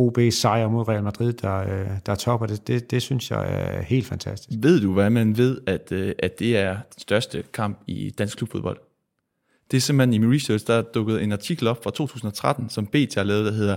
OB's 0.00 0.30
sejr 0.30 0.68
mod 0.68 0.88
Real 0.88 1.02
Madrid, 1.02 1.32
der, 1.32 1.56
øh, 1.58 1.88
der 2.06 2.14
topper 2.14 2.46
det, 2.46 2.66
det, 2.66 2.90
det 2.90 3.02
synes 3.02 3.30
jeg 3.30 3.46
er 3.52 3.82
helt 3.82 4.06
fantastisk. 4.06 4.58
Ved 4.62 4.80
du, 4.80 4.92
hvad 4.92 5.10
man 5.10 5.36
ved, 5.36 5.60
at, 5.66 5.92
øh, 5.92 6.14
at 6.18 6.38
det 6.38 6.56
er 6.56 6.72
den 6.74 7.00
største 7.00 7.44
kamp 7.52 7.78
i 7.86 8.10
dansk 8.10 8.36
klubfodbold? 8.36 8.78
Det 9.70 9.76
er 9.76 9.80
simpelthen 9.80 10.14
i 10.14 10.18
min 10.18 10.34
research, 10.34 10.66
der 10.66 10.74
er 10.74 10.82
dukket 10.82 11.22
en 11.22 11.32
artikel 11.32 11.66
op 11.66 11.82
fra 11.84 11.90
2013, 11.90 12.68
som 12.68 12.86
BT 12.86 13.14
har 13.14 13.22
lavet, 13.22 13.44
der 13.44 13.52
hedder 13.52 13.76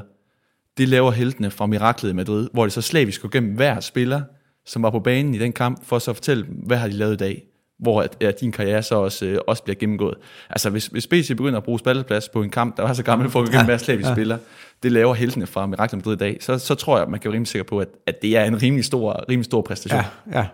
Det 0.78 0.90
laver 0.90 1.12
heltene 1.12 1.52
fra 1.52 1.66
Miraklet 1.66 2.10
i 2.10 2.14
Madrid, 2.14 2.50
hvor 2.54 2.64
det 2.64 2.74
så 2.74 2.82
slavisk 2.82 3.22
går 3.22 3.30
gennem 3.30 3.56
hver 3.56 3.80
spiller, 3.80 4.22
som 4.66 4.84
var 4.84 4.90
på 4.90 5.00
banen 5.00 5.36
i 5.36 5.40
den 5.40 5.54
kamp, 5.54 5.86
for 5.86 6.00
så 6.00 6.12
at 6.12 6.18
fortælle, 6.18 6.46
hvad 6.50 6.78
har 6.78 6.88
de 6.88 6.94
lavet 6.94 7.14
i 7.14 7.18
dag 7.18 7.44
hvor 7.80 8.02
at, 8.02 8.24
at 8.24 8.40
din 8.40 8.52
karriere 8.52 8.84
så 8.84 8.96
også, 8.96 9.26
øh, 9.26 9.40
også 9.48 9.64
bliver 9.64 9.76
gennemgået. 9.76 10.18
Altså 10.50 10.70
hvis, 10.70 10.88
hvis 10.88 11.08
BC 11.08 11.28
begynder 11.28 11.58
at 11.58 11.64
bruge 11.64 11.80
spalteplads 11.80 12.30
på 12.30 12.44
en 12.44 12.50
kamp, 12.50 12.78
der 12.78 12.84
var 12.84 12.94
så 12.94 13.04
gammel 13.04 13.30
for 13.30 13.42
at 13.42 13.50
gennem 13.50 13.66
hver 13.66 13.84
ja. 13.88 14.14
spiller, 14.14 14.38
det 14.84 14.92
laver 14.92 15.14
heltene 15.14 15.48
fra 15.48 15.66
Mirakel 15.66 15.98
Madrid 15.98 16.14
i 16.14 16.18
dag, 16.18 16.38
så, 16.42 16.58
så 16.58 16.76
tror 16.76 16.98
jeg, 16.98 17.10
man 17.10 17.20
kan 17.20 17.30
være 17.30 17.34
rimelig 17.36 17.48
sikker 17.48 17.64
på, 17.64 17.80
at, 17.80 17.88
at 18.08 18.22
det 18.22 18.38
er 18.38 18.44
en 18.44 18.62
rimelig 18.62 18.86
stor, 18.86 19.26
rimelig 19.30 19.46
stor 19.46 19.62
præstation. 19.62 20.02
Ja, 20.32 20.40
ja. 20.40 20.48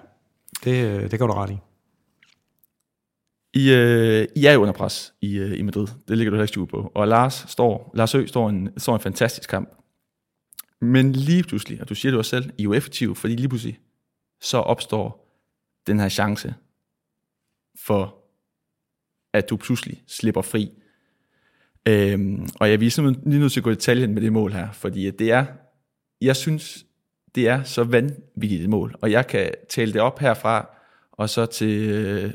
Det, 0.64 0.86
øh, 0.86 1.12
det 1.12 1.20
går 1.20 1.28
du 1.28 1.34
ret 1.34 1.50
i. 1.50 1.58
I, 3.54 3.72
øh, 3.72 4.28
I 4.36 4.46
er 4.46 4.54
jo 4.54 4.62
under 4.62 4.74
pres 4.74 5.14
i, 5.22 5.38
øh, 5.38 5.60
i 5.60 5.62
Madrid. 5.62 5.88
Det 6.08 6.18
ligger 6.18 6.32
du 6.32 6.42
ikke 6.42 6.66
på. 6.66 6.92
Og 6.96 7.08
Lars, 7.08 7.46
står, 7.48 7.92
Lars 7.96 8.16
Ø 8.16 8.26
står 8.26 8.50
en, 8.50 8.70
står 8.78 8.96
en 8.96 9.02
fantastisk 9.02 9.50
kamp. 9.50 9.70
Men 10.82 11.14
lige 11.14 11.44
pludselig, 11.44 11.82
og 11.82 11.90
du 11.90 11.96
siger 11.96 12.12
det 12.12 12.18
også 12.18 12.30
selv, 12.30 12.50
I 12.58 12.62
er 12.62 12.64
jo 12.64 12.74
effektive, 12.74 13.16
fordi 13.16 13.36
lige 13.36 13.50
pludselig, 13.50 13.80
så 14.42 14.58
opstår 14.58 15.26
den 15.88 16.00
her 16.00 16.10
chance 16.10 16.56
for 17.86 18.16
at 19.34 19.50
du 19.50 19.58
pludselig 19.58 20.04
slipper 20.08 20.42
fri. 20.42 20.72
Øhm, 21.88 22.48
og 22.60 22.70
jeg 22.70 22.80
vil 22.80 22.92
simpelthen 22.92 23.32
lige 23.32 23.40
nødt 23.40 23.52
til 23.52 23.60
at 23.60 23.64
gå 23.64 23.70
i 23.70 23.74
detaljen 23.74 24.14
med 24.14 24.22
det 24.22 24.34
mål 24.34 24.52
her, 24.52 24.72
fordi 24.72 25.12
det 25.12 25.32
er, 25.32 25.46
jeg 26.22 26.36
synes, 26.36 26.86
det 27.36 27.48
er 27.48 27.64
så 27.64 27.84
vanvittigt 27.84 28.62
et 28.62 28.70
mål, 28.70 28.96
og 29.02 29.12
jeg 29.12 29.28
kan 29.28 29.52
tale 29.70 29.94
det 29.94 30.02
op 30.02 30.20
herfra, 30.20 30.70
og 31.12 31.30
så 31.30 31.46
til 31.46 31.90
øh, 31.90 32.34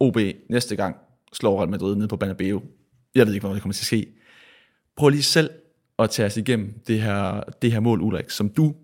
OB 0.00 0.18
næste 0.48 0.76
gang 0.76 0.96
slår 1.32 1.58
Real 1.58 1.70
Madrid 1.70 1.96
ned 1.96 2.08
på 2.08 2.16
Bernabeu. 2.16 2.62
Jeg 3.14 3.26
ved 3.26 3.34
ikke, 3.34 3.46
hvad 3.46 3.54
det 3.54 3.62
kommer 3.62 3.74
til 3.74 3.82
at 3.82 3.86
ske. 3.86 4.12
Prøv 4.96 5.08
lige 5.08 5.22
selv 5.22 5.50
at 5.98 6.10
tage 6.10 6.26
os 6.26 6.36
igennem 6.36 6.74
det 6.86 7.02
her, 7.02 7.40
det 7.62 7.72
her 7.72 7.80
mål, 7.80 8.00
Ulrik, 8.00 8.30
som 8.30 8.48
du, 8.48 8.74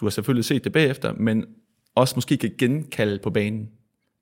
du 0.00 0.04
har 0.04 0.10
selvfølgelig 0.10 0.44
set 0.44 0.64
det 0.64 0.72
bagefter, 0.72 1.12
men 1.12 1.46
også 1.94 2.14
måske 2.16 2.36
kan 2.36 2.54
genkalde 2.58 3.18
på 3.18 3.30
banen 3.30 3.70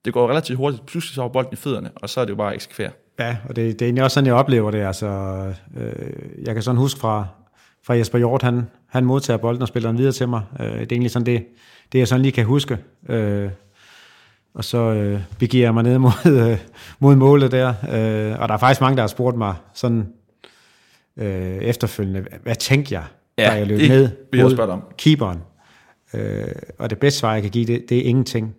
det 0.05 0.13
går 0.13 0.29
relativt 0.29 0.57
hurtigt. 0.57 0.85
Pludselig 0.85 1.15
så 1.15 1.21
har 1.21 1.29
bolden 1.29 1.53
i 1.53 1.55
fødderne, 1.55 1.91
og 1.95 2.09
så 2.09 2.21
er 2.21 2.25
det 2.25 2.31
jo 2.31 2.35
bare 2.35 2.49
at 2.49 2.55
eksekvere. 2.55 2.91
Ja, 3.19 3.37
og 3.49 3.55
det, 3.55 3.79
det 3.79 3.81
er 3.81 3.85
egentlig 3.85 4.03
også 4.03 4.15
sådan, 4.15 4.25
jeg 4.27 4.35
oplever 4.35 4.71
det. 4.71 4.79
Altså, 4.79 5.07
øh, 5.77 6.45
jeg 6.45 6.53
kan 6.53 6.63
sådan 6.63 6.77
huske 6.77 6.99
fra, 6.99 7.27
fra 7.83 7.93
Jesper 7.93 8.17
Hjort, 8.17 8.41
han, 8.41 8.67
han 8.87 9.05
modtager 9.05 9.37
bolden 9.37 9.61
og 9.61 9.67
spiller 9.67 9.89
den 9.89 9.97
videre 9.97 10.11
til 10.13 10.29
mig. 10.29 10.41
Øh, 10.59 10.65
det 10.65 10.73
er 10.73 10.85
egentlig 10.91 11.11
sådan 11.11 11.25
det, 11.25 11.45
det 11.91 11.99
jeg 11.99 12.07
sådan 12.07 12.21
lige 12.21 12.31
kan 12.31 12.45
huske. 12.45 12.77
Øh, 13.09 13.49
og 14.53 14.63
så 14.63 14.77
øh, 14.77 15.21
begiver 15.39 15.65
jeg 15.65 15.73
mig 15.73 15.83
ned 15.83 15.97
mod, 15.97 16.49
øh, 16.51 16.57
mod 16.99 17.15
målet 17.15 17.51
der. 17.51 17.69
Øh, 17.69 18.39
og 18.39 18.47
der 18.49 18.53
er 18.53 18.57
faktisk 18.57 18.81
mange, 18.81 18.95
der 18.95 19.03
har 19.03 19.07
spurgt 19.07 19.37
mig 19.37 19.55
sådan 19.73 20.07
øh, 21.17 21.57
efterfølgende, 21.57 22.25
hvad 22.43 22.55
tænkte 22.55 22.93
jeg, 22.93 23.03
ja, 23.37 23.43
da 23.43 23.51
jeg 23.51 23.67
løb 23.67 23.79
ned 23.79 24.09
mod 24.33 24.59
om. 24.59 24.83
keeperen? 24.97 25.39
Øh, 26.13 26.47
og 26.79 26.89
det 26.89 26.97
bedste 26.97 27.19
svar, 27.19 27.33
jeg 27.33 27.41
kan 27.41 27.51
give, 27.51 27.65
det, 27.65 27.85
det 27.89 27.97
er 27.97 28.03
ingenting 28.03 28.55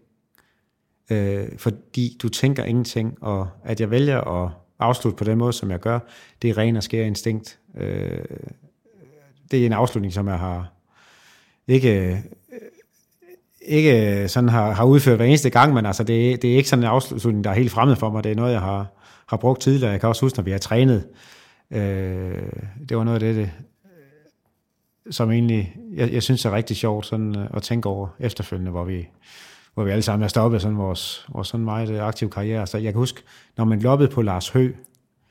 øh, 1.11 1.49
fordi 1.59 2.17
du 2.23 2.29
tænker 2.29 2.65
ingenting, 2.65 3.19
og 3.21 3.49
at 3.65 3.81
jeg 3.81 3.91
vælger 3.91 4.45
at 4.45 4.51
afslutte 4.79 5.17
på 5.17 5.25
den 5.25 5.39
måde, 5.39 5.53
som 5.53 5.71
jeg 5.71 5.81
gør, 5.81 5.99
det 6.43 6.51
er 6.51 6.59
ren 6.59 6.77
og 6.77 6.83
skær 6.83 7.05
instinkt. 7.05 7.59
Øh, 7.77 8.25
det 9.51 9.63
er 9.63 9.67
en 9.67 9.73
afslutning, 9.73 10.13
som 10.13 10.29
jeg 10.29 10.39
har 10.39 10.73
ikke, 11.69 12.13
øh, 12.13 12.19
ikke 13.61 14.29
sådan 14.29 14.49
har, 14.49 14.73
har 14.73 14.85
udført 14.85 15.17
hver 15.17 15.27
eneste 15.27 15.51
gang, 15.51 15.75
men 15.75 15.87
altså 15.87 16.05
det, 16.05 16.43
det 16.43 16.53
er 16.53 16.57
ikke 16.57 16.69
sådan 16.69 16.83
en 16.83 16.91
afslutning, 16.91 17.45
der 17.45 17.51
er 17.51 17.55
helt 17.55 17.71
fremmed 17.71 17.97
for 17.97 18.11
mig. 18.11 18.25
Det 18.25 18.33
er 18.33 18.37
noget, 18.37 18.53
jeg 18.53 18.61
har, 18.61 18.87
har 19.27 19.37
brugt 19.37 19.61
tidligere. 19.61 19.93
Jeg 19.93 20.01
kan 20.01 20.09
også 20.09 20.25
huske, 20.25 20.39
når 20.39 20.45
vi 20.45 20.51
har 20.51 20.59
trænet. 20.59 21.07
Øh, 21.71 22.43
det 22.89 22.97
var 22.97 23.05
noget 23.05 23.23
af 23.23 23.35
det, 23.35 23.37
det 23.37 23.51
som 25.11 25.31
egentlig, 25.31 25.77
jeg, 25.93 26.13
jeg 26.13 26.23
synes 26.23 26.45
er 26.45 26.53
rigtig 26.53 26.77
sjovt 26.77 27.07
sådan 27.07 27.39
øh, 27.39 27.47
at 27.55 27.63
tænke 27.63 27.89
over 27.89 28.09
efterfølgende, 28.19 28.71
hvor 28.71 28.85
vi, 28.85 29.09
hvor 29.75 29.85
vi 29.85 29.91
alle 29.91 30.03
sammen 30.03 30.25
er 30.25 30.29
stoppet 30.29 30.63
sådan 30.63 30.79
vores, 30.79 31.27
vores 31.29 31.49
sådan 31.49 31.65
meget 31.65 32.01
aktive 32.01 32.31
karriere. 32.31 32.67
Så 32.67 32.79
jeg 32.79 32.93
kan 32.93 32.99
huske, 32.99 33.23
når 33.57 33.65
man 33.65 33.81
loppede 33.81 34.09
på 34.09 34.23
Lars 34.23 34.49
Hø 34.49 34.73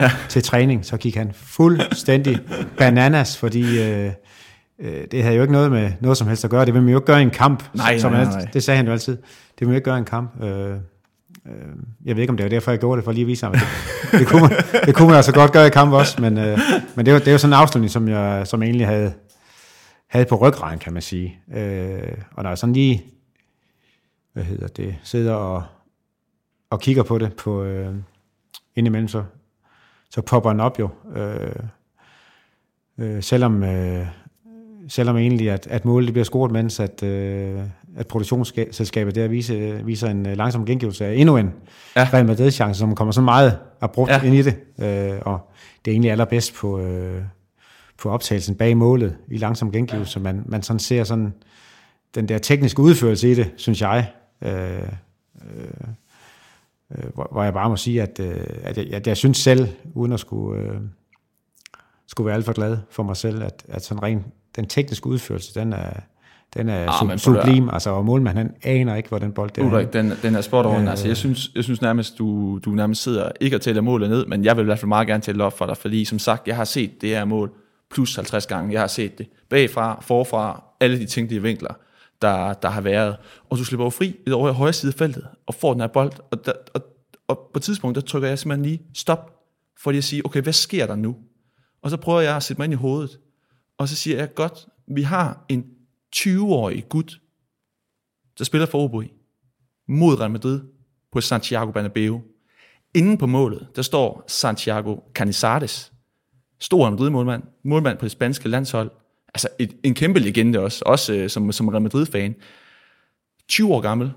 ja. 0.01 0.11
til 0.29 0.43
træning, 0.43 0.85
så 0.85 0.97
gik 0.97 1.15
han 1.15 1.31
fuldstændig 1.33 2.39
bananas, 2.77 3.37
fordi 3.37 3.81
øh, 3.81 4.11
øh, 4.79 5.03
det 5.11 5.23
havde 5.23 5.35
jo 5.35 5.41
ikke 5.41 5.53
noget 5.53 5.71
med 5.71 5.91
noget 6.01 6.17
som 6.17 6.27
helst 6.27 6.43
at 6.43 6.51
gøre. 6.51 6.65
Det 6.65 6.73
ville 6.73 6.83
man 6.83 6.91
jo 6.91 6.97
ikke 6.97 7.07
gøre 7.07 7.19
i 7.19 7.23
en 7.23 7.29
kamp. 7.29 7.63
Nej, 7.73 7.97
som 7.97 8.11
nej, 8.11 8.23
nej. 8.23 8.47
Det 8.53 8.63
sagde 8.63 8.77
han 8.77 8.85
jo 8.85 8.91
altid. 8.91 9.15
Det 9.15 9.59
ville 9.59 9.67
man 9.67 9.75
ikke 9.75 9.85
gøre 9.85 9.97
i 9.97 9.99
en 9.99 10.05
kamp. 10.05 10.43
Øh, 10.43 10.49
øh, 10.49 10.75
jeg 12.05 12.15
ved 12.15 12.23
ikke, 12.23 12.31
om 12.31 12.37
det 12.37 12.43
var 12.43 12.49
derfor, 12.49 12.71
jeg 12.71 12.79
gjorde 12.79 12.97
det, 12.97 13.05
for 13.05 13.11
lige 13.11 13.21
at 13.21 13.27
vise 13.27 13.45
ham, 13.45 13.53
det, 13.53 13.61
det, 14.11 14.27
kunne 14.27 14.41
man, 14.41 14.51
det 14.85 14.95
kunne 14.95 15.07
man 15.07 15.15
altså 15.15 15.33
godt 15.33 15.51
gøre 15.51 15.67
i 15.67 15.69
kamp 15.69 15.93
også, 15.93 16.21
men, 16.21 16.37
øh, 16.37 16.59
men 16.95 17.05
det, 17.05 17.13
var, 17.13 17.19
det 17.19 17.31
var 17.31 17.37
sådan 17.37 17.53
en 17.53 17.59
afslutning, 17.59 17.91
som 17.91 18.07
jeg, 18.07 18.47
som 18.47 18.61
jeg 18.61 18.67
egentlig 18.67 18.87
havde, 18.87 19.13
havde 20.09 20.25
på 20.25 20.35
ryggraden, 20.35 20.79
kan 20.79 20.93
man 20.93 21.01
sige. 21.01 21.39
Øh, 21.55 22.17
og 22.31 22.43
når 22.43 22.49
jeg 22.49 22.57
sådan 22.57 22.73
lige 22.73 23.03
hvad 24.34 24.43
hedder 24.43 24.67
det, 24.67 24.95
sidder 25.03 25.34
og, 25.34 25.63
og 26.69 26.79
kigger 26.79 27.03
på 27.03 27.17
det 27.17 27.36
på 27.36 27.63
øh, 27.63 27.95
indimellem, 28.75 29.07
så, 29.07 29.23
så 30.09 30.21
popper 30.21 30.49
den 30.49 30.59
op 30.59 30.79
jo. 30.79 30.89
Øh, 31.15 31.55
øh, 32.97 33.23
selvom, 33.23 33.63
øh, 33.63 34.07
selvom 34.88 35.17
egentlig, 35.17 35.51
at, 35.51 35.67
at 35.67 35.86
målet 35.86 36.13
bliver 36.13 36.25
scoret, 36.25 36.51
mens 36.51 36.79
at, 36.79 37.03
øh, 37.03 37.61
at 37.95 38.07
produktionsselskabet 38.07 39.15
der 39.15 39.27
viser, 39.27 39.84
viser 39.84 40.09
en 40.09 40.25
øh, 40.25 40.38
langsom 40.38 40.65
gengivelse 40.65 41.05
af 41.05 41.13
endnu 41.15 41.38
en 41.38 41.53
ja. 41.95 42.09
Real 42.13 42.25
Madrid-chance, 42.25 42.79
som 42.79 42.95
kommer 42.95 43.11
så 43.11 43.21
meget 43.21 43.57
abrupt 43.81 44.11
ja. 44.11 44.21
ind 44.21 44.36
i 44.36 44.41
det. 44.41 44.55
Øh, 44.79 45.19
og 45.21 45.51
det 45.86 45.91
er 45.91 45.93
egentlig 45.93 46.11
allerbedst 46.11 46.53
på, 46.53 46.79
øh, 46.79 47.21
på 47.97 48.09
optagelsen 48.09 48.55
bag 48.55 48.77
målet 48.77 49.15
i 49.27 49.38
langsom 49.38 49.71
gengivelse. 49.71 50.19
Man, 50.19 50.43
man 50.45 50.61
sådan 50.61 50.79
ser 50.79 51.03
sådan 51.03 51.34
den 52.15 52.27
der 52.27 52.38
tekniske 52.38 52.81
udførelse 52.81 53.31
i 53.31 53.34
det, 53.36 53.51
synes 53.57 53.81
jeg, 53.81 54.07
Øh, 54.43 54.51
øh, 54.51 55.87
øh, 56.97 57.13
hvor, 57.13 57.27
hvor 57.31 57.43
jeg 57.43 57.53
bare 57.53 57.69
må 57.69 57.75
sige, 57.75 58.01
at, 58.01 58.19
øh, 58.19 58.43
at, 58.63 58.77
jeg, 58.77 58.93
at 58.93 59.07
jeg 59.07 59.17
synes 59.17 59.37
selv, 59.37 59.67
uden 59.93 60.11
at 60.11 60.19
skulle, 60.19 60.61
øh, 60.61 60.77
skulle 62.07 62.25
være 62.25 62.35
alt 62.35 62.45
for 62.45 62.53
glad 62.53 62.77
for 62.89 63.03
mig 63.03 63.17
selv, 63.17 63.43
at, 63.43 63.65
at 63.67 63.85
sådan 63.85 64.03
rent, 64.03 64.25
den 64.55 64.67
tekniske 64.67 65.07
udførelse, 65.07 65.59
den 65.59 65.73
er, 65.73 65.93
den 66.53 66.69
er 66.69 66.89
Ah, 66.89 67.19
sublim, 67.19 67.69
altså, 67.69 67.89
og 67.89 68.05
målmand, 68.05 68.37
han 68.37 68.55
aner 68.63 68.95
ikke, 68.95 69.09
hvor 69.09 69.17
den 69.17 69.31
bold 69.31 69.49
det 69.49 69.63
er. 69.63 69.85
Den, 69.85 70.11
den 70.21 70.35
er 70.35 70.41
spot 70.41 70.65
on. 70.65 70.83
Øh. 70.83 70.89
Altså, 70.89 71.07
jeg, 71.07 71.17
synes, 71.17 71.51
jeg 71.55 71.63
synes 71.63 71.81
nærmest, 71.81 72.17
du, 72.17 72.59
du 72.65 72.69
nærmest 72.69 73.03
sidder 73.03 73.31
ikke 73.41 73.55
og 73.57 73.61
tæller 73.61 73.81
målet 73.81 74.09
ned, 74.09 74.25
men 74.25 74.45
jeg 74.45 74.57
vil 74.57 74.61
i 74.61 74.65
hvert 74.65 74.79
fald 74.79 74.87
meget 74.87 75.07
gerne 75.07 75.21
tælle 75.21 75.43
op 75.43 75.57
for 75.57 75.65
dig, 75.65 75.77
fordi 75.77 76.05
som 76.05 76.19
sagt, 76.19 76.47
jeg 76.47 76.55
har 76.55 76.63
set 76.63 77.01
det 77.01 77.09
her 77.09 77.25
mål 77.25 77.51
plus 77.91 78.15
50 78.15 78.45
gange. 78.45 78.73
Jeg 78.73 78.81
har 78.81 78.87
set 78.87 79.17
det 79.17 79.27
bagfra, 79.49 79.99
forfra, 80.01 80.63
alle 80.79 80.99
de 80.99 81.05
tænkelige 81.05 81.41
vinkler, 81.41 81.73
der, 82.24 82.53
der 82.53 82.69
har 82.69 82.82
været. 82.82 83.17
Og 83.49 83.57
du 83.57 83.63
slipper 83.63 83.86
jo 83.86 83.89
fri 83.89 84.19
over 84.32 84.49
i 84.49 84.53
højre 84.53 84.74
side 84.74 84.91
af 84.91 84.97
feltet, 84.97 85.28
og 85.45 85.55
får 85.55 85.71
den 85.74 85.82
her 85.82 85.88
bold, 85.88 86.11
og, 86.32 86.45
der, 86.45 86.53
og, 86.74 86.82
og 87.28 87.49
på 87.53 87.59
et 87.59 87.63
tidspunkt, 87.63 87.95
der 87.95 88.01
trykker 88.01 88.30
jeg 88.30 88.39
simpelthen 88.39 88.65
lige 88.65 88.82
stop, 88.93 89.43
for 89.80 89.91
lige 89.91 89.97
at 89.97 90.03
sige, 90.03 90.26
okay, 90.26 90.41
hvad 90.41 90.53
sker 90.53 90.88
der 90.88 90.95
nu? 90.95 91.15
Og 91.82 91.89
så 91.89 91.97
prøver 91.97 92.21
jeg 92.21 92.36
at 92.36 92.43
sætte 92.43 92.59
mig 92.59 92.65
ind 92.65 92.74
i 92.74 92.76
hovedet, 92.76 93.19
og 93.78 93.88
så 93.88 93.95
siger 93.95 94.17
jeg, 94.17 94.34
godt, 94.34 94.67
vi 94.88 95.01
har 95.01 95.45
en 95.49 95.65
20-årig 96.15 96.89
gut, 96.89 97.21
der 98.38 98.43
spiller 98.43 98.65
for 98.65 98.84
OB 98.84 99.03
mod 99.88 100.19
Real 100.19 100.32
Madrid 100.32 100.61
på 101.11 101.21
Santiago 101.21 101.71
Bernabeu. 101.71 102.21
Inden 102.95 103.17
på 103.17 103.26
målet, 103.26 103.67
der 103.76 103.82
står 103.82 104.24
Santiago 104.28 104.97
Canizares, 105.13 105.93
stor 106.59 106.84
Real 106.84 106.91
Madrid-målmand, 106.91 107.43
målmand 107.63 107.97
på 107.97 108.05
det 108.05 108.11
spanske 108.11 108.49
landshold, 108.49 108.91
altså 109.34 109.47
et, 109.59 109.75
en 109.84 109.93
kæmpe 109.93 110.19
legende 110.19 110.59
også, 110.59 110.84
også 110.86 111.13
øh, 111.13 111.29
som, 111.29 111.51
som 111.51 111.67
Real 111.67 111.81
Madrid-fan. 111.81 112.36
20 113.47 113.73
år 113.73 113.81
gammel, 113.81 114.11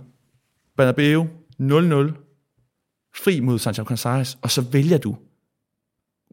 Bernabeu 0.77 1.27
0-0, 1.61 2.13
fri 3.17 3.41
mod 3.41 3.59
Santiago 3.59 3.89
Canizares, 3.89 4.39
og 4.43 4.51
så 4.51 4.61
vælger 4.61 4.99
du 4.99 5.17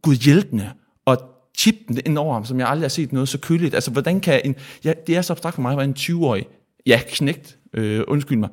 Gud 0.02 0.16
hjælpende 0.16 0.72
og 1.06 1.18
chip 1.58 1.76
den 1.88 2.00
ind 2.06 2.18
over 2.18 2.34
ham, 2.34 2.46
som 2.46 2.60
jeg 2.60 2.68
aldrig 2.68 2.84
har 2.84 2.90
set 2.90 3.14
noget 3.14 3.30
så 3.30 3.40
køligt. 3.40 3.74
Altså, 3.74 3.92
hvordan 3.92 4.20
kan 4.20 4.42
en... 4.46 4.56
Ja, 4.84 4.94
det 5.08 5.16
er 5.16 5.22
så 5.22 5.34
abstrakt 5.34 5.56
for 5.56 5.62
mig, 5.62 5.74
hvordan 5.74 5.90
en 5.90 5.96
20-årig, 5.96 6.48
ja, 6.86 7.02
knægt, 7.08 7.58
øh, 7.74 8.04
undskyld 8.08 8.38
mig, 8.38 8.50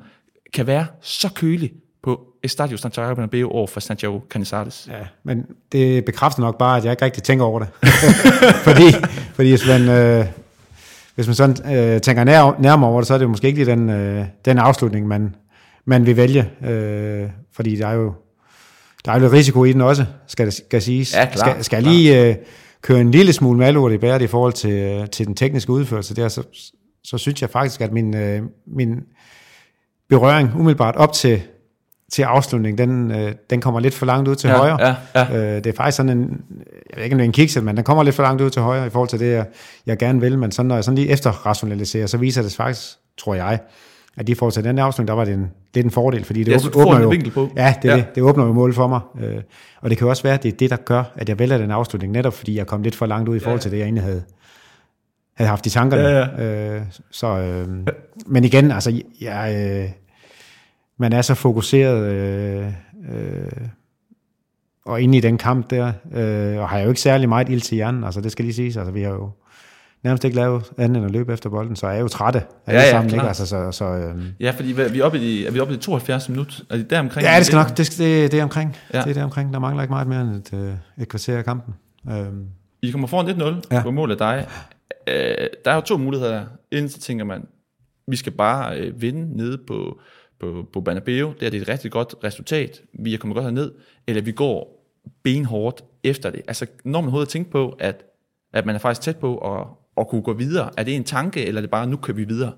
kan 0.53 0.67
være 0.67 0.87
så 1.01 1.33
kølig 1.35 1.73
på 2.03 2.21
Estadio 2.43 2.77
Santiago 2.77 3.15
Bernabeu 3.15 3.49
over 3.49 3.67
for 3.67 3.79
Santiago 3.79 4.19
Canizares. 4.29 4.89
Ja, 4.91 5.05
men 5.23 5.45
det 5.71 6.05
bekræfter 6.05 6.41
nok 6.41 6.57
bare, 6.57 6.77
at 6.77 6.83
jeg 6.83 6.91
ikke 6.91 7.05
rigtig 7.05 7.23
tænker 7.23 7.45
over 7.45 7.59
det. 7.59 7.67
fordi, 8.67 8.93
fordi 9.33 9.49
hvis 9.49 9.67
man, 9.67 9.89
øh, 9.89 10.25
hvis 11.15 11.27
man 11.27 11.35
sådan 11.35 11.75
øh, 11.75 12.01
tænker 12.01 12.23
nær, 12.23 12.55
nærmere 12.59 12.89
over 12.89 13.01
det, 13.01 13.07
så 13.07 13.13
er 13.13 13.17
det 13.17 13.29
måske 13.29 13.47
ikke 13.47 13.63
lige 13.63 13.71
den, 13.71 13.89
øh, 13.89 14.25
den 14.45 14.57
afslutning, 14.57 15.07
man, 15.07 15.35
man 15.85 16.05
vil 16.05 16.17
vælge. 16.17 16.49
Øh, 16.63 17.29
fordi 17.53 17.75
der 17.75 17.87
er 17.87 17.93
jo 17.93 18.13
der 19.05 19.11
er 19.11 19.15
jo 19.15 19.21
lidt 19.21 19.33
risiko 19.33 19.65
i 19.65 19.73
den 19.73 19.81
også, 19.81 20.05
skal 20.27 20.45
det 20.45 20.53
skal 20.53 20.81
siges. 20.81 21.15
Ja, 21.15 21.25
klart, 21.25 21.49
skal, 21.49 21.63
skal 21.63 21.83
jeg 21.83 21.93
lige 21.93 22.27
øh, 22.27 22.35
køre 22.81 23.01
en 23.01 23.11
lille 23.11 23.33
smule 23.33 23.59
malurt 23.59 23.91
i 23.91 23.97
bæret 23.97 24.21
i 24.21 24.27
forhold 24.27 24.53
til, 24.53 24.71
øh, 24.71 25.09
til 25.09 25.27
den 25.27 25.35
tekniske 25.35 25.71
udførelse 25.71 26.15
der, 26.15 26.27
så, 26.27 26.43
så 27.03 27.17
synes 27.17 27.41
jeg 27.41 27.49
faktisk, 27.49 27.81
at 27.81 27.91
min, 27.91 28.15
øh, 28.15 28.41
min 28.67 28.99
berøring 30.09 30.55
umiddelbart 30.55 30.95
op 30.95 31.13
til, 31.13 31.41
til 32.11 32.23
afslutningen, 32.23 32.89
den, 32.89 33.11
øh, 33.11 33.33
den 33.49 33.61
kommer 33.61 33.79
lidt 33.79 33.93
for 33.93 34.05
langt 34.05 34.27
ud 34.29 34.35
til 34.35 34.47
Ja, 34.47 34.57
højre. 34.57 34.87
ja, 34.87 34.95
ja. 35.15 35.37
Øh, 35.37 35.63
det 35.63 35.67
er 35.67 35.73
faktisk 35.77 35.95
sådan 35.97 36.09
en, 36.17 36.41
jeg 36.89 36.97
ved 36.97 37.03
ikke 37.03 37.13
om 37.13 37.17
det 37.17 37.23
er 37.23 37.27
en 37.27 37.31
kikset, 37.31 37.63
men 37.63 37.75
den 37.75 37.83
kommer 37.83 38.03
lidt 38.03 38.15
for 38.15 38.23
langt 38.23 38.41
ud 38.41 38.49
til 38.49 38.61
højre 38.61 38.87
i 38.87 38.89
forhold 38.89 39.09
til 39.09 39.19
det, 39.19 39.31
jeg, 39.33 39.45
jeg 39.85 39.97
gerne 39.97 40.19
vil. 40.21 40.37
Men 40.39 40.51
sådan, 40.51 40.67
når 40.67 40.75
jeg 40.75 40.83
sådan 40.83 40.95
lige 40.95 41.09
efter 41.09 41.31
rationaliserer, 41.31 42.07
så 42.07 42.17
viser 42.17 42.41
det 42.41 42.53
faktisk, 42.55 42.81
tror 43.17 43.35
jeg, 43.35 43.59
at 44.17 44.29
i 44.29 44.35
forhold 44.35 44.53
til 44.53 44.63
den 44.63 44.79
afslutning, 44.79 45.07
der 45.07 45.13
var 45.13 45.25
det 45.25 45.33
en, 45.33 45.51
lidt 45.73 45.85
en 45.85 45.91
fordel, 45.91 46.23
fordi 46.23 46.43
det 46.43 46.51
Ja, 46.75 46.81
åbner, 46.81 46.99
jo, 47.01 47.09
vinkel 47.09 47.31
på. 47.31 47.49
Ja, 47.55 47.73
det, 47.81 47.89
Ja. 47.89 47.95
ja. 47.95 47.97
Det, 47.97 48.15
det 48.15 48.23
åbner 48.23 48.45
jo 48.45 48.53
mål 48.53 48.73
for 48.73 48.87
mig. 48.87 48.99
Øh, 49.21 49.37
og 49.81 49.89
det 49.89 49.97
kan 49.97 50.07
også 50.07 50.23
være, 50.23 50.33
at 50.33 50.43
det 50.43 50.53
er 50.53 50.57
det, 50.57 50.69
der 50.69 50.75
gør, 50.75 51.03
at 51.15 51.29
jeg 51.29 51.39
vælger 51.39 51.57
den 51.57 51.71
afslutning, 51.71 52.13
netop 52.13 52.33
fordi 52.33 52.57
jeg 52.57 52.67
kom 52.67 52.81
lidt 52.83 52.95
for 52.95 53.05
langt 53.05 53.29
ud 53.29 53.35
i 53.35 53.39
forhold 53.39 53.59
til 53.59 53.71
det, 53.71 53.77
jeg 53.77 53.83
egentlig 53.83 54.03
havde, 54.03 54.23
havde 55.35 55.49
haft 55.49 55.65
i 55.65 55.69
tankerne. 55.69 56.03
Ja, 56.03 56.75
Øh, 56.75 56.81
så, 57.11 57.27
øh, 57.27 57.67
men 58.27 58.43
igen, 58.43 58.71
altså, 58.71 59.01
jeg, 59.21 59.55
øh, 59.55 59.89
man 61.01 61.13
er 61.13 61.21
så 61.21 61.33
fokuseret 61.35 62.11
øh, 62.13 62.67
øh, 63.11 63.67
og 64.85 65.01
inde 65.01 65.17
i 65.17 65.21
den 65.21 65.37
kamp 65.37 65.69
der, 65.69 65.91
øh, 66.13 66.57
og 66.61 66.69
har 66.69 66.79
jo 66.79 66.89
ikke 66.89 67.01
særlig 67.01 67.29
meget 67.29 67.49
ild 67.49 67.61
til 67.61 67.75
hjernen, 67.75 68.03
altså 68.03 68.21
det 68.21 68.31
skal 68.31 68.45
lige 68.45 68.53
siges, 68.55 68.77
altså 68.77 68.91
vi 68.91 69.01
har 69.01 69.11
jo 69.11 69.29
nærmest 70.03 70.23
ikke 70.25 70.35
lavet 70.35 70.63
andet 70.77 70.97
end 70.97 71.05
at 71.05 71.11
løbe 71.11 71.33
efter 71.33 71.49
bolden, 71.49 71.75
så 71.75 71.87
er 71.87 71.91
jeg 71.91 72.01
jo 72.01 72.07
trætte 72.07 72.41
alle 72.65 72.79
Ja, 72.79 72.85
ja, 72.85 72.91
sammen, 72.91 73.13
ikke? 73.13 73.27
Altså, 73.27 73.45
så, 73.45 73.71
så, 73.71 73.85
øh, 73.85 74.23
Ja, 74.39 74.51
fordi 74.51 74.71
vi 74.93 74.99
er 74.99 75.03
oppe 75.05 75.19
i, 75.19 75.45
er 75.45 75.51
vi 75.51 75.59
oppe 75.59 75.73
i 75.73 75.77
72 75.77 76.29
minut? 76.29 76.63
Er 76.69 76.77
det 76.77 76.89
der 76.89 76.99
omkring? 76.99 77.25
ja, 77.27 77.37
det 77.37 77.45
skal 77.45 77.55
nok, 77.57 77.67
det, 77.77 77.77
det, 77.97 78.31
det 78.31 78.39
er 78.39 78.43
omkring, 78.43 78.77
Ja. 78.93 79.01
det 79.01 79.09
er 79.09 79.13
der 79.13 79.23
omkring, 79.23 79.53
der 79.53 79.59
mangler 79.59 79.83
ikke 79.83 79.91
meget 79.93 80.07
mere 80.07 80.21
end 80.21 80.29
et, 80.35 80.53
øh, 80.53 80.73
et 81.01 81.07
kvarter 81.09 81.37
af 81.37 81.45
kampen. 81.45 81.73
Øh, 82.09 82.25
I 82.81 82.91
kommer 82.91 83.07
foran 83.07 83.41
1-0 83.41 83.61
ja. 83.71 83.81
På 83.83 83.91
mål 83.91 84.11
af 84.11 84.17
dig. 84.17 84.47
Øh, 85.07 85.47
der 85.65 85.71
er 85.71 85.75
jo 85.75 85.81
to 85.81 85.97
muligheder 85.97 86.31
der. 86.31 86.45
Enten 86.71 86.89
så 86.89 86.99
tænker 86.99 87.25
man, 87.25 87.45
vi 88.07 88.15
skal 88.15 88.31
bare 88.31 88.77
øh, 88.79 89.01
vinde 89.01 89.37
nede 89.37 89.57
på, 89.67 89.99
på, 90.41 90.65
på 90.73 90.81
Banabeo. 90.81 91.33
Det 91.39 91.45
er 91.45 91.49
det 91.49 91.61
et 91.61 91.67
rigtig 91.67 91.91
godt 91.91 92.15
resultat. 92.23 92.81
Vi 92.93 93.13
er 93.13 93.17
kommet 93.17 93.35
godt 93.35 93.45
herned. 93.45 93.71
Eller 94.07 94.21
vi 94.21 94.31
går 94.31 94.85
benhårdt 95.23 95.83
efter 96.03 96.29
det. 96.29 96.41
Altså, 96.47 96.65
når 96.83 97.01
man 97.01 97.07
overhovedet 97.07 97.29
tænker 97.29 97.51
på, 97.51 97.75
at, 97.79 98.03
at 98.53 98.65
man 98.65 98.75
er 98.75 98.79
faktisk 98.79 99.01
tæt 99.01 99.17
på 99.17 99.37
at, 99.37 99.67
at 99.97 100.07
kunne 100.07 100.21
gå 100.21 100.33
videre. 100.33 100.69
Er 100.77 100.83
det 100.83 100.95
en 100.95 101.03
tanke, 101.03 101.45
eller 101.45 101.59
er 101.59 101.61
det 101.61 101.71
bare, 101.71 101.87
nu 101.87 101.97
kan 101.97 102.17
vi 102.17 102.23
videre? 102.23 102.51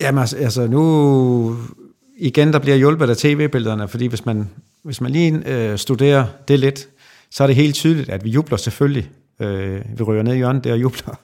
Jamen 0.00 0.20
altså, 0.20 0.36
altså 0.36 0.66
nu 0.66 1.56
igen, 2.16 2.52
der 2.52 2.58
bliver 2.58 2.76
hjulpet 2.76 3.10
af 3.10 3.16
tv-billederne, 3.16 3.88
fordi 3.88 4.06
hvis 4.06 4.26
man, 4.26 4.50
hvis 4.82 5.00
man 5.00 5.12
lige 5.12 5.42
øh, 5.46 5.78
studerer 5.78 6.26
det 6.48 6.58
lidt, 6.58 6.88
så 7.30 7.42
er 7.42 7.46
det 7.46 7.56
helt 7.56 7.74
tydeligt, 7.74 8.08
at 8.08 8.24
vi 8.24 8.30
jubler 8.30 8.56
selvfølgelig. 8.56 9.10
Øh, 9.40 9.80
vi 9.98 10.02
ryger 10.02 10.22
ned 10.22 10.34
i 10.34 10.36
hjørnet 10.36 10.64
der 10.64 10.72
og 10.72 10.80
jubler. 10.80 11.20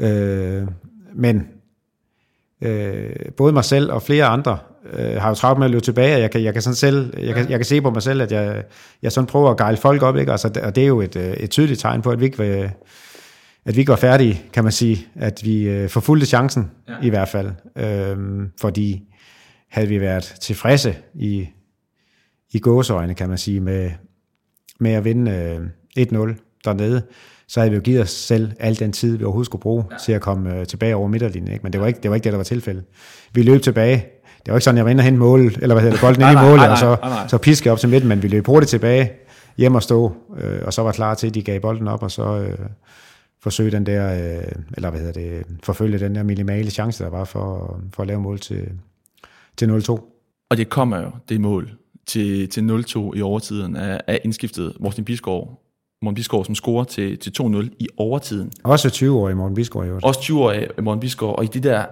Øh, 0.00 0.68
men 1.14 1.48
øh, 2.62 3.10
både 3.36 3.52
mig 3.52 3.64
selv 3.64 3.92
og 3.92 4.02
flere 4.02 4.26
andre 4.26 4.58
øh, 4.92 5.20
har 5.20 5.28
jo 5.28 5.34
travlt 5.34 5.58
med 5.58 5.66
at 5.66 5.70
løbe 5.70 5.84
tilbage, 5.84 6.14
og 6.14 6.20
jeg 6.20 6.30
kan, 6.30 6.42
jeg 6.42 6.52
kan 6.52 6.62
sådan 6.62 6.74
selv, 6.74 7.18
jeg 7.18 7.34
kan, 7.34 7.50
jeg 7.50 7.58
kan 7.58 7.64
se 7.64 7.80
på 7.80 7.90
mig 7.90 8.02
selv, 8.02 8.22
at 8.22 8.32
jeg, 8.32 8.64
jeg 9.02 9.12
sådan 9.12 9.26
prøver 9.26 9.50
at 9.50 9.56
gejle 9.56 9.76
folk 9.76 10.02
op, 10.02 10.16
ikke? 10.16 10.32
Altså, 10.32 10.60
og 10.62 10.76
det 10.76 10.82
er 10.82 10.88
jo 10.88 11.00
et, 11.00 11.16
øh, 11.16 11.32
et 11.32 11.50
tydeligt 11.50 11.80
tegn 11.80 12.02
på, 12.02 12.10
at 12.10 12.20
vi 12.20 12.24
ikke 12.24 12.38
vil, 12.38 12.70
at 13.64 13.76
vi 13.76 13.80
ikke 13.80 13.90
var 13.90 13.96
færdige, 13.96 14.42
kan 14.52 14.64
man 14.64 14.72
sige, 14.72 15.06
at 15.14 15.40
vi 15.44 15.62
øh, 15.62 15.88
forfulgte 15.88 16.26
chancen 16.26 16.70
ja. 16.88 16.94
i 17.02 17.08
hvert 17.08 17.28
fald, 17.28 17.50
øhm, 17.76 18.50
fordi 18.60 19.02
havde 19.70 19.88
vi 19.88 20.00
været 20.00 20.34
tilfredse 20.40 20.96
i, 21.14 21.48
i 22.52 22.58
gåsøjne, 22.58 23.14
kan 23.14 23.28
man 23.28 23.38
sige, 23.38 23.60
med, 23.60 23.90
med 24.80 24.92
at 24.92 25.04
vinde 25.04 25.30
øh, 25.96 26.06
1-0 26.06 26.60
dernede, 26.64 27.02
så 27.48 27.60
havde 27.60 27.70
vi 27.70 27.76
jo 27.76 27.82
givet 27.82 28.00
os 28.00 28.10
selv 28.10 28.52
al 28.58 28.78
den 28.78 28.92
tid, 28.92 29.16
vi 29.16 29.24
overhovedet 29.24 29.46
skulle 29.46 29.62
bruge 29.62 29.84
ja. 29.90 29.96
til 29.96 30.12
at 30.12 30.20
komme 30.20 30.54
øh, 30.60 30.66
tilbage 30.66 30.96
over 30.96 31.08
midterlinjen. 31.08 31.52
Ikke? 31.52 31.62
Men 31.62 31.72
det 31.72 31.80
var, 31.80 31.86
ikke, 31.86 32.00
det 32.02 32.10
var 32.10 32.14
ikke 32.14 32.24
det, 32.24 32.32
der 32.32 32.36
var 32.36 32.44
tilfældet. 32.44 32.84
Vi 33.32 33.42
løb 33.42 33.62
tilbage. 33.62 34.06
Det 34.38 34.52
var 34.52 34.54
ikke 34.54 34.64
sådan, 34.64 34.76
jeg 34.76 34.84
var 34.84 34.90
inde 34.90 35.00
og 35.00 35.04
hente 35.04 35.18
mål, 35.18 35.40
eller 35.40 35.74
hvad 35.74 35.82
hedder 35.82 35.96
det, 35.96 36.00
bolden 36.00 36.22
ind 36.22 36.30
i 36.30 36.34
nej, 36.34 36.44
målet, 36.44 36.60
nej, 36.60 36.70
og 36.70 36.78
så, 36.78 36.96
nej, 37.02 37.10
nej. 37.10 37.28
så 37.28 37.38
piske 37.38 37.72
op 37.72 37.78
til 37.78 37.88
midten, 37.88 38.08
men 38.08 38.22
vi 38.22 38.28
løb 38.28 38.46
hurtigt 38.46 38.70
tilbage, 38.70 39.10
hjem 39.56 39.74
og 39.74 39.82
stå, 39.82 40.12
øh, 40.38 40.60
og 40.66 40.72
så 40.72 40.82
var 40.82 40.92
klar 40.92 41.14
til, 41.14 41.26
at 41.26 41.34
de 41.34 41.42
gav 41.42 41.60
bolden 41.60 41.88
op, 41.88 42.02
og 42.02 42.10
så 42.10 42.22
øh, 42.22 42.58
forsøge 43.42 43.70
den 43.70 43.86
der, 43.86 44.12
øh, 44.12 44.52
eller 44.76 44.90
hvad 44.90 45.00
hedder 45.00 45.20
det, 45.20 45.46
forfølge 45.62 45.98
den 45.98 46.14
der 46.14 46.22
minimale 46.22 46.70
chance, 46.70 47.04
der 47.04 47.10
var 47.10 47.24
for, 47.24 47.80
for 47.94 48.02
at 48.02 48.06
lave 48.06 48.20
mål 48.20 48.38
til, 48.38 48.68
til 49.56 49.66
0-2. 49.66 49.90
Og 50.50 50.56
det 50.56 50.68
kommer 50.68 51.00
jo, 51.00 51.10
det 51.28 51.40
mål, 51.40 51.70
til, 52.06 52.48
til 52.48 52.60
0-2 52.60 53.12
i 53.14 53.22
overtiden 53.22 53.76
af, 53.76 54.00
af 54.06 54.20
indskiftet 54.24 54.72
Morten 54.80 55.04
Bisgaard, 55.04 55.62
Morten 56.02 56.14
Bisgaard, 56.14 56.44
som 56.44 56.54
scorer 56.54 56.84
til, 56.84 57.18
til 57.18 57.32
2-0 57.40 57.68
i 57.78 57.88
overtiden. 57.96 58.52
Også 58.64 58.90
20 58.90 59.30
i 59.30 59.34
Morten 59.34 59.54
Bisgaard 59.54 59.84
i 59.84 59.88
øvrigt. 59.88 60.04
Også 60.04 60.20
20 60.20 60.40
år 60.40 60.50
af 60.50 60.82
Morten 60.82 61.00
Bisgaard, 61.00 61.38
og 61.38 61.44
i 61.44 61.46
de 61.46 61.60
der, 61.60 61.84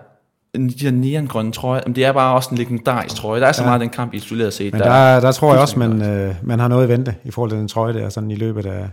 de 0.56 0.84
der 0.84 0.90
neongrønne 0.90 1.52
trøjer, 1.52 1.80
jamen, 1.86 1.96
det 1.96 2.04
er 2.04 2.12
bare 2.12 2.34
også 2.34 2.48
en 2.52 2.58
legendarisk 2.58 3.16
trøje. 3.16 3.40
Der 3.40 3.46
er 3.46 3.52
så 3.52 3.62
ja. 3.62 3.68
meget 3.68 3.80
den 3.80 3.90
kamp 3.90 4.14
isoleret 4.14 4.52
set. 4.52 4.72
Men 4.72 4.82
der, 4.82 5.20
der 5.20 5.32
tror 5.32 5.52
jeg 5.52 5.60
også, 5.60 5.78
man, 5.78 6.02
øh, 6.02 6.34
man 6.42 6.58
har 6.58 6.68
noget 6.68 6.82
at 6.82 6.88
vente 6.88 7.14
i 7.24 7.30
forhold 7.30 7.50
til 7.50 7.58
den 7.58 7.68
trøje 7.68 7.94
der, 7.94 8.08
sådan 8.08 8.30
i 8.30 8.34
løbet 8.34 8.66
af, 8.66 8.88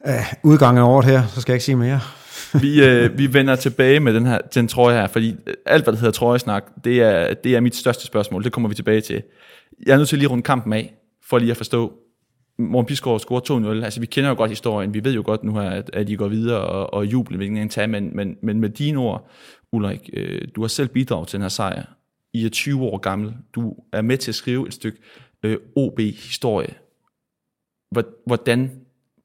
af 0.00 0.36
udgangen 0.42 0.82
af 0.82 0.88
året 0.88 1.06
her, 1.06 1.22
så 1.26 1.40
skal 1.40 1.52
jeg 1.52 1.56
ikke 1.56 1.64
sige 1.64 1.76
mere. 1.76 2.00
vi, 2.52 2.82
øh, 2.86 3.18
vi 3.18 3.34
vender 3.34 3.56
tilbage 3.56 4.00
med 4.00 4.14
den 4.14 4.26
her 4.26 4.38
den 4.54 4.68
trøje 4.68 4.96
her, 4.96 5.06
fordi 5.06 5.36
øh, 5.46 5.54
alt, 5.66 5.84
hvad 5.84 5.92
der 5.92 5.98
hedder 5.98 6.12
trøjesnak, 6.12 6.64
det 6.84 7.02
er, 7.02 7.34
det 7.34 7.56
er 7.56 7.60
mit 7.60 7.76
største 7.76 8.06
spørgsmål. 8.06 8.44
Det 8.44 8.52
kommer 8.52 8.68
vi 8.68 8.74
tilbage 8.74 9.00
til. 9.00 9.22
Jeg 9.86 9.92
er 9.92 9.96
nødt 9.96 10.08
til 10.08 10.18
lige 10.18 10.26
at 10.26 10.30
runde 10.30 10.42
kampen 10.42 10.72
af, 10.72 10.94
for 11.28 11.38
lige 11.38 11.50
at 11.50 11.56
forstå. 11.56 11.92
Morten 12.60 12.86
Bisgaard 12.86 13.20
scorer 13.20 13.78
2-0. 13.80 13.84
Altså, 13.84 14.00
vi 14.00 14.06
kender 14.06 14.30
jo 14.30 14.36
godt 14.36 14.50
historien. 14.50 14.94
Vi 14.94 15.04
ved 15.04 15.14
jo 15.14 15.22
godt 15.24 15.44
nu 15.44 15.54
her, 15.54 15.70
at, 15.70 15.90
at 15.92 16.08
I 16.08 16.14
går 16.14 16.28
videre 16.28 16.60
og, 16.60 16.94
og 16.94 17.06
jubler, 17.06 17.36
hvilken 17.36 17.56
en 17.58 17.68
tag. 17.68 17.90
Men, 17.90 18.16
men, 18.16 18.36
men 18.42 18.60
med 18.60 18.68
dine 18.70 18.98
ord, 18.98 19.28
Ulrik, 19.72 20.10
øh, 20.12 20.40
du 20.56 20.60
har 20.60 20.68
selv 20.68 20.88
bidraget 20.88 21.28
til 21.28 21.36
den 21.36 21.42
her 21.42 21.48
sejr. 21.48 21.82
I 22.32 22.44
er 22.44 22.48
20 22.48 22.82
år 22.82 22.98
gammel. 22.98 23.34
Du 23.54 23.74
er 23.92 24.02
med 24.02 24.16
til 24.16 24.30
at 24.30 24.34
skrive 24.34 24.66
et 24.66 24.74
stykke 24.74 24.98
øh, 25.42 25.56
OB-historie. 25.76 26.74
Hvor- 27.90 28.04
Hvordan 28.26 28.70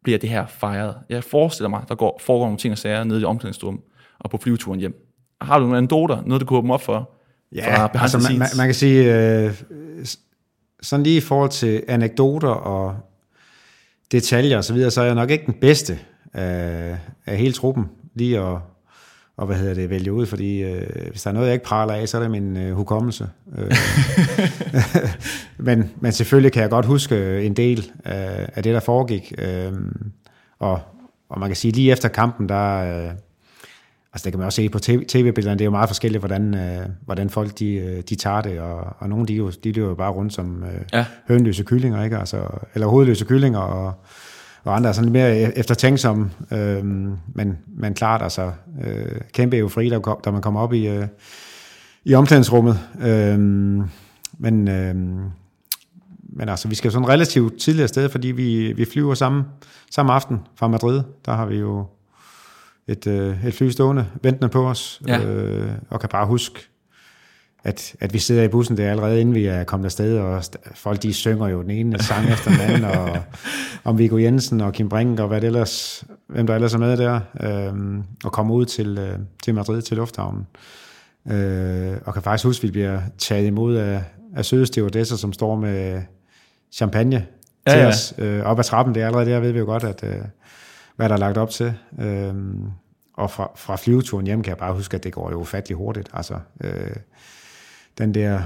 bliver 0.04 0.20
det 0.20 0.30
her 0.30 0.46
fejret? 0.48 0.96
Jeg 1.10 1.24
forestiller 1.24 1.70
mig, 1.70 1.84
der 1.90 1.96
går, 1.96 2.20
foregår 2.24 2.46
nogle 2.46 2.58
ting 2.58 2.72
og 2.72 2.78
sager 2.78 3.04
nede 3.04 3.22
i 3.22 3.24
omklædningsrummet 3.24 3.84
og 4.20 4.30
på 4.30 4.38
flyveturen 4.38 4.80
hjem. 4.80 5.02
Har 5.42 5.58
du 5.60 5.64
nogle 5.64 5.78
anekdoter, 5.78 6.22
noget 6.26 6.42
du 6.42 6.46
kunne 6.46 6.60
åbne 6.60 6.74
op 6.74 6.82
for? 6.82 7.12
Ja, 7.56 7.88
behind 7.88 8.02
altså 8.02 8.18
man, 8.30 8.40
man, 8.40 8.48
man 8.58 8.68
kan 8.68 8.76
sige, 8.76 9.16
øh, 9.46 9.54
sådan 10.82 11.04
lige 11.04 11.18
i 11.18 11.22
forhold 11.22 11.50
til 11.50 11.84
anekdoter 11.88 12.48
og 12.48 12.98
detaljer 14.12 14.58
og 14.58 14.64
så 14.64 14.74
videre, 14.74 14.92
så 14.92 15.02
er 15.02 15.06
jeg 15.06 15.16
nok 15.16 15.30
ikke 15.30 15.46
den 15.46 15.54
bedste 15.62 16.00
af, 16.34 16.98
af 17.26 17.38
hele 17.38 17.54
truppen 17.54 17.86
lige 18.16 18.40
at, 18.40 18.58
og 19.38 19.46
hvad 19.46 19.56
hedder 19.56 19.74
det, 19.74 19.90
vælge 19.90 20.14
ud, 20.14 20.26
fordi 20.26 20.64
øh, 20.64 21.10
hvis 21.10 21.24
der 21.24 21.30
er 21.30 21.34
noget, 21.34 21.48
jeg 21.48 21.54
ikke 21.54 21.66
praler 21.66 21.94
af, 21.94 22.10
så 22.10 22.18
er 22.18 22.22
det 22.22 22.32
min 22.32 22.58
øh, 22.58 22.76
hukommelse. 22.76 23.30
Øh, 23.58 23.72
men, 25.68 25.92
men 26.00 26.12
selvfølgelig 26.12 26.52
kan 26.52 26.62
jeg 26.62 26.70
godt 26.70 26.86
huske 26.86 27.42
en 27.46 27.54
del 27.54 27.92
af, 28.06 28.50
af 28.56 28.64
det, 28.64 28.74
der 28.74 28.80
foregik. 28.80 29.34
Øh, 29.38 29.74
og, 30.60 30.82
og 31.30 31.40
man 31.40 31.50
kan 31.50 31.56
sige, 31.56 31.72
lige 31.72 31.92
efter 31.92 32.10
kampen, 32.10 32.50
der... 32.50 33.06
Øh, 33.06 33.12
altså 34.16 34.26
det 34.26 34.34
kan 34.34 34.40
man 34.40 34.46
også 34.46 34.56
se 34.56 34.70
på 34.70 34.80
tv-billederne, 34.80 35.60
det 35.60 35.62
er 35.62 35.66
jo 35.66 35.72
meget 35.72 35.90
forskelligt, 35.90 36.22
hvordan, 36.22 36.54
øh, 36.54 36.86
hvordan 37.06 37.30
folk 37.30 37.60
de, 37.60 37.74
øh, 37.74 38.04
de 38.10 38.16
tager 38.16 38.42
det, 38.42 38.60
og, 38.60 38.96
og 39.00 39.10
nogle 39.10 39.26
de, 39.26 39.34
jo, 39.34 39.52
de 39.64 39.72
løber 39.72 39.90
jo 39.90 39.96
bare 39.96 40.12
rundt 40.12 40.34
som 40.34 40.64
øh, 40.64 40.82
ja. 40.94 41.06
hønløse 41.28 41.64
kyllinger, 41.64 42.04
ikke? 42.04 42.18
Altså, 42.18 42.48
eller 42.74 42.88
hovedløse 42.88 43.26
kyllinger, 43.26 43.60
og, 43.60 43.94
og 44.64 44.76
andre 44.76 44.90
er 44.90 44.94
sådan 44.94 45.06
lidt 45.06 45.14
mere 45.14 45.48
e-, 45.48 45.60
eftertænksomme, 45.60 46.32
øh, 46.52 46.86
men, 47.34 47.58
men 47.68 47.94
klart 47.94 48.22
altså, 48.22 48.52
øh, 48.84 49.22
kæmpe 49.34 49.58
eufori, 49.58 49.90
der, 49.90 50.20
der 50.24 50.32
man 50.32 50.42
kommer 50.42 50.60
op 50.60 50.74
i, 50.74 50.88
øh, 50.88 51.08
i 52.06 52.14
omklædningsrummet. 52.14 52.80
Øh, 53.02 53.40
men, 54.40 54.68
øh, 54.68 54.96
men 56.30 56.50
altså, 56.50 56.68
vi 56.68 56.76
skal 56.76 56.92
sådan 56.92 57.10
relativt 57.10 57.60
tidligere 57.60 57.88
sted, 57.88 58.10
fordi 58.10 58.28
vi, 58.28 58.74
vi 58.74 58.86
flyver 58.86 59.14
samme, 59.14 59.46
samme 59.92 60.14
aften 60.14 60.40
fra 60.56 60.68
Madrid. 60.68 61.02
Der 61.26 61.34
har 61.36 61.46
vi 61.46 61.56
jo 61.56 61.86
et, 62.88 63.08
øh, 63.08 63.46
et 63.46 63.54
fly 63.54 63.70
stående, 63.70 64.08
ventende 64.22 64.50
på 64.50 64.68
os, 64.68 65.02
ja. 65.08 65.24
øh, 65.24 65.72
og 65.90 66.00
kan 66.00 66.10
bare 66.10 66.26
huske, 66.26 66.60
at, 67.64 67.96
at 68.00 68.14
vi 68.14 68.20
sidder 68.20 68.44
i 68.44 68.48
bussen 68.48 68.78
der 68.78 68.92
allerede 68.92 69.22
inden 69.22 69.36
vi 69.36 69.46
er 69.46 69.64
kommet 69.64 69.86
afsted, 69.86 70.20
og 70.20 70.44
folk 70.76 71.04
de 71.04 71.14
synger 71.14 71.48
jo 71.48 71.62
den 71.62 71.72
ene 71.72 72.00
sang 72.00 72.30
efter 72.30 72.52
den 72.52 72.60
anden, 72.60 72.84
og 72.84 73.18
om 73.84 73.98
Viggo 73.98 74.18
Jensen 74.18 74.62
og 74.62 74.74
Kim 74.74 74.90
Brink 74.90 75.20
og 75.20 75.28
hvad 75.28 75.42
det 75.42 75.48
ellers, 75.48 76.04
hvem 76.28 76.48
der 76.48 76.56
ellers 76.56 76.74
er 76.74 76.78
med 76.78 76.98
der, 76.98 77.20
øh, 77.42 78.04
og 78.24 78.32
kommer 78.32 78.56
ud 78.56 78.66
til, 78.66 78.98
øh, 78.98 79.20
til 79.44 79.56
Madrid, 79.56 79.82
til 79.82 79.98
lufthavnen. 79.98 80.48
Øh, 81.32 81.98
og 82.06 82.14
kan 82.14 82.24
faktisk 82.24 82.46
huske, 82.46 82.60
at 82.60 82.64
vi 82.64 82.72
bliver 82.72 83.00
taget 83.18 83.48
imod 83.48 83.76
af, 83.76 84.04
af 84.36 84.46
søde 84.46 84.66
stewardesser, 84.66 85.16
som 85.16 85.34
står 85.34 85.56
med 85.56 86.02
champagne 86.72 87.26
ja, 87.68 87.72
til 87.72 87.80
ja. 87.80 87.88
os 87.88 88.14
øh, 88.18 88.44
op 88.44 88.60
ad 88.60 88.64
trappen. 88.64 88.96
Det 88.96 89.04
er 89.04 89.08
allerede 89.08 89.30
der, 89.30 89.40
ved 89.40 89.52
vi 89.52 89.60
jo 89.60 89.66
godt, 89.66 89.84
at, 89.84 90.04
øh, 90.04 90.16
hvad 90.96 91.10
der 91.10 91.16
er 91.16 91.20
lagt 91.20 91.38
op 91.38 91.50
til. 91.50 91.74
Øh, 92.00 92.34
og 93.14 93.32
fra, 93.32 93.52
fra 93.56 93.76
flyveturen 93.76 94.26
hjem 94.26 94.42
kan 94.42 94.50
jeg 94.50 94.58
bare 94.58 94.74
huske, 94.74 94.96
at 94.96 95.04
det 95.04 95.14
går 95.14 95.32
jo 95.32 95.40
ufattelig 95.40 95.78
hurtigt. 95.78 96.10
Altså, 96.14 96.36
øh, 96.64 96.96
den 97.98 98.14
der 98.14 98.42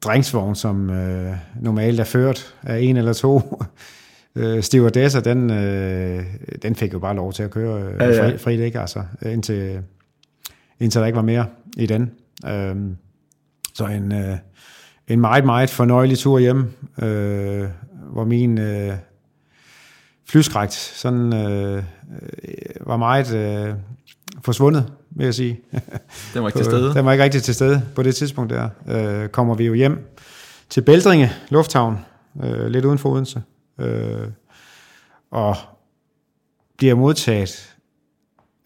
drengsvogn, 0.00 0.54
som 0.54 0.90
øh, 0.90 1.36
normalt 1.60 2.00
er 2.00 2.04
ført 2.04 2.54
af 2.62 2.78
en 2.78 2.96
eller 2.96 3.12
to 3.12 3.40
øh, 4.36 4.62
stewardesser, 4.62 5.20
den, 5.20 5.50
øh, 5.50 6.24
den 6.62 6.74
fik 6.74 6.92
jo 6.92 6.98
bare 6.98 7.16
lov 7.16 7.32
til 7.32 7.42
at 7.42 7.50
køre 7.50 7.82
øh, 7.82 7.94
ja, 8.00 8.06
ja. 8.06 8.28
fri, 8.28 8.38
frit, 8.38 8.60
ikke? 8.60 8.80
Altså, 8.80 9.02
indtil, 9.22 9.82
indtil 10.80 11.00
der 11.00 11.06
ikke 11.06 11.16
var 11.16 11.22
mere 11.22 11.46
i 11.76 11.86
den. 11.86 12.10
Øh, 12.46 12.76
så 13.74 13.86
en, 13.86 14.12
øh, 14.12 14.36
en 15.08 15.20
meget, 15.20 15.44
meget 15.44 15.70
fornøjelig 15.70 16.18
tur 16.18 16.38
hjem, 16.38 16.72
øh, 17.02 17.68
hvor 18.12 18.24
min 18.24 18.58
øh, 18.58 18.92
flyskrægt 20.28 20.72
sådan, 20.72 21.34
øh, 21.34 21.82
var 22.80 22.96
meget 22.96 23.34
øh, 23.34 23.74
forsvundet, 24.42 24.92
vil 25.10 25.24
jeg 25.24 25.34
sige. 25.34 25.60
Den 26.34 26.42
var 26.42 26.48
ikke 26.48 26.58
til 26.58 26.64
stede? 26.64 26.94
Den 26.94 27.04
var 27.04 27.12
ikke 27.12 27.24
rigtig 27.24 27.42
til 27.42 27.54
stede 27.54 27.82
på 27.94 28.02
det 28.02 28.16
tidspunkt 28.16 28.52
der. 28.52 28.68
Øh, 28.88 29.28
kommer 29.28 29.54
vi 29.54 29.64
jo 29.64 29.74
hjem 29.74 30.06
til 30.68 30.80
Bældringe 30.80 31.30
Lufthavn, 31.48 31.98
øh, 32.42 32.66
lidt 32.66 32.84
uden 32.84 32.98
for 32.98 33.10
Odense, 33.10 33.42
øh, 33.78 34.28
og 35.30 35.56
bliver 36.76 36.94
modtaget 36.94 37.76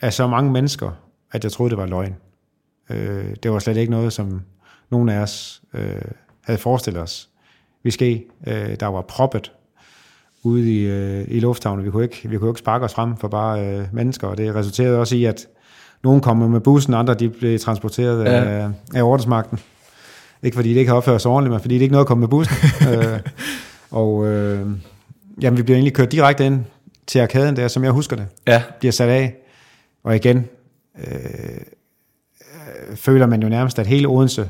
af 0.00 0.12
så 0.12 0.26
mange 0.26 0.52
mennesker, 0.52 0.90
at 1.32 1.44
jeg 1.44 1.52
troede, 1.52 1.70
det 1.70 1.78
var 1.78 1.86
løgn. 1.86 2.16
Øh, 2.90 3.36
det 3.42 3.50
var 3.52 3.58
slet 3.58 3.76
ikke 3.76 3.90
noget, 3.90 4.12
som 4.12 4.42
nogen 4.90 5.08
af 5.08 5.18
os 5.18 5.62
øh, 5.74 6.02
havde 6.44 6.58
forestillet 6.58 7.02
os 7.02 7.28
vi 7.82 7.90
ske. 7.90 8.24
Øh, 8.46 8.80
der 8.80 8.86
var 8.86 9.02
proppet 9.02 9.52
ude 10.44 10.72
i, 10.72 10.86
øh, 10.86 11.24
i 11.28 11.40
lufthavnen. 11.40 11.84
Vi 11.84 11.90
kunne, 11.90 12.02
ikke, 12.02 12.28
vi 12.28 12.38
kunne 12.38 12.50
ikke 12.50 12.58
sparke 12.58 12.84
os 12.84 12.94
frem 12.94 13.16
for 13.16 13.28
bare 13.28 13.66
øh, 13.66 13.84
mennesker, 13.92 14.28
og 14.28 14.38
det 14.38 14.54
resulterede 14.54 14.98
også 14.98 15.16
i, 15.16 15.24
at 15.24 15.46
nogen 16.04 16.20
kom 16.20 16.36
med 16.36 16.60
bussen, 16.60 16.94
andre 16.94 17.14
de 17.14 17.28
blev 17.28 17.58
transporteret 17.58 18.24
ja. 18.24 18.30
af, 18.30 18.68
af 18.94 19.02
ordensmagten. 19.02 19.58
Ikke 20.42 20.54
fordi 20.54 20.68
det 20.68 20.76
ikke 20.76 20.88
har 20.88 20.96
opført 20.96 21.22
sig 21.22 21.30
ordentligt, 21.30 21.52
men 21.52 21.60
fordi 21.60 21.74
det 21.74 21.82
ikke 21.82 21.92
nåede 21.92 22.00
at 22.00 22.06
komme 22.06 22.20
med 22.20 22.28
bussen. 22.28 22.56
øh, 22.90 23.20
og 23.90 24.26
øh, 24.26 24.66
jamen, 25.42 25.56
vi 25.56 25.62
bliver 25.62 25.76
egentlig 25.76 25.94
kørt 25.94 26.12
direkte 26.12 26.46
ind 26.46 26.64
til 27.06 27.18
arkaden 27.18 27.56
der, 27.56 27.68
som 27.68 27.84
jeg 27.84 27.92
husker 27.92 28.16
det. 28.16 28.26
Ja. 28.46 28.62
Bliver 28.78 28.92
sat 28.92 29.08
af. 29.08 29.34
Og 30.04 30.16
igen, 30.16 30.48
øh, 30.98 31.14
øh, 32.40 32.96
føler 32.96 33.26
man 33.26 33.42
jo 33.42 33.48
nærmest, 33.48 33.78
at 33.78 33.86
hele 33.86 34.08
Odense 34.08 34.48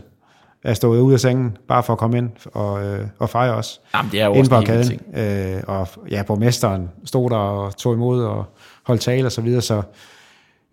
er 0.65 0.75
stået 0.75 1.01
ud 1.01 1.13
af 1.13 1.21
sengen, 1.21 1.57
bare 1.69 1.83
for 1.83 1.93
at 1.93 1.99
komme 1.99 2.19
ind 2.19 2.31
og, 2.53 2.85
øh, 2.85 3.07
og 3.19 3.31
fejre 3.31 3.55
os. 3.55 3.81
Jamen, 3.95 4.13
det 4.13 4.21
er 4.21 4.27
jo 4.27 4.33
også 4.33 4.51
på 4.51 4.57
arkaden. 4.57 5.01
Øh, 5.17 5.63
og 5.67 5.89
ja, 6.11 6.23
borgmesteren 6.23 6.89
stod 7.05 7.31
der 7.31 7.37
og 7.37 7.77
tog 7.77 7.95
imod 7.95 8.25
og 8.25 8.45
holdt 8.83 9.01
tale 9.01 9.27
og 9.27 9.33
så 9.33 9.41
videre, 9.41 9.63
så 9.63 9.83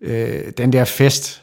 øh, 0.00 0.40
den 0.58 0.72
der 0.72 0.84
fest, 0.84 1.42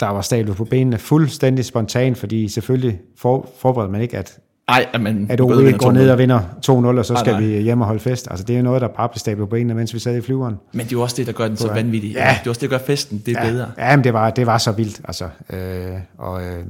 der 0.00 0.08
var 0.08 0.20
stablet 0.20 0.56
på 0.56 0.64
benene, 0.64 0.98
fuldstændig 0.98 1.64
spontan, 1.64 2.16
fordi 2.16 2.48
selvfølgelig 2.48 3.00
for, 3.18 3.48
forberedte 3.58 3.92
man 3.92 4.00
ikke, 4.00 4.18
at 4.18 4.38
ej, 4.68 4.86
men, 5.00 5.26
at 5.30 5.40
OB 5.40 5.50
går 5.78 5.92
ned 5.92 6.10
og 6.10 6.18
vinder 6.18 6.40
2-0, 6.66 6.70
og 6.70 7.04
så 7.04 7.16
skal 7.16 7.32
nej. 7.32 7.40
vi 7.40 7.60
hjem 7.60 7.80
og 7.80 7.86
holde 7.86 8.00
fest. 8.00 8.28
Altså, 8.30 8.44
det 8.44 8.56
er 8.56 8.62
noget, 8.62 8.82
der 8.82 8.88
bare 8.88 9.08
blev 9.08 9.18
stablet 9.18 9.48
på 9.48 9.50
benene, 9.50 9.74
mens 9.74 9.94
vi 9.94 9.98
sad 9.98 10.16
i 10.16 10.20
flyveren. 10.20 10.54
Men 10.72 10.80
det 10.80 10.92
er 10.92 10.96
jo 10.96 11.02
også 11.02 11.16
det, 11.16 11.26
der 11.26 11.32
gør 11.32 11.48
den 11.48 11.56
så 11.56 11.72
vanvittig. 11.72 12.12
Ja. 12.12 12.36
Det 12.40 12.46
er 12.46 12.50
også 12.50 12.60
det, 12.60 12.70
der 12.70 12.78
gør 12.78 12.84
festen, 12.84 13.22
det 13.26 13.36
er 13.36 13.46
ja. 13.46 13.52
bedre. 13.52 13.70
Ja, 13.78 13.96
men 13.96 14.04
det 14.04 14.12
var, 14.12 14.30
det 14.30 14.46
var 14.46 14.58
så 14.58 14.72
vildt. 14.72 15.00
Altså, 15.04 15.28
øh, 15.50 15.92
og, 16.18 16.42
øh, 16.42 16.64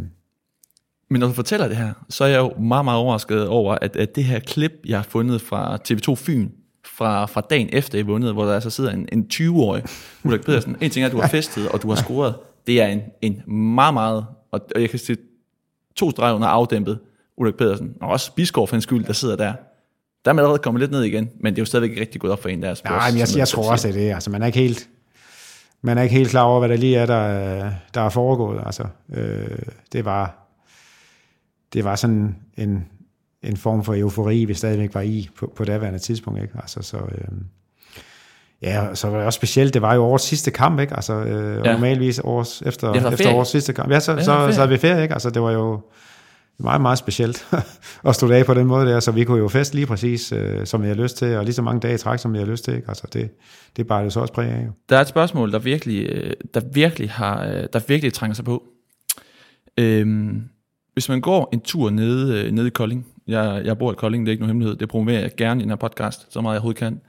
men 1.13 1.21
når 1.21 1.27
du 1.27 1.33
fortæller 1.33 1.69
det 1.69 1.77
her, 1.77 1.93
så 2.09 2.25
er 2.25 2.29
jeg 2.29 2.39
jo 2.39 2.53
meget, 2.61 2.85
meget 2.85 2.99
overrasket 2.99 3.49
over, 3.49 3.75
at, 3.83 3.97
at 3.97 4.15
det 4.17 4.25
her 4.25 4.39
klip, 4.39 4.73
jeg 4.87 4.99
har 4.99 5.03
fundet 5.09 5.43
fra 5.43 5.79
TV2 5.89 6.15
Fyn, 6.15 6.49
fra, 6.85 7.27
fra 7.27 7.41
dagen 7.41 7.69
efter 7.73 7.99
I 7.99 8.03
vundet, 8.03 8.33
hvor 8.33 8.45
der 8.45 8.55
altså 8.55 8.71
sidder 8.71 8.91
en, 8.91 9.09
en 9.13 9.27
20-årig 9.33 9.83
Ulrik 10.25 10.41
Pedersen. 10.41 10.77
En 10.81 10.91
ting 10.91 11.03
er, 11.03 11.07
at 11.07 11.13
du 11.13 11.21
har 11.21 11.29
festet, 11.29 11.69
og 11.69 11.83
du 11.83 11.89
har 11.89 11.97
scoret. 11.97 12.35
Det 12.67 12.83
er 12.83 12.87
en, 12.87 13.01
en 13.23 13.55
meget, 13.75 13.95
meget, 13.95 14.27
og 14.53 14.61
jeg 14.75 14.91
kan 14.91 14.99
se 14.99 15.17
to 15.97 16.11
streger 16.11 16.35
under 16.35 16.49
afdæmpet 16.49 16.99
Ulrik 17.37 17.55
Pedersen, 17.55 17.95
og 18.01 18.09
også 18.09 18.33
Biskov 18.33 18.69
for 18.69 18.77
en 18.77 18.83
skyld, 18.83 19.05
der 19.05 19.13
sidder 19.13 19.37
der. 19.37 19.53
Der 20.25 20.31
er 20.31 20.33
man 20.33 20.39
allerede 20.39 20.59
kommet 20.59 20.81
lidt 20.81 20.91
ned 20.91 21.03
igen, 21.03 21.31
men 21.41 21.55
det 21.55 21.59
er 21.59 21.63
jo 21.63 21.67
stadigvæk 21.67 22.01
rigtig 22.01 22.21
godt 22.21 22.33
op 22.33 22.43
for 22.43 22.49
en, 22.49 22.63
der 22.63 22.69
er 22.69 22.75
sports, 22.75 22.91
Nej, 22.91 23.11
men 23.11 23.19
jeg, 23.19 23.29
jeg, 23.31 23.39
jeg 23.39 23.49
tror 23.49 23.71
også, 23.71 23.89
det 23.89 24.11
er. 24.11 24.15
Altså, 24.15 24.31
man 24.31 24.43
er 24.43 24.47
ikke 24.47 24.59
helt, 24.59 24.89
man 25.83 25.99
er 25.99 26.03
ikke 26.03 26.15
helt 26.15 26.31
klar 26.31 26.43
over, 26.43 26.59
hvad 26.59 26.69
der 26.69 26.77
lige 26.77 26.97
er, 26.97 27.07
der, 27.07 27.71
der 27.95 28.01
er 28.01 28.09
foregået. 28.09 28.63
Altså, 28.67 28.85
øh, 29.15 29.59
det 29.93 30.05
var, 30.05 30.42
det 31.73 31.85
var 31.85 31.97
sådan 31.97 32.37
en, 32.57 32.87
en 33.43 33.57
form 33.57 33.85
for 33.85 33.95
eufori, 33.95 34.45
vi 34.45 34.55
stadigvæk 34.55 34.95
var 34.95 35.01
i 35.01 35.29
på, 35.39 35.53
på 35.57 35.65
daværende 35.65 35.99
tidspunkt. 35.99 36.43
Ikke? 36.43 36.55
Altså, 36.61 36.83
så, 36.83 36.97
øh, 36.97 37.29
ja, 38.63 38.95
så 38.95 39.09
var 39.09 39.17
det 39.17 39.27
også 39.27 39.37
specielt, 39.37 39.75
det 39.75 39.83
var 39.83 39.95
jo 39.95 40.03
årets 40.03 40.25
sidste 40.25 40.51
kamp, 40.51 40.81
ikke? 40.81 40.95
Altså, 40.95 41.13
øh, 41.13 41.67
ja. 41.67 41.73
normalvis 41.73 42.21
års, 42.25 42.63
efter, 42.63 42.93
efter 42.93 43.17
ferie. 43.17 43.35
årets 43.35 43.51
sidste 43.51 43.73
kamp. 43.73 43.91
Ja, 43.91 44.01
så, 44.01 44.13
ja, 44.13 44.23
så, 44.23 44.49
så 44.51 44.61
havde 44.61 44.69
vi 44.69 44.79
ferie, 44.79 45.03
ikke? 45.03 45.15
Altså, 45.15 45.31
det 45.31 45.43
var 45.43 45.53
jo 45.53 45.81
meget, 46.59 46.81
meget 46.81 46.99
specielt 46.99 47.47
at 48.09 48.15
stå 48.15 48.31
af 48.31 48.47
på 48.47 48.55
den 48.55 48.67
måde 48.67 48.87
der, 48.87 49.01
så 49.01 49.11
vi 49.11 49.25
kunne 49.25 49.39
jo 49.39 49.49
fest 49.49 49.75
lige 49.75 49.87
præcis, 49.87 50.33
øh, 50.33 50.67
som 50.67 50.83
vi 50.83 50.89
har 50.89 50.95
lyst 50.95 51.17
til, 51.17 51.37
og 51.37 51.45
lige 51.45 51.55
så 51.55 51.63
mange 51.63 51.81
dage 51.81 51.95
i 51.95 51.99
træk, 51.99 52.19
som 52.19 52.33
vi 52.33 52.39
har 52.39 52.47
lyst 52.47 52.65
til, 52.65 52.75
ikke? 52.75 52.89
Altså, 52.89 53.07
det, 53.13 53.31
det 53.77 53.83
er 53.83 53.87
bare 53.87 54.05
det 54.05 54.13
så 54.13 54.21
også 54.21 54.33
præg 54.33 54.49
af. 54.49 54.65
Jo. 54.67 54.71
Der 54.89 54.97
er 54.97 55.01
et 55.01 55.09
spørgsmål, 55.09 55.53
der 55.53 55.59
virkelig, 55.59 56.09
øh, 56.09 56.33
der 56.55 56.61
virkelig, 56.73 57.11
har, 57.11 57.45
øh, 57.45 57.67
der 57.73 57.81
virkelig 57.89 58.13
trænger 58.13 58.35
sig 58.35 58.45
på. 58.45 58.63
Øhm, 59.79 60.43
hvis 60.93 61.09
man 61.09 61.21
går 61.21 61.49
en 61.53 61.61
tur 61.61 61.91
nede, 61.91 62.45
øh, 62.45 62.53
nede 62.53 62.67
i 62.67 62.71
Kolding, 62.71 63.07
jeg, 63.27 63.63
jeg 63.65 63.79
bor 63.79 63.93
i 63.93 63.95
Kolding, 63.95 64.27
det 64.27 64.31
er 64.31 64.33
ikke 64.33 64.43
nogen 64.43 64.51
hemmelighed, 64.51 64.77
det 64.77 64.89
promoverer 64.89 65.21
jeg 65.21 65.31
gerne 65.37 65.61
i 65.61 65.63
den 65.63 65.71
her 65.71 65.77
podcast, 65.77 66.33
så 66.33 66.41
meget 66.41 66.55
jeg 66.55 66.59
overhovedet 66.59 66.79
kan, 66.79 67.01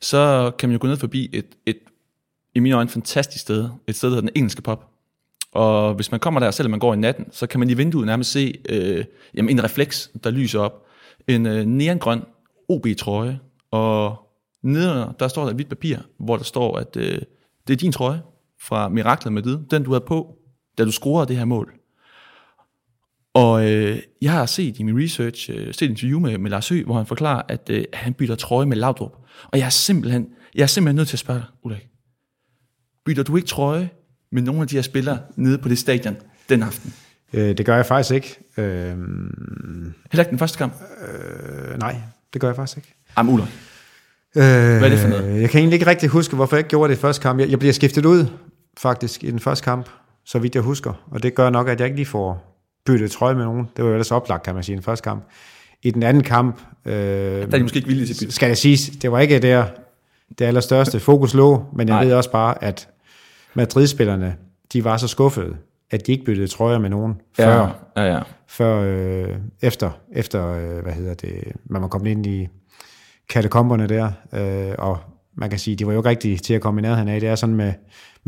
så 0.00 0.50
kan 0.58 0.68
man 0.68 0.74
jo 0.74 0.78
gå 0.80 0.86
ned 0.86 0.96
forbi 0.96 1.30
et, 1.32 1.46
et 1.66 1.78
i 2.54 2.60
mine 2.60 2.74
øjne, 2.74 2.88
fantastisk 2.88 3.42
sted, 3.42 3.68
et 3.86 3.96
sted, 3.96 4.08
der 4.08 4.14
hedder 4.14 4.28
den 4.28 4.36
engelske 4.36 4.62
pop. 4.62 4.88
Og 5.52 5.94
hvis 5.94 6.10
man 6.10 6.20
kommer 6.20 6.40
der, 6.40 6.50
selvom 6.50 6.70
man 6.70 6.80
går 6.80 6.94
i 6.94 6.96
natten, 6.96 7.26
så 7.32 7.46
kan 7.46 7.60
man 7.60 7.70
i 7.70 7.74
vinduet 7.74 8.06
nærmest 8.06 8.32
se 8.32 8.54
øh, 8.68 9.04
jamen 9.34 9.50
en 9.50 9.64
refleks, 9.64 10.10
der 10.24 10.30
lyser 10.30 10.60
op. 10.60 10.86
En 11.28 11.46
øh, 11.46 11.64
neongrøn 11.64 12.22
OB-trøje, 12.68 13.40
og 13.70 14.16
nede 14.62 15.14
der 15.20 15.28
står 15.28 15.42
der 15.42 15.48
et 15.48 15.54
hvidt 15.54 15.68
papir, 15.68 15.98
hvor 16.18 16.36
der 16.36 16.44
står, 16.44 16.78
at 16.78 16.96
øh, 16.96 17.18
det 17.66 17.72
er 17.72 17.76
din 17.76 17.92
trøje 17.92 18.22
fra 18.60 18.88
Miraklet 18.88 19.32
med 19.32 19.42
den 19.70 19.82
du 19.82 19.90
havde 19.90 20.04
på, 20.06 20.36
da 20.78 20.84
du 20.84 20.92
scorede 20.92 21.28
det 21.28 21.36
her 21.36 21.44
mål. 21.44 21.77
Og 23.34 23.70
øh, 23.70 23.98
jeg 24.22 24.32
har 24.32 24.46
set 24.46 24.78
i 24.78 24.82
min 24.82 25.02
research, 25.02 25.50
øh, 25.52 25.74
set 25.74 25.82
et 25.82 25.90
interview 25.90 26.20
med, 26.20 26.38
med 26.38 26.50
Lars 26.50 26.68
Høgh, 26.68 26.84
hvor 26.84 26.96
han 26.96 27.06
forklarer, 27.06 27.42
at 27.48 27.70
øh, 27.70 27.84
han 27.92 28.14
bytter 28.14 28.34
trøje 28.34 28.66
med 28.66 28.76
Laudrup. 28.76 29.12
Og 29.52 29.58
jeg 29.58 29.66
er 29.66 29.70
simpelthen, 29.70 30.26
jeg 30.54 30.62
er 30.62 30.66
simpelthen 30.66 30.96
nødt 30.96 31.08
til 31.08 31.14
at 31.14 31.20
spørge 31.20 31.40
dig, 31.40 31.46
Ulrik. 31.64 31.86
Bytter 33.06 33.22
du 33.22 33.36
ikke 33.36 33.48
trøje 33.48 33.90
med 34.32 34.42
nogle 34.42 34.60
af 34.62 34.68
de 34.68 34.74
her 34.74 34.82
spillere 34.82 35.18
nede 35.36 35.58
på 35.58 35.68
det 35.68 35.78
stadion 35.78 36.16
den 36.48 36.62
aften? 36.62 36.94
Øh, 37.32 37.58
det 37.58 37.66
gør 37.66 37.76
jeg 37.76 37.86
faktisk 37.86 38.14
ikke. 38.14 38.38
Øh, 38.56 38.64
Heller 38.66 40.18
ikke 40.18 40.30
den 40.30 40.38
første 40.38 40.58
kamp? 40.58 40.72
Øh, 41.08 41.78
nej, 41.78 41.96
det 42.32 42.40
gør 42.40 42.48
jeg 42.48 42.56
faktisk 42.56 42.76
ikke. 42.76 42.94
Jamen, 43.18 43.34
Ulrik. 43.34 43.48
Øh, 44.36 44.42
Hvad 44.42 44.82
er 44.82 44.88
det 44.88 44.98
for 44.98 45.08
noget? 45.08 45.40
Jeg 45.40 45.50
kan 45.50 45.58
egentlig 45.60 45.74
ikke 45.76 45.86
rigtig 45.86 46.08
huske, 46.08 46.36
hvorfor 46.36 46.56
jeg 46.56 46.60
ikke 46.60 46.68
gjorde 46.70 46.90
det 46.92 46.98
i 46.98 47.00
første 47.00 47.22
kamp. 47.22 47.40
Jeg, 47.40 47.50
jeg 47.50 47.58
bliver 47.58 47.72
skiftet 47.72 48.04
ud 48.04 48.26
faktisk 48.78 49.24
i 49.24 49.30
den 49.30 49.40
første 49.40 49.64
kamp, 49.64 49.88
så 50.24 50.38
vidt 50.38 50.54
jeg 50.54 50.62
husker. 50.62 51.06
Og 51.10 51.22
det 51.22 51.34
gør 51.34 51.50
nok, 51.50 51.68
at 51.68 51.80
jeg 51.80 51.86
ikke 51.86 51.96
lige 51.96 52.06
får 52.06 52.57
byttet 52.86 53.10
trøje 53.10 53.34
med 53.34 53.44
nogen. 53.44 53.68
Det 53.76 53.84
var 53.84 53.90
jo 53.90 53.94
ellers 53.94 54.12
oplagt, 54.12 54.42
kan 54.42 54.54
man 54.54 54.62
sige, 54.62 54.74
i 54.74 54.76
den 54.76 54.82
første 54.82 55.04
kamp. 55.04 55.24
I 55.82 55.90
den 55.90 56.02
anden 56.02 56.22
kamp... 56.22 56.60
Øh, 56.84 56.92
der 56.92 57.42
er 57.42 57.46
de 57.46 57.62
måske 57.62 57.76
ikke 57.76 57.88
villige 57.88 58.06
til 58.06 58.24
bytte. 58.24 58.34
Skal 58.34 58.46
jeg 58.46 58.56
sige, 58.56 58.98
det 59.02 59.12
var 59.12 59.18
ikke 59.18 59.38
der, 59.38 59.64
det 60.38 60.44
allerstørste 60.44 61.00
fokus 61.00 61.34
lå, 61.34 61.64
men 61.72 61.88
jeg 61.88 61.96
Nej. 61.96 62.04
ved 62.04 62.12
også 62.12 62.30
bare, 62.30 62.64
at 62.64 62.88
Madrid-spillerne, 63.54 64.36
de 64.72 64.84
var 64.84 64.96
så 64.96 65.08
skuffede, 65.08 65.56
at 65.90 66.06
de 66.06 66.12
ikke 66.12 66.24
byttede 66.24 66.48
trøjer 66.48 66.78
med 66.78 66.90
nogen 66.90 67.20
før, 67.36 67.82
ja, 67.96 68.02
ja, 68.02 68.14
ja. 68.14 68.22
før 68.46 68.80
øh, 68.80 69.36
efter, 69.62 69.90
efter 70.12 70.46
øh, 70.48 70.82
hvad 70.82 70.92
hedder 70.92 71.14
det, 71.14 71.52
man 71.64 71.82
var 71.82 71.88
kommet 71.88 72.10
ind 72.10 72.26
i 72.26 72.48
katakomberne 73.28 73.86
der, 73.86 74.10
øh, 74.32 74.74
og 74.78 74.98
man 75.34 75.50
kan 75.50 75.58
sige, 75.58 75.76
de 75.76 75.86
var 75.86 75.92
jo 75.92 75.98
ikke 75.98 76.08
rigtig 76.08 76.42
til 76.42 76.54
at 76.54 76.60
komme 76.60 76.80
i 76.80 76.82
nærheden 76.82 77.08
af. 77.08 77.20
Det 77.20 77.28
er 77.28 77.34
sådan 77.34 77.54
med, 77.54 77.72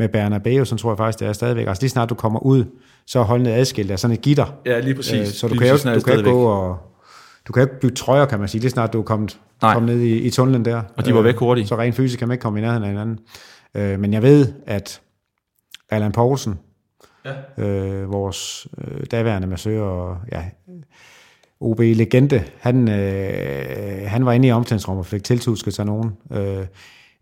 med 0.00 0.08
Bernabeu, 0.08 0.64
som 0.64 0.78
tror 0.78 0.90
jeg 0.90 0.98
faktisk, 0.98 1.20
det 1.20 1.28
er 1.28 1.32
stadigvæk. 1.32 1.66
Altså 1.66 1.82
lige 1.82 1.90
snart 1.90 2.10
du 2.10 2.14
kommer 2.14 2.40
ud, 2.40 2.64
så 3.06 3.18
er 3.18 3.24
holdene 3.24 3.52
adskilt 3.52 3.90
af 3.90 3.98
sådan 3.98 4.14
et 4.14 4.22
gitter. 4.22 4.54
Ja, 4.66 4.80
lige 4.80 4.94
præcis. 4.94 5.20
Øh, 5.20 5.26
så 5.26 5.48
du 5.48 5.54
lige 5.54 5.62
kan, 5.62 5.68
jo, 5.68 5.94
du 5.94 6.00
kan 6.00 6.18
ikke 6.18 6.30
gå 6.30 6.42
og... 6.44 6.78
Du 7.48 7.52
kan 7.52 7.62
ikke 7.62 7.80
bytte 7.80 7.96
trøjer, 7.96 8.26
kan 8.26 8.38
man 8.38 8.48
sige, 8.48 8.60
lige 8.60 8.70
snart 8.70 8.92
du 8.92 8.98
er 8.98 9.02
kommet, 9.02 9.38
kommet 9.60 9.96
ned 9.96 10.04
i, 10.04 10.18
i 10.18 10.30
tunnelen 10.30 10.64
der. 10.64 10.82
Og 10.96 11.06
de 11.06 11.14
var 11.14 11.22
væk 11.22 11.36
hurtigt. 11.36 11.68
Så 11.68 11.78
rent 11.78 11.94
fysisk 11.94 12.18
kan 12.18 12.28
man 12.28 12.34
ikke 12.34 12.42
komme 12.42 12.58
i 12.58 12.62
nærheden 12.62 12.82
af 12.82 12.88
hinanden. 12.88 13.18
Øh, 13.74 14.00
men 14.00 14.12
jeg 14.12 14.22
ved, 14.22 14.52
at 14.66 15.00
Allan 15.90 16.12
Poulsen, 16.12 16.58
ja. 17.24 17.64
øh, 17.64 18.12
vores 18.12 18.68
øh, 18.78 19.06
daværende 19.10 19.48
massør 19.48 19.82
og 19.82 20.16
ja, 20.32 20.44
OB-legende, 21.60 22.44
han, 22.58 22.88
øh, 22.88 24.10
han 24.10 24.26
var 24.26 24.32
inde 24.32 24.48
i 24.48 24.52
omklædningsrummet 24.52 25.02
og 25.02 25.06
fik 25.06 25.24
tiltusket 25.24 25.74
sig 25.74 25.84
nogen. 25.84 26.12
Øh, 26.32 26.66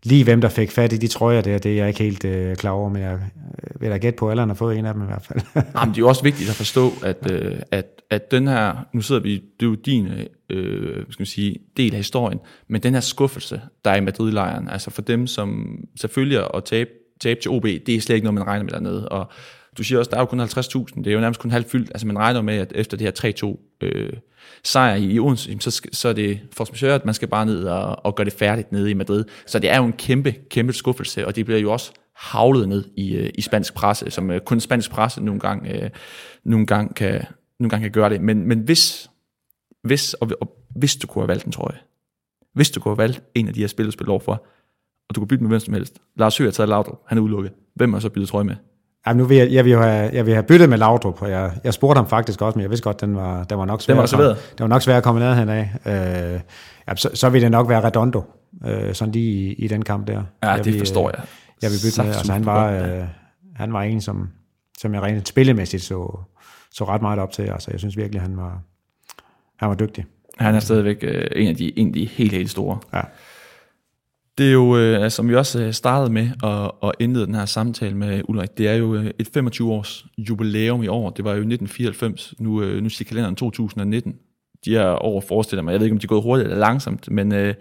lige 0.03 0.23
hvem 0.23 0.41
der 0.41 0.49
fik 0.49 0.71
fat 0.71 0.93
i 0.93 0.97
de 0.97 1.07
trøjer 1.07 1.41
der, 1.41 1.57
det 1.57 1.71
er 1.71 1.75
jeg 1.75 1.87
ikke 1.87 2.03
helt 2.03 2.25
øh, 2.25 2.55
klar 2.55 2.71
over, 2.71 2.89
men 2.89 3.01
jeg 3.01 3.13
øh, 3.13 3.81
vil 3.81 3.89
da 3.89 3.97
gætte 3.97 4.17
på, 4.17 4.27
at 4.27 4.31
alle 4.31 4.45
har 4.47 4.53
fået 4.53 4.77
en 4.77 4.85
af 4.85 4.93
dem 4.93 5.03
i 5.03 5.05
hvert 5.05 5.25
fald. 5.25 5.39
Jamen, 5.75 5.89
det 5.89 5.97
er 5.97 6.01
jo 6.01 6.07
også 6.07 6.23
vigtigt 6.23 6.49
at 6.49 6.55
forstå, 6.55 6.93
at, 7.03 7.31
øh, 7.31 7.55
at, 7.71 7.85
at 8.09 8.31
den 8.31 8.47
her, 8.47 8.75
nu 8.93 9.01
sidder 9.01 9.21
vi, 9.21 9.33
det 9.33 9.65
er 9.65 9.69
jo 9.69 9.75
din 9.75 10.07
øh, 10.49 11.05
skal 11.09 11.21
man 11.21 11.25
sige, 11.25 11.57
del 11.77 11.91
af 11.91 11.97
historien, 11.97 12.39
men 12.67 12.83
den 12.83 12.93
her 12.93 13.01
skuffelse, 13.01 13.61
der 13.85 13.91
er 13.91 13.95
i 13.95 14.01
Madrid-lejren, 14.01 14.69
altså 14.69 14.91
for 14.91 15.01
dem, 15.01 15.27
som 15.27 15.79
selvfølgelig 15.99 16.47
at 16.55 16.63
tabe, 16.63 16.89
tabe 17.21 17.41
til 17.41 17.51
OB, 17.51 17.63
det 17.63 17.89
er 17.89 18.01
slet 18.01 18.15
ikke 18.15 18.25
noget, 18.25 18.33
man 18.33 18.47
regner 18.47 18.63
med 18.63 18.71
dernede, 18.71 19.09
og 19.09 19.31
du 19.79 19.83
siger 19.83 19.99
også, 19.99 20.09
der 20.09 20.17
er 20.17 20.21
jo 20.21 20.25
kun 20.25 20.39
50.000, 20.39 20.47
det 20.95 21.07
er 21.07 21.11
jo 21.11 21.19
nærmest 21.19 21.41
kun 21.41 21.51
halvt 21.51 21.71
fyldt, 21.71 21.89
altså 21.89 22.07
man 22.07 22.19
regner 22.19 22.41
med, 22.41 22.57
at 22.57 22.71
efter 22.75 22.97
det 22.97 23.23
her 23.23 23.55
3-2 23.55 23.77
øh, 23.81 24.13
sejr 24.63 24.95
i 24.95 25.19
Odense, 25.19 25.57
så, 25.59 25.81
så 25.91 26.09
er 26.09 26.13
det 26.13 26.39
for 26.53 26.67
majeure, 26.71 26.95
at 26.95 27.05
man 27.05 27.13
skal 27.13 27.27
bare 27.27 27.45
ned 27.45 27.63
og, 27.63 28.05
og 28.05 28.15
gøre 28.15 28.25
det 28.25 28.33
færdigt 28.33 28.71
nede 28.71 28.91
i 28.91 28.93
Madrid. 28.93 29.25
Så 29.45 29.59
det 29.59 29.69
er 29.69 29.77
jo 29.77 29.85
en 29.85 29.93
kæmpe, 29.93 30.31
kæmpe 30.31 30.73
skuffelse, 30.73 31.27
og 31.27 31.35
det 31.35 31.45
bliver 31.45 31.59
jo 31.59 31.71
også 31.71 31.91
havlet 32.15 32.69
ned 32.69 32.85
i, 32.97 33.15
øh, 33.15 33.29
i 33.35 33.41
spansk 33.41 33.73
presse, 33.73 34.11
som 34.11 34.31
øh, 34.31 34.41
kun 34.41 34.59
spansk 34.59 34.91
presse 34.91 35.23
nogle 35.23 35.39
gange, 35.39 35.83
øh, 35.83 35.89
nogle 36.43 36.65
gange, 36.65 36.93
kan, 36.93 37.25
nogle 37.59 37.69
gange 37.69 37.83
kan 37.83 37.91
gøre 37.91 38.09
det. 38.09 38.21
Men, 38.21 38.47
men 38.47 38.59
hvis, 38.59 39.09
hvis, 39.83 40.13
og, 40.13 40.29
og 40.41 40.57
hvis 40.75 40.95
du 40.95 41.07
kunne 41.07 41.21
have 41.21 41.27
valgt 41.27 41.45
en 41.45 41.51
trøje, 41.51 41.77
hvis 42.53 42.71
du 42.71 42.79
kunne 42.79 42.91
have 42.91 42.97
valgt 42.97 43.23
en 43.35 43.47
af 43.47 43.53
de 43.53 43.59
her 43.59 43.67
spil, 43.67 43.85
du 43.85 43.91
spiller 43.91 44.11
over 44.11 44.19
for, 44.19 44.45
og 45.09 45.15
du 45.15 45.19
kunne 45.19 45.27
bytte 45.27 45.43
med 45.43 45.49
hvem 45.49 45.59
som 45.59 45.73
helst. 45.73 46.01
Lars 46.15 46.37
Høgh 46.37 46.47
har 46.47 46.51
taget 46.51 46.69
Laudrup, 46.69 47.01
han 47.05 47.17
er 47.17 47.21
udelukket. 47.21 47.53
Hvem 47.75 47.93
har 47.93 47.99
så 47.99 48.09
byttet 48.09 48.29
trøje 48.29 48.43
med? 48.43 48.55
Jamen, 49.07 49.17
nu 49.17 49.25
vil 49.25 49.37
jeg, 49.37 49.51
jeg, 49.51 49.65
vil 49.65 49.77
have, 49.77 50.09
jeg 50.13 50.25
vil 50.25 50.33
have 50.33 50.43
byttet 50.43 50.69
med 50.69 50.77
Laudrup, 50.77 51.21
og 51.21 51.31
jeg, 51.31 51.51
jeg 51.63 51.73
spurgte 51.73 51.97
ham 51.97 52.07
faktisk 52.07 52.41
også, 52.41 52.57
men 52.57 52.61
jeg 52.61 52.69
vidste 52.69 52.83
godt, 52.83 53.01
den 53.01 53.15
var, 53.15 53.43
den 53.43 53.57
var 53.57 53.65
nok 53.65 53.81
svær. 53.81 53.93
Den 53.93 53.99
var 53.99 54.05
svær. 54.05 54.27
Det 54.27 54.59
var 54.59 54.67
nok 54.67 54.81
svært 54.81 54.97
at 54.97 55.03
komme 55.03 55.45
ned 55.45 55.49
af. 55.49 55.69
Øh, 55.85 56.39
ja, 56.87 56.95
så, 56.95 57.09
så 57.13 57.29
vil 57.29 57.41
det 57.41 57.51
nok 57.51 57.69
være 57.69 57.83
Redondo, 57.83 58.23
øh, 58.65 58.93
sådan 58.93 59.11
lige 59.11 59.31
i, 59.31 59.53
i 59.53 59.67
den 59.67 59.81
kamp 59.81 60.07
der. 60.07 60.23
Ja, 60.43 60.49
jeg 60.49 60.65
det 60.65 60.73
vil, 60.73 60.79
forstår 60.79 61.09
jeg. 61.15 61.23
Jeg 61.61 61.69
vil 61.69 61.77
bytte 61.85 62.01
med, 62.01 62.15
altså 62.15 62.31
han 62.33 62.45
var, 62.45 62.71
øh, 62.71 63.03
han 63.55 63.73
var 63.73 63.81
en, 63.81 64.01
som, 64.01 64.29
som 64.77 64.93
jeg 64.93 65.01
rent 65.01 65.27
spillemæssigt 65.27 65.83
så, 65.83 66.19
så 66.71 66.85
ret 66.85 67.01
meget 67.01 67.19
op 67.19 67.31
til. 67.31 67.43
Altså, 67.43 67.71
jeg 67.71 67.79
synes 67.79 67.97
virkelig, 67.97 68.21
han 68.21 68.37
var, 68.37 68.61
han 69.59 69.69
var 69.69 69.75
dygtig. 69.75 70.05
Han 70.39 70.55
er 70.55 70.59
stadigvæk 70.59 70.97
øh, 71.01 71.27
en, 71.35 71.47
af 71.47 71.55
de, 71.55 71.79
en 71.79 71.87
af 71.87 71.93
de 71.93 72.05
helt, 72.05 72.31
helt 72.31 72.49
store. 72.49 72.77
Ja. 72.93 73.01
Det 74.39 74.47
er 74.47 74.51
jo, 74.51 74.77
øh, 74.77 75.03
altså, 75.03 75.15
som 75.15 75.29
vi 75.29 75.35
også 75.35 75.61
øh, 75.61 75.73
startede 75.73 76.13
med 76.13 76.29
at, 76.43 76.71
at 76.83 76.91
indlede 76.99 77.25
den 77.25 77.35
her 77.35 77.45
samtale 77.45 77.95
med 77.95 78.21
Ulrik, 78.27 78.57
det 78.57 78.67
er 78.67 78.73
jo 78.73 78.95
øh, 78.95 79.11
et 79.19 79.37
25-års 79.37 80.05
jubilæum 80.17 80.83
i 80.83 80.87
år. 80.87 81.09
Det 81.09 81.25
var 81.25 81.31
jo 81.31 81.37
1994, 81.37 82.33
nu, 82.39 82.61
øh, 82.61 82.83
nu 82.83 82.89
siger 82.89 83.07
kalenderen 83.07 83.35
2019. 83.35 84.15
De 84.65 84.71
her 84.71 85.03
år 85.03 85.21
forestiller 85.27 85.63
mig, 85.63 85.71
jeg 85.71 85.79
ved 85.79 85.85
ikke, 85.85 85.93
om 85.93 85.99
de 85.99 86.05
er 86.05 86.07
gået 86.07 86.23
hurtigt 86.23 86.45
eller 86.45 86.59
langsomt, 86.59 87.11
men 87.11 87.31
øh, 87.33 87.53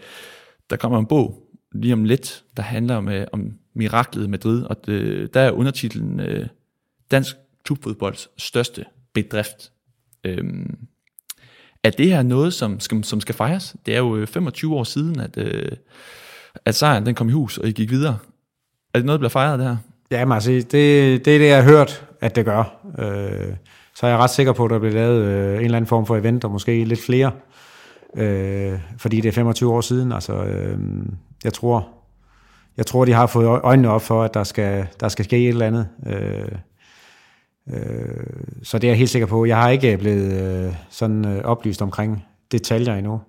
der 0.71 0.77
kommer 0.77 0.99
en 0.99 1.07
bog 1.07 1.43
lige 1.73 1.93
om 1.93 2.05
lidt, 2.05 2.45
der 2.57 2.63
handler 2.63 2.95
om, 2.95 3.09
øh, 3.09 3.27
om 3.33 3.53
miraklet 3.75 4.25
i 4.25 4.29
Madrid, 4.29 4.63
og 4.63 4.87
det, 4.87 5.35
der 5.35 5.41
er 5.41 5.51
undertitlen 5.51 6.21
øh, 6.21 6.47
Dansk 7.11 7.37
klubfodbolds 7.65 8.29
største 8.37 8.85
bedrift. 9.15 9.73
Øhm, 10.25 10.79
er 11.85 11.91
det 11.91 12.07
her 12.07 12.23
noget, 12.23 12.55
som 12.55 12.81
som, 12.81 13.03
som 13.03 13.21
skal 13.21 13.35
fejres? 13.35 13.77
Det 13.87 13.95
er 13.95 13.99
jo 13.99 14.27
25 14.27 14.75
år 14.75 14.85
siden, 14.85 15.21
at... 15.21 15.37
Øh, 15.37 15.73
at 16.65 16.75
sejren 16.75 17.07
den 17.07 17.15
kom 17.15 17.29
i 17.29 17.33
hus, 17.33 17.59
og 17.59 17.69
I 17.69 17.73
gik 17.73 17.91
videre. 17.91 18.19
Er 18.95 18.99
det 18.99 19.07
noget, 19.07 19.19
der 19.19 19.21
bliver 19.21 19.31
fejret, 19.31 19.59
det 19.59 19.69
her? 19.69 19.77
Ja, 20.11 20.25
men 20.25 20.33
altså, 20.33 20.51
det, 20.51 20.73
det 21.25 21.35
er 21.35 21.39
det, 21.39 21.49
jeg 21.49 21.57
har 21.57 21.71
hørt, 21.71 22.07
at 22.21 22.37
det 22.37 22.45
gør. 22.45 22.77
Øh, 22.99 23.55
så 23.95 24.07
er 24.07 24.11
jeg 24.11 24.19
ret 24.19 24.31
sikker 24.31 24.53
på, 24.53 24.65
at 24.65 24.71
der 24.71 24.79
bliver 24.79 24.95
lavet 24.95 25.23
øh, 25.23 25.59
en 25.59 25.65
eller 25.65 25.77
anden 25.77 25.89
form 25.89 26.07
for 26.07 26.17
event, 26.17 26.45
og 26.45 26.51
måske 26.51 26.85
lidt 26.85 27.01
flere. 27.01 27.33
Øh, 28.17 28.79
fordi 28.99 29.21
det 29.21 29.29
er 29.29 29.33
25 29.33 29.73
år 29.73 29.81
siden. 29.81 30.13
Altså, 30.13 30.33
øh, 30.33 30.79
jeg 31.45 31.53
tror, 31.53 31.89
jeg 32.77 32.87
tror, 32.87 33.05
de 33.05 33.13
har 33.13 33.27
fået 33.27 33.47
øjnene 33.47 33.91
op 33.91 34.03
for, 34.03 34.23
at 34.23 34.35
der 34.35 34.45
skal, 34.45 34.87
der 35.01 35.09
skal 35.09 35.25
ske 35.25 35.43
et 35.43 35.49
eller 35.49 35.67
andet. 35.67 35.89
Øh, 36.07 36.49
øh, 37.75 38.27
så 38.63 38.79
det 38.79 38.89
er 38.89 38.91
jeg 38.91 38.99
helt 38.99 39.11
sikker 39.11 39.27
på. 39.27 39.45
Jeg 39.45 39.57
har 39.57 39.69
ikke 39.69 39.97
blevet 39.97 40.33
øh, 40.67 40.75
sådan 40.91 41.27
øh, 41.27 41.45
oplyst 41.45 41.83
omkring 41.83 42.25
detaljer 42.53 42.95
endnu 42.95 43.21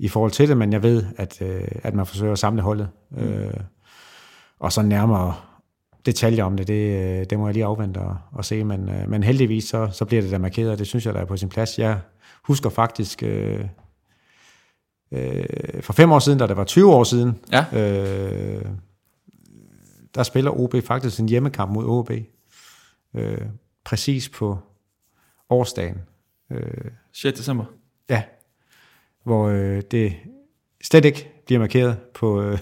i 0.00 0.08
forhold 0.08 0.30
til 0.30 0.48
det, 0.48 0.56
men 0.56 0.72
jeg 0.72 0.82
ved, 0.82 1.04
at, 1.16 1.42
øh, 1.42 1.68
at 1.82 1.94
man 1.94 2.06
forsøger 2.06 2.32
at 2.32 2.38
samle 2.38 2.62
holdet. 2.62 2.88
Mm. 3.10 3.18
Øh, 3.18 3.54
og 4.58 4.72
så 4.72 4.82
nærmere 4.82 5.34
detaljer 6.06 6.44
om 6.44 6.56
det, 6.56 6.68
det, 6.68 7.20
øh, 7.20 7.26
det 7.30 7.38
må 7.38 7.46
jeg 7.46 7.54
lige 7.54 7.64
afvente 7.64 7.98
og, 7.98 8.16
og 8.32 8.44
se, 8.44 8.64
men, 8.64 8.88
øh, 8.88 9.10
men 9.10 9.22
heldigvis 9.22 9.64
så, 9.64 9.88
så 9.92 10.04
bliver 10.04 10.22
det 10.22 10.30
der 10.30 10.38
markeret, 10.38 10.70
og 10.70 10.78
det 10.78 10.86
synes 10.86 11.06
jeg, 11.06 11.14
der 11.14 11.20
er 11.20 11.24
på 11.24 11.36
sin 11.36 11.48
plads. 11.48 11.78
Jeg 11.78 12.00
husker 12.44 12.70
faktisk 12.70 13.22
øh, 13.22 13.64
øh, 15.12 15.44
for 15.82 15.92
fem 15.92 16.12
år 16.12 16.18
siden, 16.18 16.38
da 16.38 16.46
det 16.46 16.56
var 16.56 16.64
20 16.64 16.94
år 16.94 17.04
siden, 17.04 17.38
ja. 17.52 17.64
øh, 17.72 18.64
der 20.14 20.22
spiller 20.22 20.60
OB 20.60 20.74
faktisk 20.84 21.20
en 21.20 21.28
hjemmekamp 21.28 21.72
mod 21.72 21.84
OB, 21.84 22.10
øh, 23.14 23.46
præcis 23.84 24.28
på 24.28 24.58
årsdagen. 25.50 25.98
Øh, 26.52 26.90
6. 27.12 27.38
december? 27.38 27.64
Ja, 28.08 28.22
hvor 29.24 29.48
øh, 29.48 29.82
det 29.90 30.12
slet 30.84 31.04
ikke 31.04 31.42
bliver 31.46 31.58
markeret 31.58 31.96
på, 32.14 32.42
øh, 32.42 32.58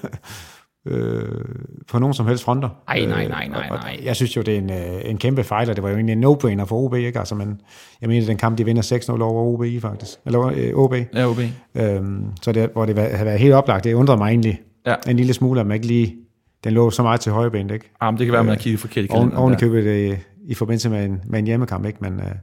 øh, 0.86 1.44
på 1.88 1.98
nogen 1.98 2.14
som 2.14 2.26
helst 2.26 2.44
fronter. 2.44 2.68
Nej, 2.88 3.04
nej, 3.04 3.28
nej, 3.28 3.48
nej, 3.48 3.68
nej. 3.68 4.00
Jeg 4.04 4.16
synes 4.16 4.36
jo, 4.36 4.42
det 4.42 4.54
er 4.54 4.58
en, 4.58 4.70
øh, 4.70 5.00
en 5.04 5.18
kæmpe 5.18 5.44
fejl, 5.44 5.70
og 5.70 5.76
det 5.76 5.82
var 5.82 5.88
jo 5.88 5.94
egentlig 5.94 6.12
en 6.12 6.24
no-brainer 6.24 6.64
for 6.64 6.76
OB, 6.76 6.94
ikke? 6.94 7.18
Altså, 7.18 7.34
men 7.34 7.60
jeg 8.00 8.08
mener, 8.08 8.26
den 8.26 8.36
kamp, 8.36 8.58
de 8.58 8.64
vinder 8.64 8.82
6-0 9.18 9.22
over 9.22 9.42
OB 9.42 9.82
faktisk. 9.82 10.18
Eller 10.26 10.40
øh, 10.40 10.74
OB. 10.74 10.94
Ja, 11.14 11.26
OB. 11.30 11.38
Øhm, 11.74 12.26
så 12.42 12.52
det, 12.52 12.70
hvor 12.72 12.86
det 12.86 12.98
havde 12.98 13.26
været 13.26 13.40
helt 13.40 13.54
oplagt, 13.54 13.84
det 13.84 13.94
undrede 13.94 14.18
mig 14.18 14.28
egentlig 14.28 14.60
ja. 14.86 14.94
en 15.08 15.16
lille 15.16 15.32
smule, 15.32 15.60
at 15.60 15.66
man 15.66 15.74
ikke 15.74 15.86
lige, 15.86 16.16
den 16.64 16.72
lå 16.72 16.90
så 16.90 17.02
meget 17.02 17.20
til 17.20 17.32
højrebenet, 17.32 17.74
ikke? 17.74 17.90
Jamen, 18.02 18.18
det 18.18 18.26
kan 18.26 18.32
være, 18.32 18.40
at 18.40 18.46
man 18.46 18.54
har 18.54 18.62
kigget 18.62 18.80
forkert 18.80 19.04
i 19.04 19.06
kalenderen. 19.06 19.38
Oven, 19.38 19.56
købet 19.56 19.84
det 19.84 20.18
i 20.44 20.54
forbindelse 20.54 20.90
med 20.90 21.04
en, 21.04 21.20
med 21.26 21.38
en 21.38 21.46
hjemmekamp, 21.46 21.86
ikke? 21.86 21.98
Men, 22.00 22.20
øh, 22.20 22.34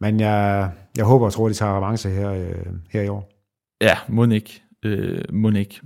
men 0.00 0.20
jeg, 0.20 0.70
jeg 0.96 1.04
håber 1.04 1.26
og 1.26 1.32
tror, 1.32 1.46
at 1.46 1.50
de 1.50 1.54
tager 1.54 1.76
revanche 1.76 2.10
her, 2.10 2.30
øh, 2.32 2.54
her 2.90 3.02
i 3.02 3.08
år. 3.08 3.39
Ja, 3.80 3.98
må 4.08 4.24
ikke. 4.24 4.62
Øh, 4.82 5.22
må 5.32 5.50
ikke. 5.50 5.80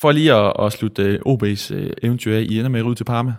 For 0.00 0.12
lige 0.12 0.34
at, 0.34 0.52
at 0.60 0.72
slutte 0.72 1.02
øh, 1.02 1.20
OB's 1.26 1.74
øh, 1.74 1.92
eventyr 2.02 2.36
af, 2.36 2.40
I 2.40 2.58
ender 2.58 2.68
med 2.68 2.80
at 2.80 2.86
ryge 2.86 2.94
til 2.94 3.04
Parma. 3.04 3.34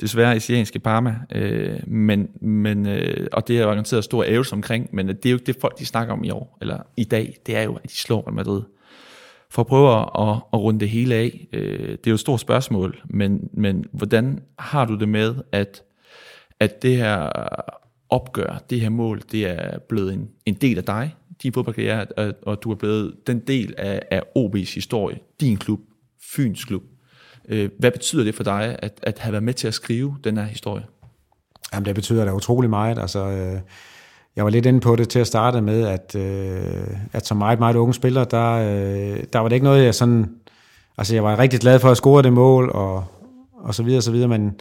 Desværre 0.00 0.36
isianske 0.36 0.78
Parma, 0.78 1.16
øh, 1.32 1.80
men, 1.86 2.28
men, 2.40 2.86
øh, 2.86 3.26
og 3.32 3.48
det 3.48 3.60
er 3.60 3.66
organiseret 3.66 4.04
stor 4.04 4.24
ævelse 4.24 4.52
omkring, 4.52 4.88
men 4.92 5.08
øh, 5.08 5.14
det 5.14 5.26
er 5.26 5.30
jo 5.30 5.36
ikke 5.36 5.46
det 5.46 5.56
folk, 5.60 5.78
de 5.78 5.86
snakker 5.86 6.12
om 6.14 6.24
i 6.24 6.30
år, 6.30 6.58
eller 6.60 6.78
i 6.96 7.04
dag, 7.04 7.36
det 7.46 7.56
er 7.56 7.62
jo, 7.62 7.74
at 7.74 7.90
de 7.90 7.96
slår 7.96 8.22
Real 8.26 8.34
Madrid. 8.34 8.62
For 9.50 9.62
at 9.62 9.66
prøve 9.66 9.98
at, 9.98 10.36
at 10.52 10.60
runde 10.60 10.80
det 10.80 10.88
hele 10.88 11.14
af, 11.14 11.48
øh, 11.52 11.88
det 11.88 12.06
er 12.06 12.10
jo 12.10 12.14
et 12.14 12.20
stort 12.20 12.40
spørgsmål, 12.40 13.02
men, 13.04 13.48
men 13.52 13.84
hvordan 13.92 14.42
har 14.58 14.84
du 14.84 14.98
det 14.98 15.08
med, 15.08 15.34
at, 15.52 15.82
at 16.60 16.82
det 16.82 16.96
her 16.96 17.30
opgør, 18.08 18.62
det 18.70 18.80
her 18.80 18.88
mål, 18.88 19.22
det 19.32 19.46
er 19.46 19.78
blevet 19.78 20.14
en, 20.14 20.30
en 20.46 20.54
del 20.54 20.78
af 20.78 20.84
dig, 20.84 21.14
din 21.42 21.52
fodboldkarriere, 21.52 22.06
og, 22.16 22.34
og 22.42 22.62
du 22.62 22.70
er 22.70 22.74
blevet 22.74 23.14
den 23.26 23.38
del 23.38 23.74
af, 23.78 24.02
af 24.10 24.22
OB's 24.38 24.74
historie, 24.74 25.18
din 25.40 25.56
klub, 25.56 25.80
Fyns 26.34 26.64
klub. 26.64 26.82
Øh, 27.48 27.70
hvad 27.78 27.90
betyder 27.90 28.24
det 28.24 28.34
for 28.34 28.44
dig, 28.44 28.76
at, 28.78 29.00
at 29.02 29.18
have 29.18 29.32
været 29.32 29.44
med 29.44 29.54
til 29.54 29.68
at 29.68 29.74
skrive 29.74 30.16
den 30.24 30.36
her 30.36 30.44
historie? 30.44 30.84
Jamen, 31.74 31.86
det 31.86 31.94
betyder 31.94 32.24
da 32.24 32.32
utrolig 32.32 32.70
meget. 32.70 32.98
Altså, 32.98 33.26
øh, 33.26 33.60
jeg 34.36 34.44
var 34.44 34.50
lidt 34.50 34.66
inde 34.66 34.80
på 34.80 34.96
det 34.96 35.08
til 35.08 35.18
at 35.18 35.26
starte 35.26 35.60
med, 35.60 35.86
at, 35.86 36.14
øh, 36.16 36.96
at 37.12 37.26
som 37.26 37.36
meget, 37.36 37.58
meget 37.58 37.76
unge 37.76 37.94
spiller, 37.94 38.24
der, 38.24 38.52
øh, 38.52 39.24
der 39.32 39.38
var 39.38 39.48
det 39.48 39.56
ikke 39.56 39.64
noget, 39.64 39.84
jeg 39.84 39.94
sådan... 39.94 40.30
Altså, 40.98 41.14
jeg 41.14 41.24
var 41.24 41.38
rigtig 41.38 41.60
glad 41.60 41.78
for 41.78 41.90
at 41.90 41.96
score 41.96 42.22
det 42.22 42.32
mål, 42.32 42.70
og, 42.70 43.04
og 43.54 43.74
så 43.74 43.82
videre, 43.82 43.98
og 43.98 44.02
så 44.02 44.10
videre, 44.10 44.28
men, 44.28 44.60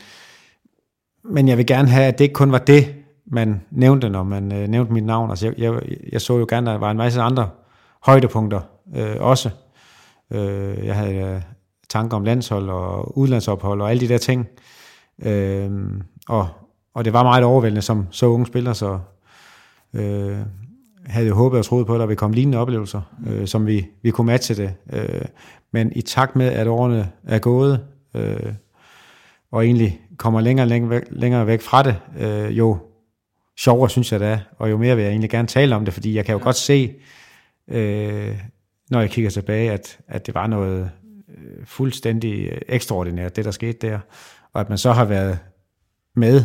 men 1.24 1.48
jeg 1.48 1.58
vil 1.58 1.66
gerne 1.66 1.88
have, 1.88 2.06
at 2.06 2.18
det 2.18 2.24
ikke 2.24 2.34
kun 2.34 2.52
var 2.52 2.58
det, 2.58 3.03
man 3.34 3.62
nævnte, 3.72 4.10
når 4.10 4.24
man 4.24 4.52
øh, 4.52 4.68
nævnte 4.68 4.94
mit 4.94 5.06
navn. 5.06 5.30
Altså, 5.30 5.46
jeg, 5.46 5.58
jeg, 5.58 5.82
jeg 6.12 6.22
så 6.22 6.38
jo 6.38 6.46
gerne, 6.50 6.70
at 6.70 6.74
der 6.74 6.80
var 6.80 6.92
en 6.92 6.98
masse 6.98 7.22
andre 7.22 7.50
højdepunkter 8.04 8.62
øh, 8.96 9.16
også. 9.20 9.50
Øh, 10.32 10.86
jeg 10.86 10.96
havde 10.96 11.16
øh, 11.16 11.42
tanker 11.90 12.18
om 12.18 12.24
landshold 12.24 12.70
og 12.70 13.18
udlandsophold 13.18 13.82
og 13.82 13.90
alle 13.90 14.02
de 14.02 14.08
der 14.08 14.18
ting. 14.18 14.48
Øh, 15.26 15.72
og, 16.28 16.48
og 16.94 17.06
det 17.06 17.14
var 17.14 17.24
meget 17.24 17.44
overvældende 17.44 17.82
som 17.82 18.08
så 18.12 18.26
unge 18.26 18.46
spiller, 18.46 18.74
så 18.74 19.00
øh, 19.94 20.38
havde 21.06 21.26
jeg 21.26 21.34
håbet 21.34 21.60
og 21.60 21.66
troet 21.66 21.88
på, 21.88 21.94
at 21.94 22.00
der 22.00 22.06
ville 22.06 22.18
komme 22.18 22.36
lignende 22.36 22.58
oplevelser, 22.58 23.02
øh, 23.28 23.48
som 23.48 23.68
vi, 23.68 23.88
vi 24.02 24.12
kunne 24.12 24.28
matche 24.28 24.56
det. 24.56 24.74
Øh, 24.94 25.26
men 25.72 25.92
i 25.96 26.02
takt 26.02 26.36
med, 26.36 26.46
at 26.46 26.68
årene 26.68 27.12
er 27.24 27.40
gået, 27.40 27.86
øh, 28.16 28.54
og 29.52 29.66
egentlig 29.66 30.02
kommer 30.18 30.42
længere 30.42 30.64
og 30.64 30.70
længere 30.70 30.90
væk, 30.90 31.04
længere 31.10 31.48
væk 31.48 31.62
fra 31.62 31.84
det, 31.84 31.96
øh, 32.20 32.58
jo 32.58 32.78
sjovere 33.60 33.90
synes 33.90 34.12
jeg 34.12 34.20
det 34.20 34.28
er, 34.28 34.40
og 34.58 34.72
jo 34.72 34.78
mere 34.78 34.96
vil 34.96 35.04
jeg 35.04 35.12
egentlig 35.12 35.30
gerne 35.30 35.48
tale 35.48 35.76
om 35.76 35.86
det, 35.86 35.94
fordi 35.94 36.16
jeg 36.16 36.26
kan 36.26 36.34
jo 36.34 36.40
ja. 36.40 36.44
godt 36.44 36.56
se, 36.56 36.94
øh, 37.68 38.38
når 38.90 39.00
jeg 39.00 39.10
kigger 39.10 39.30
tilbage, 39.30 39.72
at, 39.72 40.00
at 40.08 40.26
det 40.26 40.36
var 40.36 40.48
noget 40.48 40.92
øh, 41.30 41.66
fuldstændig 41.66 42.60
ekstraordinært, 42.68 43.36
det 43.36 43.46
der 43.46 43.52
skete 43.52 43.88
der, 43.88 44.00
og 44.54 44.62
at 44.62 44.70
man 44.70 44.78
så 44.78 44.92
har 44.92 45.06
været 45.06 45.40
med 46.16 46.44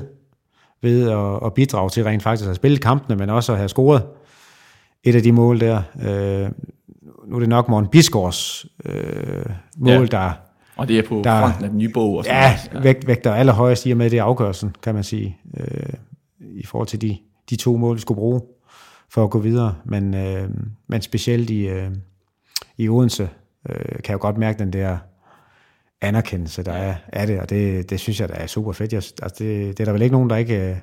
ved 0.82 1.10
at, 1.10 1.46
at 1.46 1.54
bidrage 1.54 1.90
til 1.90 2.04
rent 2.04 2.22
faktisk 2.22 2.50
at 2.50 2.56
spille 2.56 2.78
kampene, 2.78 3.16
men 3.16 3.30
også 3.30 3.52
at 3.52 3.58
have 3.58 3.68
scoret 3.68 4.02
et 5.04 5.14
af 5.14 5.22
de 5.22 5.32
mål 5.32 5.60
der. 5.60 5.82
Øh, 6.02 6.50
nu 7.26 7.36
er 7.36 7.40
det 7.40 7.48
nok 7.48 7.68
Morten 7.68 7.90
Bisgaards 7.90 8.66
øh, 8.84 9.44
mål, 9.76 9.90
ja. 9.90 10.06
der... 10.06 10.32
Og 10.76 10.88
det 10.88 10.98
er 10.98 11.08
på 11.08 11.20
der, 11.24 11.40
fronten 11.40 11.64
af 11.64 11.70
den 11.70 11.78
nye 11.78 11.88
bog. 11.88 12.16
Og 12.16 12.24
sådan 12.24 12.40
ja, 12.40 12.58
ja. 12.74 12.80
Vægt, 12.80 13.06
vægter 13.06 13.34
allerhøjest 13.34 13.86
i 13.86 13.90
og 13.90 13.96
med 13.96 14.10
det 14.10 14.18
afgørelsen, 14.18 14.76
kan 14.82 14.94
man 14.94 15.04
sige, 15.04 15.38
øh, 15.56 15.92
i 16.58 16.66
forhold 16.66 16.88
til 16.88 17.00
de, 17.00 17.18
de 17.50 17.56
to 17.56 17.76
mål, 17.76 17.96
vi 17.96 18.00
skulle 18.00 18.18
bruge 18.18 18.40
for 19.10 19.24
at 19.24 19.30
gå 19.30 19.38
videre. 19.38 19.74
Men, 19.84 20.14
øh, 20.14 20.50
men 20.86 21.02
specielt 21.02 21.50
i, 21.50 21.68
øh, 21.68 21.90
i 22.76 22.88
Odense 22.88 23.28
øh, 23.68 23.76
kan 23.84 24.08
jeg 24.08 24.12
jo 24.12 24.18
godt 24.20 24.38
mærke 24.38 24.58
den 24.58 24.72
der 24.72 24.98
anerkendelse, 26.00 26.62
der 26.62 26.72
er 26.72 26.94
af 27.12 27.26
det, 27.26 27.40
og 27.40 27.50
det, 27.50 27.90
det 27.90 28.00
synes 28.00 28.20
jeg, 28.20 28.28
der 28.28 28.34
er 28.34 28.46
super 28.46 28.72
fedt. 28.72 28.92
Jeg, 28.92 29.02
altså 29.22 29.36
det, 29.38 29.78
det 29.78 29.80
er 29.80 29.84
der 29.84 29.92
vel 29.92 30.02
ikke 30.02 30.12
nogen, 30.12 30.30
der 30.30 30.36
ikke, 30.36 30.70
øh, 30.70 30.76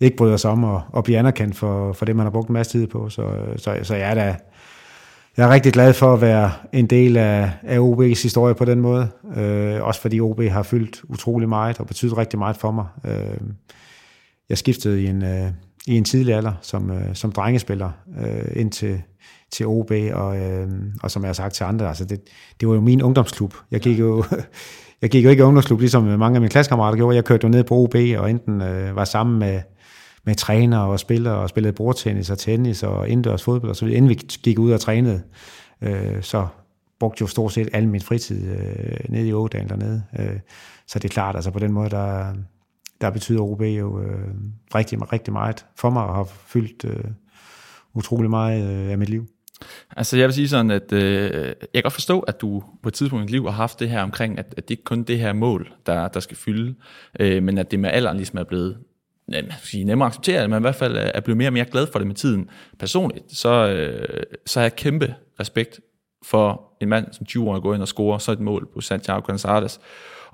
ikke 0.00 0.16
bryder 0.16 0.36
sig 0.36 0.50
om 0.50 0.64
at, 0.64 0.80
at 0.96 1.04
blive 1.04 1.18
anerkendt 1.18 1.56
for, 1.56 1.92
for 1.92 2.04
det, 2.04 2.16
man 2.16 2.26
har 2.26 2.30
brugt 2.30 2.48
en 2.48 2.52
masse 2.52 2.72
tid 2.72 2.86
på. 2.86 3.08
Så, 3.08 3.22
øh, 3.22 3.58
så, 3.58 3.78
så 3.82 3.94
jeg 3.94 4.10
er 4.10 4.14
da 4.14 4.36
jeg 5.36 5.48
er 5.48 5.54
rigtig 5.54 5.72
glad 5.72 5.94
for 5.94 6.14
at 6.14 6.20
være 6.20 6.50
en 6.72 6.86
del 6.86 7.16
af, 7.16 7.50
af 7.62 7.78
OB's 7.78 8.22
historie 8.22 8.54
på 8.54 8.64
den 8.64 8.80
måde. 8.80 9.08
Øh, 9.36 9.82
også 9.82 10.00
fordi 10.00 10.20
OB 10.20 10.42
har 10.42 10.62
fyldt 10.62 11.02
utrolig 11.08 11.48
meget 11.48 11.80
og 11.80 11.86
betydet 11.86 12.18
rigtig 12.18 12.38
meget 12.38 12.56
for 12.56 12.70
mig. 12.70 12.86
Øh, 13.04 13.40
jeg 14.48 14.58
skiftede 14.58 15.02
i 15.02 15.06
en, 15.06 15.22
øh, 15.22 15.50
i 15.86 15.96
en 15.96 16.04
tidlig 16.04 16.34
alder 16.34 16.52
som, 16.62 16.90
øh, 16.90 17.14
som 17.14 17.32
drengespiller 17.32 17.90
øh, 18.20 18.60
ind 18.60 18.72
til, 18.72 19.02
til 19.52 19.66
OB, 19.66 19.90
og, 20.12 20.36
øh, 20.36 20.68
og 21.02 21.10
som 21.10 21.22
jeg 21.22 21.28
har 21.28 21.32
sagt 21.32 21.54
til 21.54 21.64
andre, 21.64 21.88
altså 21.88 22.04
det, 22.04 22.20
det 22.60 22.68
var 22.68 22.74
jo 22.74 22.80
min 22.80 23.02
ungdomsklub. 23.02 23.54
Jeg 23.70 23.80
gik 23.80 23.98
jo, 23.98 24.24
jeg 25.02 25.10
gik 25.10 25.24
jo 25.24 25.30
ikke 25.30 25.40
i 25.40 25.44
ungdomsklub, 25.44 25.80
ligesom 25.80 26.02
mange 26.02 26.36
af 26.36 26.40
mine 26.40 26.50
klassekammerater 26.50 26.96
gjorde. 26.96 27.16
Jeg 27.16 27.24
kørte 27.24 27.44
jo 27.44 27.48
ned 27.48 27.64
på 27.64 27.74
OB, 27.74 27.94
og 27.94 28.30
enten 28.30 28.62
øh, 28.62 28.96
var 28.96 29.04
sammen 29.04 29.38
med, 29.38 29.60
med 30.24 30.34
træner 30.34 30.78
og 30.78 31.00
spiller, 31.00 31.30
og 31.30 31.48
spillede 31.48 31.72
bordtennis 31.72 32.30
og 32.30 32.38
tennis 32.38 32.82
og 32.82 33.08
indendørs 33.08 33.42
fodbold 33.42 33.70
og 33.70 33.76
så 33.76 33.84
videre. 33.84 33.96
Inden 33.96 34.08
vi 34.08 34.14
gik 34.42 34.58
ud 34.58 34.72
og 34.72 34.80
trænede, 34.80 35.22
øh, 35.82 36.22
så 36.22 36.46
brugte 37.00 37.22
jo 37.22 37.26
stort 37.26 37.52
set 37.52 37.68
al 37.72 37.88
min 37.88 38.00
fritid 38.00 38.50
øh, 38.50 38.98
nede 39.08 39.28
i 39.28 39.32
Ådalen 39.32 39.68
dernede. 39.68 40.02
Øh, 40.18 40.38
så 40.86 40.98
det 40.98 41.04
er 41.04 41.12
klart, 41.12 41.34
altså 41.34 41.50
på 41.50 41.58
den 41.58 41.72
måde, 41.72 41.90
der, 41.90 42.34
der 43.00 43.10
betyder 43.10 43.40
OB 43.40 43.62
jo 43.62 44.02
øh, 44.02 44.28
rigtig, 44.74 45.12
rigtig 45.12 45.32
meget 45.32 45.66
for 45.76 45.90
mig, 45.90 46.02
og 46.04 46.14
har 46.14 46.24
fyldt 46.24 46.84
øh, 46.84 47.04
utrolig 47.94 48.30
meget 48.30 48.70
øh, 48.70 48.90
af 48.90 48.98
mit 48.98 49.08
liv. 49.08 49.26
Altså 49.96 50.16
jeg 50.16 50.26
vil 50.26 50.34
sige 50.34 50.48
sådan, 50.48 50.70
at 50.70 50.92
øh, 50.92 51.46
jeg 51.46 51.54
kan 51.74 51.82
godt 51.82 51.92
forstå, 51.92 52.20
at 52.20 52.40
du 52.40 52.62
på 52.82 52.88
et 52.88 52.94
tidspunkt 52.94 53.22
i 53.22 53.26
dit 53.26 53.30
liv 53.30 53.44
har 53.44 53.50
haft 53.50 53.80
det 53.80 53.88
her 53.88 54.02
omkring, 54.02 54.38
at, 54.38 54.54
at 54.56 54.68
det 54.68 54.70
ikke 54.70 54.84
kun 54.84 55.02
det 55.02 55.18
her 55.18 55.32
mål, 55.32 55.72
der, 55.86 56.08
der 56.08 56.20
skal 56.20 56.36
fylde, 56.36 56.74
øh, 57.20 57.42
men 57.42 57.58
at 57.58 57.70
det 57.70 57.80
med 57.80 57.90
alderen 57.90 58.16
ligesom 58.16 58.38
er 58.38 58.44
blevet 58.44 58.78
sige, 59.62 59.84
nemmere 59.84 60.06
at 60.06 60.10
acceptere, 60.10 60.48
men 60.48 60.58
i 60.58 60.60
hvert 60.60 60.74
fald 60.74 60.96
er 61.14 61.20
blevet 61.20 61.36
mere 61.36 61.48
og 61.48 61.52
mere 61.52 61.64
glad 61.64 61.86
for 61.92 61.98
det 61.98 62.06
med 62.06 62.14
tiden. 62.14 62.50
Personligt, 62.78 63.36
så, 63.36 63.68
øh, 63.68 64.22
så 64.46 64.60
har 64.60 64.64
jeg 64.64 64.76
kæmpe 64.76 65.14
respekt 65.40 65.80
for 66.24 66.76
en 66.80 66.88
mand, 66.88 67.12
som 67.12 67.26
20 67.26 67.50
år 67.50 67.60
går 67.60 67.74
ind 67.74 67.82
og 67.82 67.88
scorer 67.88 68.18
så 68.18 68.32
et 68.32 68.40
mål 68.40 68.68
på 68.74 68.80
Santiago 68.80 69.20
Gonzalez, 69.26 69.78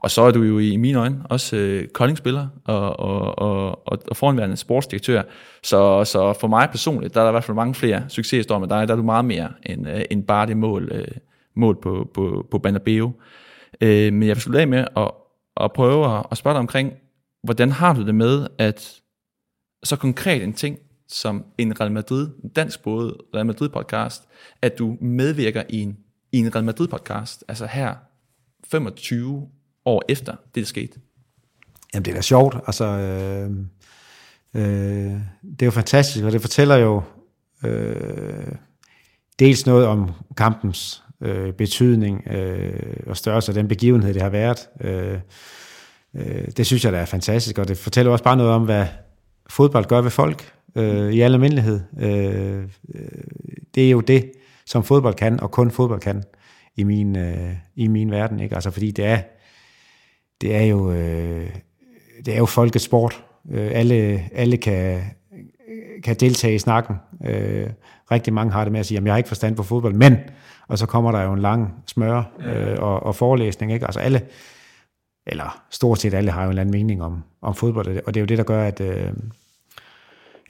og 0.02 0.10
så 0.10 0.22
er 0.22 0.30
du 0.30 0.42
jo 0.42 0.58
i 0.58 0.76
mine 0.76 0.98
øjne 0.98 1.22
også 1.24 1.56
øh, 1.56 1.88
koldingspiller 1.88 2.48
og, 2.64 3.00
og, 3.00 3.38
og, 3.38 3.88
og, 3.88 3.98
og 4.10 4.16
foranværende 4.16 4.56
sportsdirektør. 4.56 5.22
Så, 5.62 6.04
så 6.04 6.32
for 6.40 6.48
mig 6.48 6.68
personligt, 6.70 7.14
der 7.14 7.20
er 7.20 7.24
der 7.24 7.30
i 7.30 7.32
hvert 7.32 7.44
fald 7.44 7.54
mange 7.54 7.74
flere 7.74 8.04
succeshistorier 8.08 8.60
med 8.60 8.68
dig. 8.68 8.88
Der 8.88 8.94
er 8.94 8.96
du 8.96 9.02
meget 9.02 9.24
mere 9.24 9.52
end, 9.66 9.88
øh, 9.88 10.02
end 10.10 10.24
bare 10.24 10.46
det 10.46 10.56
mål, 10.56 10.88
øh, 10.92 11.06
mål 11.56 11.80
på, 11.82 12.10
på, 12.14 12.46
på 12.50 12.58
Banabeo. 12.58 13.12
Øh, 13.80 14.12
men 14.12 14.22
jeg 14.22 14.36
vil 14.36 14.42
slutte 14.42 14.60
af 14.60 14.68
med 14.68 14.84
at, 14.96 15.10
at 15.60 15.72
prøve 15.72 16.18
at, 16.18 16.26
at 16.30 16.38
spørge 16.38 16.54
dig 16.54 16.60
omkring, 16.60 16.92
hvordan 17.42 17.72
har 17.72 17.94
du 17.94 18.06
det 18.06 18.14
med, 18.14 18.46
at 18.58 19.00
så 19.84 19.96
konkret 19.96 20.42
en 20.42 20.52
ting, 20.52 20.78
som 21.08 21.44
en 21.58 21.80
Real 21.80 21.92
Madrid, 21.92 22.28
en 22.44 22.48
dansk 22.48 22.82
både 22.82 23.16
Real 23.34 23.46
Madrid 23.46 23.68
podcast, 23.68 24.28
at 24.62 24.78
du 24.78 24.96
medvirker 25.00 25.62
i 25.68 25.82
en, 25.82 25.98
i 26.32 26.38
en 26.38 26.54
Real 26.54 26.64
Madrid 26.64 26.88
podcast, 26.88 27.44
altså 27.48 27.66
her 27.66 27.94
25 28.70 29.48
år 29.84 30.02
efter 30.08 30.32
det 30.32 30.60
der 30.60 30.64
skete? 30.64 31.00
Jamen 31.94 32.04
det 32.04 32.10
er 32.10 32.14
da 32.14 32.20
sjovt, 32.20 32.56
altså 32.66 32.84
øh, 32.84 33.50
øh, 34.54 35.20
det 35.42 35.62
er 35.62 35.66
jo 35.66 35.70
fantastisk, 35.70 36.24
og 36.24 36.32
det 36.32 36.40
fortæller 36.40 36.76
jo 36.76 37.02
øh, 37.64 38.52
dels 39.38 39.66
noget 39.66 39.86
om 39.86 40.10
kampens 40.36 41.02
øh, 41.20 41.52
betydning 41.52 42.26
øh, 42.30 42.96
og 43.06 43.16
størrelse 43.16 43.50
af 43.50 43.54
den 43.54 43.68
begivenhed, 43.68 44.14
det 44.14 44.22
har 44.22 44.28
været. 44.28 44.68
Øh, 44.80 45.18
øh, 46.16 46.48
det 46.56 46.66
synes 46.66 46.84
jeg, 46.84 46.92
der 46.92 46.98
er 46.98 47.04
fantastisk, 47.04 47.58
og 47.58 47.68
det 47.68 47.78
fortæller 47.78 48.12
også 48.12 48.24
bare 48.24 48.36
noget 48.36 48.52
om, 48.52 48.64
hvad 48.64 48.86
fodbold 49.50 49.84
gør 49.84 50.00
ved 50.00 50.10
folk 50.10 50.52
øh, 50.76 51.12
i 51.12 51.20
al 51.20 51.32
almindelighed. 51.32 51.80
Øh, 52.00 52.62
øh, 52.94 53.08
det 53.74 53.86
er 53.86 53.90
jo 53.90 54.00
det, 54.00 54.32
som 54.66 54.84
fodbold 54.84 55.14
kan, 55.14 55.40
og 55.40 55.50
kun 55.50 55.70
fodbold 55.70 56.00
kan 56.00 56.22
i 56.76 56.84
min, 56.84 57.16
øh, 57.16 57.52
i 57.76 57.88
min 57.88 58.10
verden. 58.10 58.40
Ikke? 58.40 58.54
Altså 58.54 58.70
fordi 58.70 58.90
det 58.90 59.04
er, 59.04 59.20
det 60.42 60.56
er 60.56 60.62
jo, 60.62 60.92
øh, 60.92 61.50
det 62.24 62.34
er 62.34 62.38
jo 62.38 62.46
folkets 62.46 62.84
sport. 62.84 63.24
Øh, 63.50 63.70
alle, 63.74 64.24
alle 64.34 64.56
kan, 64.56 65.00
kan 66.04 66.16
deltage 66.16 66.54
i 66.54 66.58
snakken. 66.58 66.96
Øh, 67.24 67.70
rigtig 68.10 68.32
mange 68.32 68.52
har 68.52 68.64
det 68.64 68.72
med 68.72 68.80
at 68.80 68.86
sige, 68.86 68.98
at 68.98 69.04
jeg 69.04 69.12
har 69.12 69.18
ikke 69.18 69.28
forstand 69.28 69.56
på 69.56 69.62
fodbold, 69.62 69.94
men, 69.94 70.16
og 70.68 70.78
så 70.78 70.86
kommer 70.86 71.12
der 71.12 71.22
jo 71.22 71.32
en 71.32 71.38
lang 71.38 71.74
smør 71.86 72.22
øh, 72.46 72.76
og, 72.78 73.02
og 73.02 73.14
forelæsning. 73.16 73.72
Ikke? 73.72 73.86
Altså 73.86 74.00
alle, 74.00 74.22
eller 75.26 75.62
stort 75.70 75.98
set 75.98 76.14
alle 76.14 76.30
har 76.30 76.42
jo 76.42 76.46
en 76.46 76.50
eller 76.50 76.60
anden 76.60 76.72
mening 76.72 77.02
om, 77.02 77.22
om 77.42 77.54
fodbold, 77.54 78.00
og 78.06 78.14
det 78.14 78.20
er 78.20 78.22
jo 78.22 78.26
det, 78.26 78.38
der 78.38 78.44
gør, 78.44 78.64
at, 78.64 78.80
øh, 78.80 79.12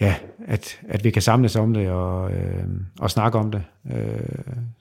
ja, 0.03 0.15
at, 0.49 0.81
at 0.89 1.05
vi 1.05 1.11
kan 1.11 1.23
samles 1.23 1.57
om 1.57 1.75
det 1.75 1.91
og, 1.91 2.33
øh, 2.33 2.65
og 3.01 3.11
snakke 3.11 3.39
om 3.39 3.51
det. 3.51 3.63
Øh, 3.93 4.21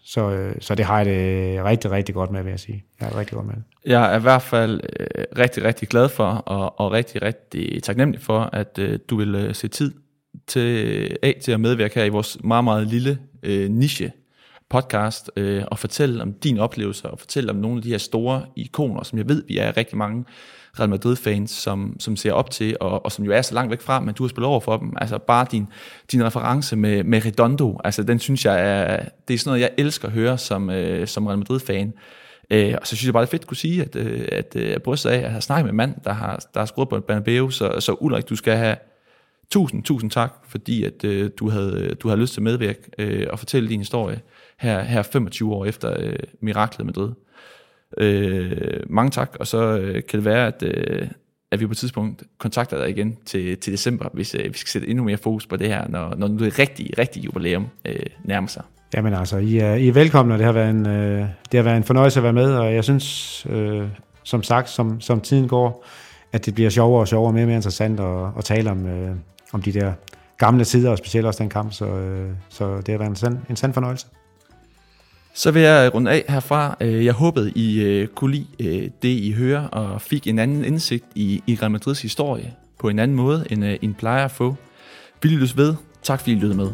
så, 0.03 0.31
øh, 0.31 0.55
så 0.59 0.75
det 0.75 0.85
har 0.85 0.97
jeg 0.97 1.05
det 1.05 1.63
rigtig, 1.63 1.91
rigtig 1.91 2.15
godt 2.15 2.31
med, 2.31 2.43
vil 2.43 2.49
jeg 2.49 2.59
sige. 2.59 2.83
Jeg 3.01 3.09
er 3.09 3.17
rigtig 3.19 3.35
godt 3.35 3.47
med 3.47 3.55
det. 3.55 3.63
Jeg 3.85 4.13
er 4.13 4.17
i 4.17 4.21
hvert 4.21 4.41
fald 4.41 4.81
øh, 4.99 5.25
rigtig, 5.37 5.63
rigtig 5.63 5.87
glad 5.87 6.09
for, 6.09 6.25
og, 6.25 6.79
og 6.79 6.91
rigtig, 6.91 7.21
rigtig 7.21 7.83
taknemmelig 7.83 8.21
for, 8.21 8.39
at 8.53 8.79
øh, 8.79 8.99
du 9.09 9.17
vil 9.17 9.35
øh, 9.35 9.55
se 9.55 9.67
tid 9.67 9.93
til, 10.47 11.17
af 11.23 11.39
til 11.43 11.51
at 11.51 11.59
medvirke 11.59 11.95
her 11.95 12.03
i 12.03 12.09
vores 12.09 12.37
meget, 12.43 12.63
meget 12.63 12.87
lille 12.87 13.19
øh, 13.43 13.69
niche 13.69 14.11
podcast 14.71 15.31
øh, 15.35 15.63
og 15.67 15.79
fortælle 15.79 16.21
om 16.21 16.33
din 16.33 16.59
oplevelse 16.59 17.09
og 17.09 17.19
fortælle 17.19 17.49
om 17.49 17.55
nogle 17.55 17.77
af 17.77 17.83
de 17.83 17.89
her 17.89 17.97
store 17.97 18.45
ikoner, 18.55 19.03
som 19.03 19.17
jeg 19.17 19.29
ved, 19.29 19.43
vi 19.47 19.57
er 19.57 19.77
rigtig 19.77 19.97
mange 19.97 20.25
Real 20.79 20.89
Madrid-fans, 20.89 21.51
som, 21.51 21.95
som 21.99 22.15
ser 22.15 22.33
op 22.33 22.49
til, 22.49 22.77
og, 22.79 23.05
og 23.05 23.11
som 23.11 23.25
jo 23.25 23.31
er 23.31 23.41
så 23.41 23.53
langt 23.53 23.71
væk 23.71 23.81
fra, 23.81 23.99
men 23.99 24.15
du 24.15 24.23
har 24.23 24.27
spillet 24.27 24.47
over 24.47 24.59
for 24.59 24.77
dem. 24.77 24.93
Altså 24.97 25.17
bare 25.17 25.45
din, 25.51 25.67
din 26.11 26.23
reference 26.23 26.75
med, 26.75 27.03
med 27.03 27.25
Redondo, 27.25 27.79
altså 27.83 28.03
den 28.03 28.19
synes 28.19 28.45
jeg 28.45 28.59
er, 28.61 29.05
det 29.27 29.33
er 29.33 29.37
sådan 29.37 29.49
noget, 29.49 29.61
jeg 29.61 29.71
elsker 29.77 30.07
at 30.07 30.13
høre 30.13 30.37
som, 30.37 30.69
øh, 30.69 31.07
som 31.07 31.27
Real 31.27 31.37
Madrid-fan. 31.37 31.93
Øh, 32.51 32.75
og 32.81 32.87
så 32.87 32.95
synes 32.95 33.05
jeg 33.05 33.13
bare, 33.13 33.21
det 33.21 33.27
er 33.27 33.31
fedt 33.31 33.41
at 33.41 33.47
kunne 33.47 33.57
sige, 33.57 33.81
at, 33.81 33.95
øh, 33.95 34.27
at, 34.31 34.55
øh, 34.55 34.69
jeg 34.69 34.81
bryster 34.81 35.09
af, 35.09 35.17
at 35.17 35.33
jeg 35.33 35.43
snakket 35.43 35.65
med 35.65 35.71
en 35.71 35.77
mand, 35.77 35.95
der 36.03 36.13
har, 36.13 36.39
der 36.53 36.59
har 36.59 36.65
skruet 36.65 36.89
på 36.89 36.95
en 36.95 37.01
Bernabeu, 37.01 37.49
så, 37.49 37.79
så 37.79 37.93
Ulrik, 37.93 38.29
du 38.29 38.35
skal 38.35 38.57
have 38.57 38.75
tusind, 39.51 39.83
tusind 39.83 40.11
tak, 40.11 40.33
fordi 40.47 40.83
at 40.83 41.03
øh, 41.03 41.29
du, 41.39 41.49
havde, 41.49 41.95
du 41.95 42.07
havde 42.07 42.21
lyst 42.21 42.33
til 42.33 42.39
at 42.39 42.43
medvirke 42.43 42.81
øh, 42.97 43.27
og 43.29 43.39
fortælle 43.39 43.69
din 43.69 43.79
historie 43.79 44.21
her, 44.61 44.81
her 44.81 45.01
25 45.01 45.53
år 45.53 45.65
efter 45.65 45.95
øh, 45.99 46.15
miraklet 46.41 46.85
Madrid. 46.85 47.11
Øh, 47.97 48.79
mange 48.89 49.11
tak, 49.11 49.35
og 49.39 49.47
så 49.47 49.77
øh, 49.77 49.93
kan 49.93 50.19
det 50.19 50.25
være, 50.25 50.47
at, 50.47 50.63
øh, 50.63 51.07
at 51.51 51.59
vi 51.59 51.65
på 51.65 51.71
et 51.71 51.77
tidspunkt 51.77 52.23
kontakter 52.37 52.77
dig 52.77 52.89
igen 52.89 53.17
til, 53.25 53.57
til 53.57 53.73
december, 53.73 54.09
hvis 54.13 54.35
øh, 54.35 54.53
vi 54.53 54.57
skal 54.57 54.69
sætte 54.69 54.87
endnu 54.87 55.03
mere 55.03 55.17
fokus 55.17 55.47
på 55.47 55.55
det 55.55 55.67
her, 55.67 55.87
når, 55.87 56.15
når 56.15 56.27
det 56.27 56.59
rigtige, 56.59 56.93
rigtige 56.97 57.23
jubilæum 57.23 57.67
øh, 57.85 58.05
nærmer 58.23 58.47
sig. 58.47 58.63
Jamen 58.95 59.13
altså, 59.13 59.37
I 59.37 59.57
er, 59.57 59.73
I 59.73 59.87
er 59.87 59.93
velkomne, 59.93 60.33
og 60.33 60.37
det 60.37 60.45
har, 60.45 60.53
været 60.53 60.69
en, 60.69 60.87
øh, 60.87 61.25
det 61.51 61.57
har 61.57 61.63
været 61.63 61.77
en 61.77 61.83
fornøjelse 61.83 62.19
at 62.19 62.23
være 62.23 62.33
med, 62.33 62.53
og 62.53 62.73
jeg 62.73 62.83
synes, 62.83 63.47
øh, 63.49 63.87
som 64.23 64.43
sagt, 64.43 64.69
som, 64.69 65.01
som 65.01 65.21
tiden 65.21 65.47
går, 65.47 65.85
at 66.31 66.45
det 66.45 66.55
bliver 66.55 66.69
sjovere 66.69 67.01
og 67.01 67.07
sjovere 67.07 67.29
og 67.29 67.33
mere 67.33 67.43
og 67.43 67.47
mere 67.47 67.55
interessant 67.55 67.99
at, 67.99 68.27
at 68.37 68.43
tale 68.43 68.71
om, 68.71 68.85
øh, 68.85 69.15
om 69.53 69.61
de 69.61 69.71
der 69.71 69.93
gamle 70.37 70.65
tider, 70.65 70.91
og 70.91 70.97
specielt 70.97 71.27
også 71.27 71.43
den 71.43 71.49
kamp, 71.49 71.73
så, 71.73 71.85
øh, 71.85 72.29
så 72.49 72.77
det 72.77 72.87
har 72.87 72.97
været 72.97 73.09
en 73.09 73.15
sand, 73.15 73.37
en 73.49 73.55
sand 73.55 73.73
fornøjelse. 73.73 74.07
Så 75.33 75.51
vil 75.51 75.61
jeg 75.61 75.93
runde 75.93 76.11
af 76.11 76.25
herfra. 76.29 76.77
Øh, 76.81 77.05
jeg 77.05 77.13
håbede, 77.13 77.51
I 77.55 77.81
øh, 77.81 78.07
kunne 78.07 78.31
lide 78.31 78.47
øh, 78.59 78.89
det, 79.01 79.09
I 79.09 79.31
hører, 79.31 79.67
og 79.67 80.01
fik 80.01 80.27
en 80.27 80.39
anden 80.39 80.65
indsigt 80.65 81.05
i, 81.15 81.43
i 81.47 81.57
Real 81.61 81.71
Madrids 81.71 82.01
historie 82.01 82.53
på 82.79 82.89
en 82.89 82.99
anden 82.99 83.17
måde, 83.17 83.45
end 83.49 83.65
I 83.81 83.87
plejer 83.87 84.25
at 84.25 84.31
få. 84.31 84.55
Vi 85.23 85.29
lyttes 85.29 85.57
ved. 85.57 85.75
Tak 86.03 86.19
fordi 86.19 86.31
I 86.31 86.35
lyttede 86.35 86.55
med. 86.55 86.71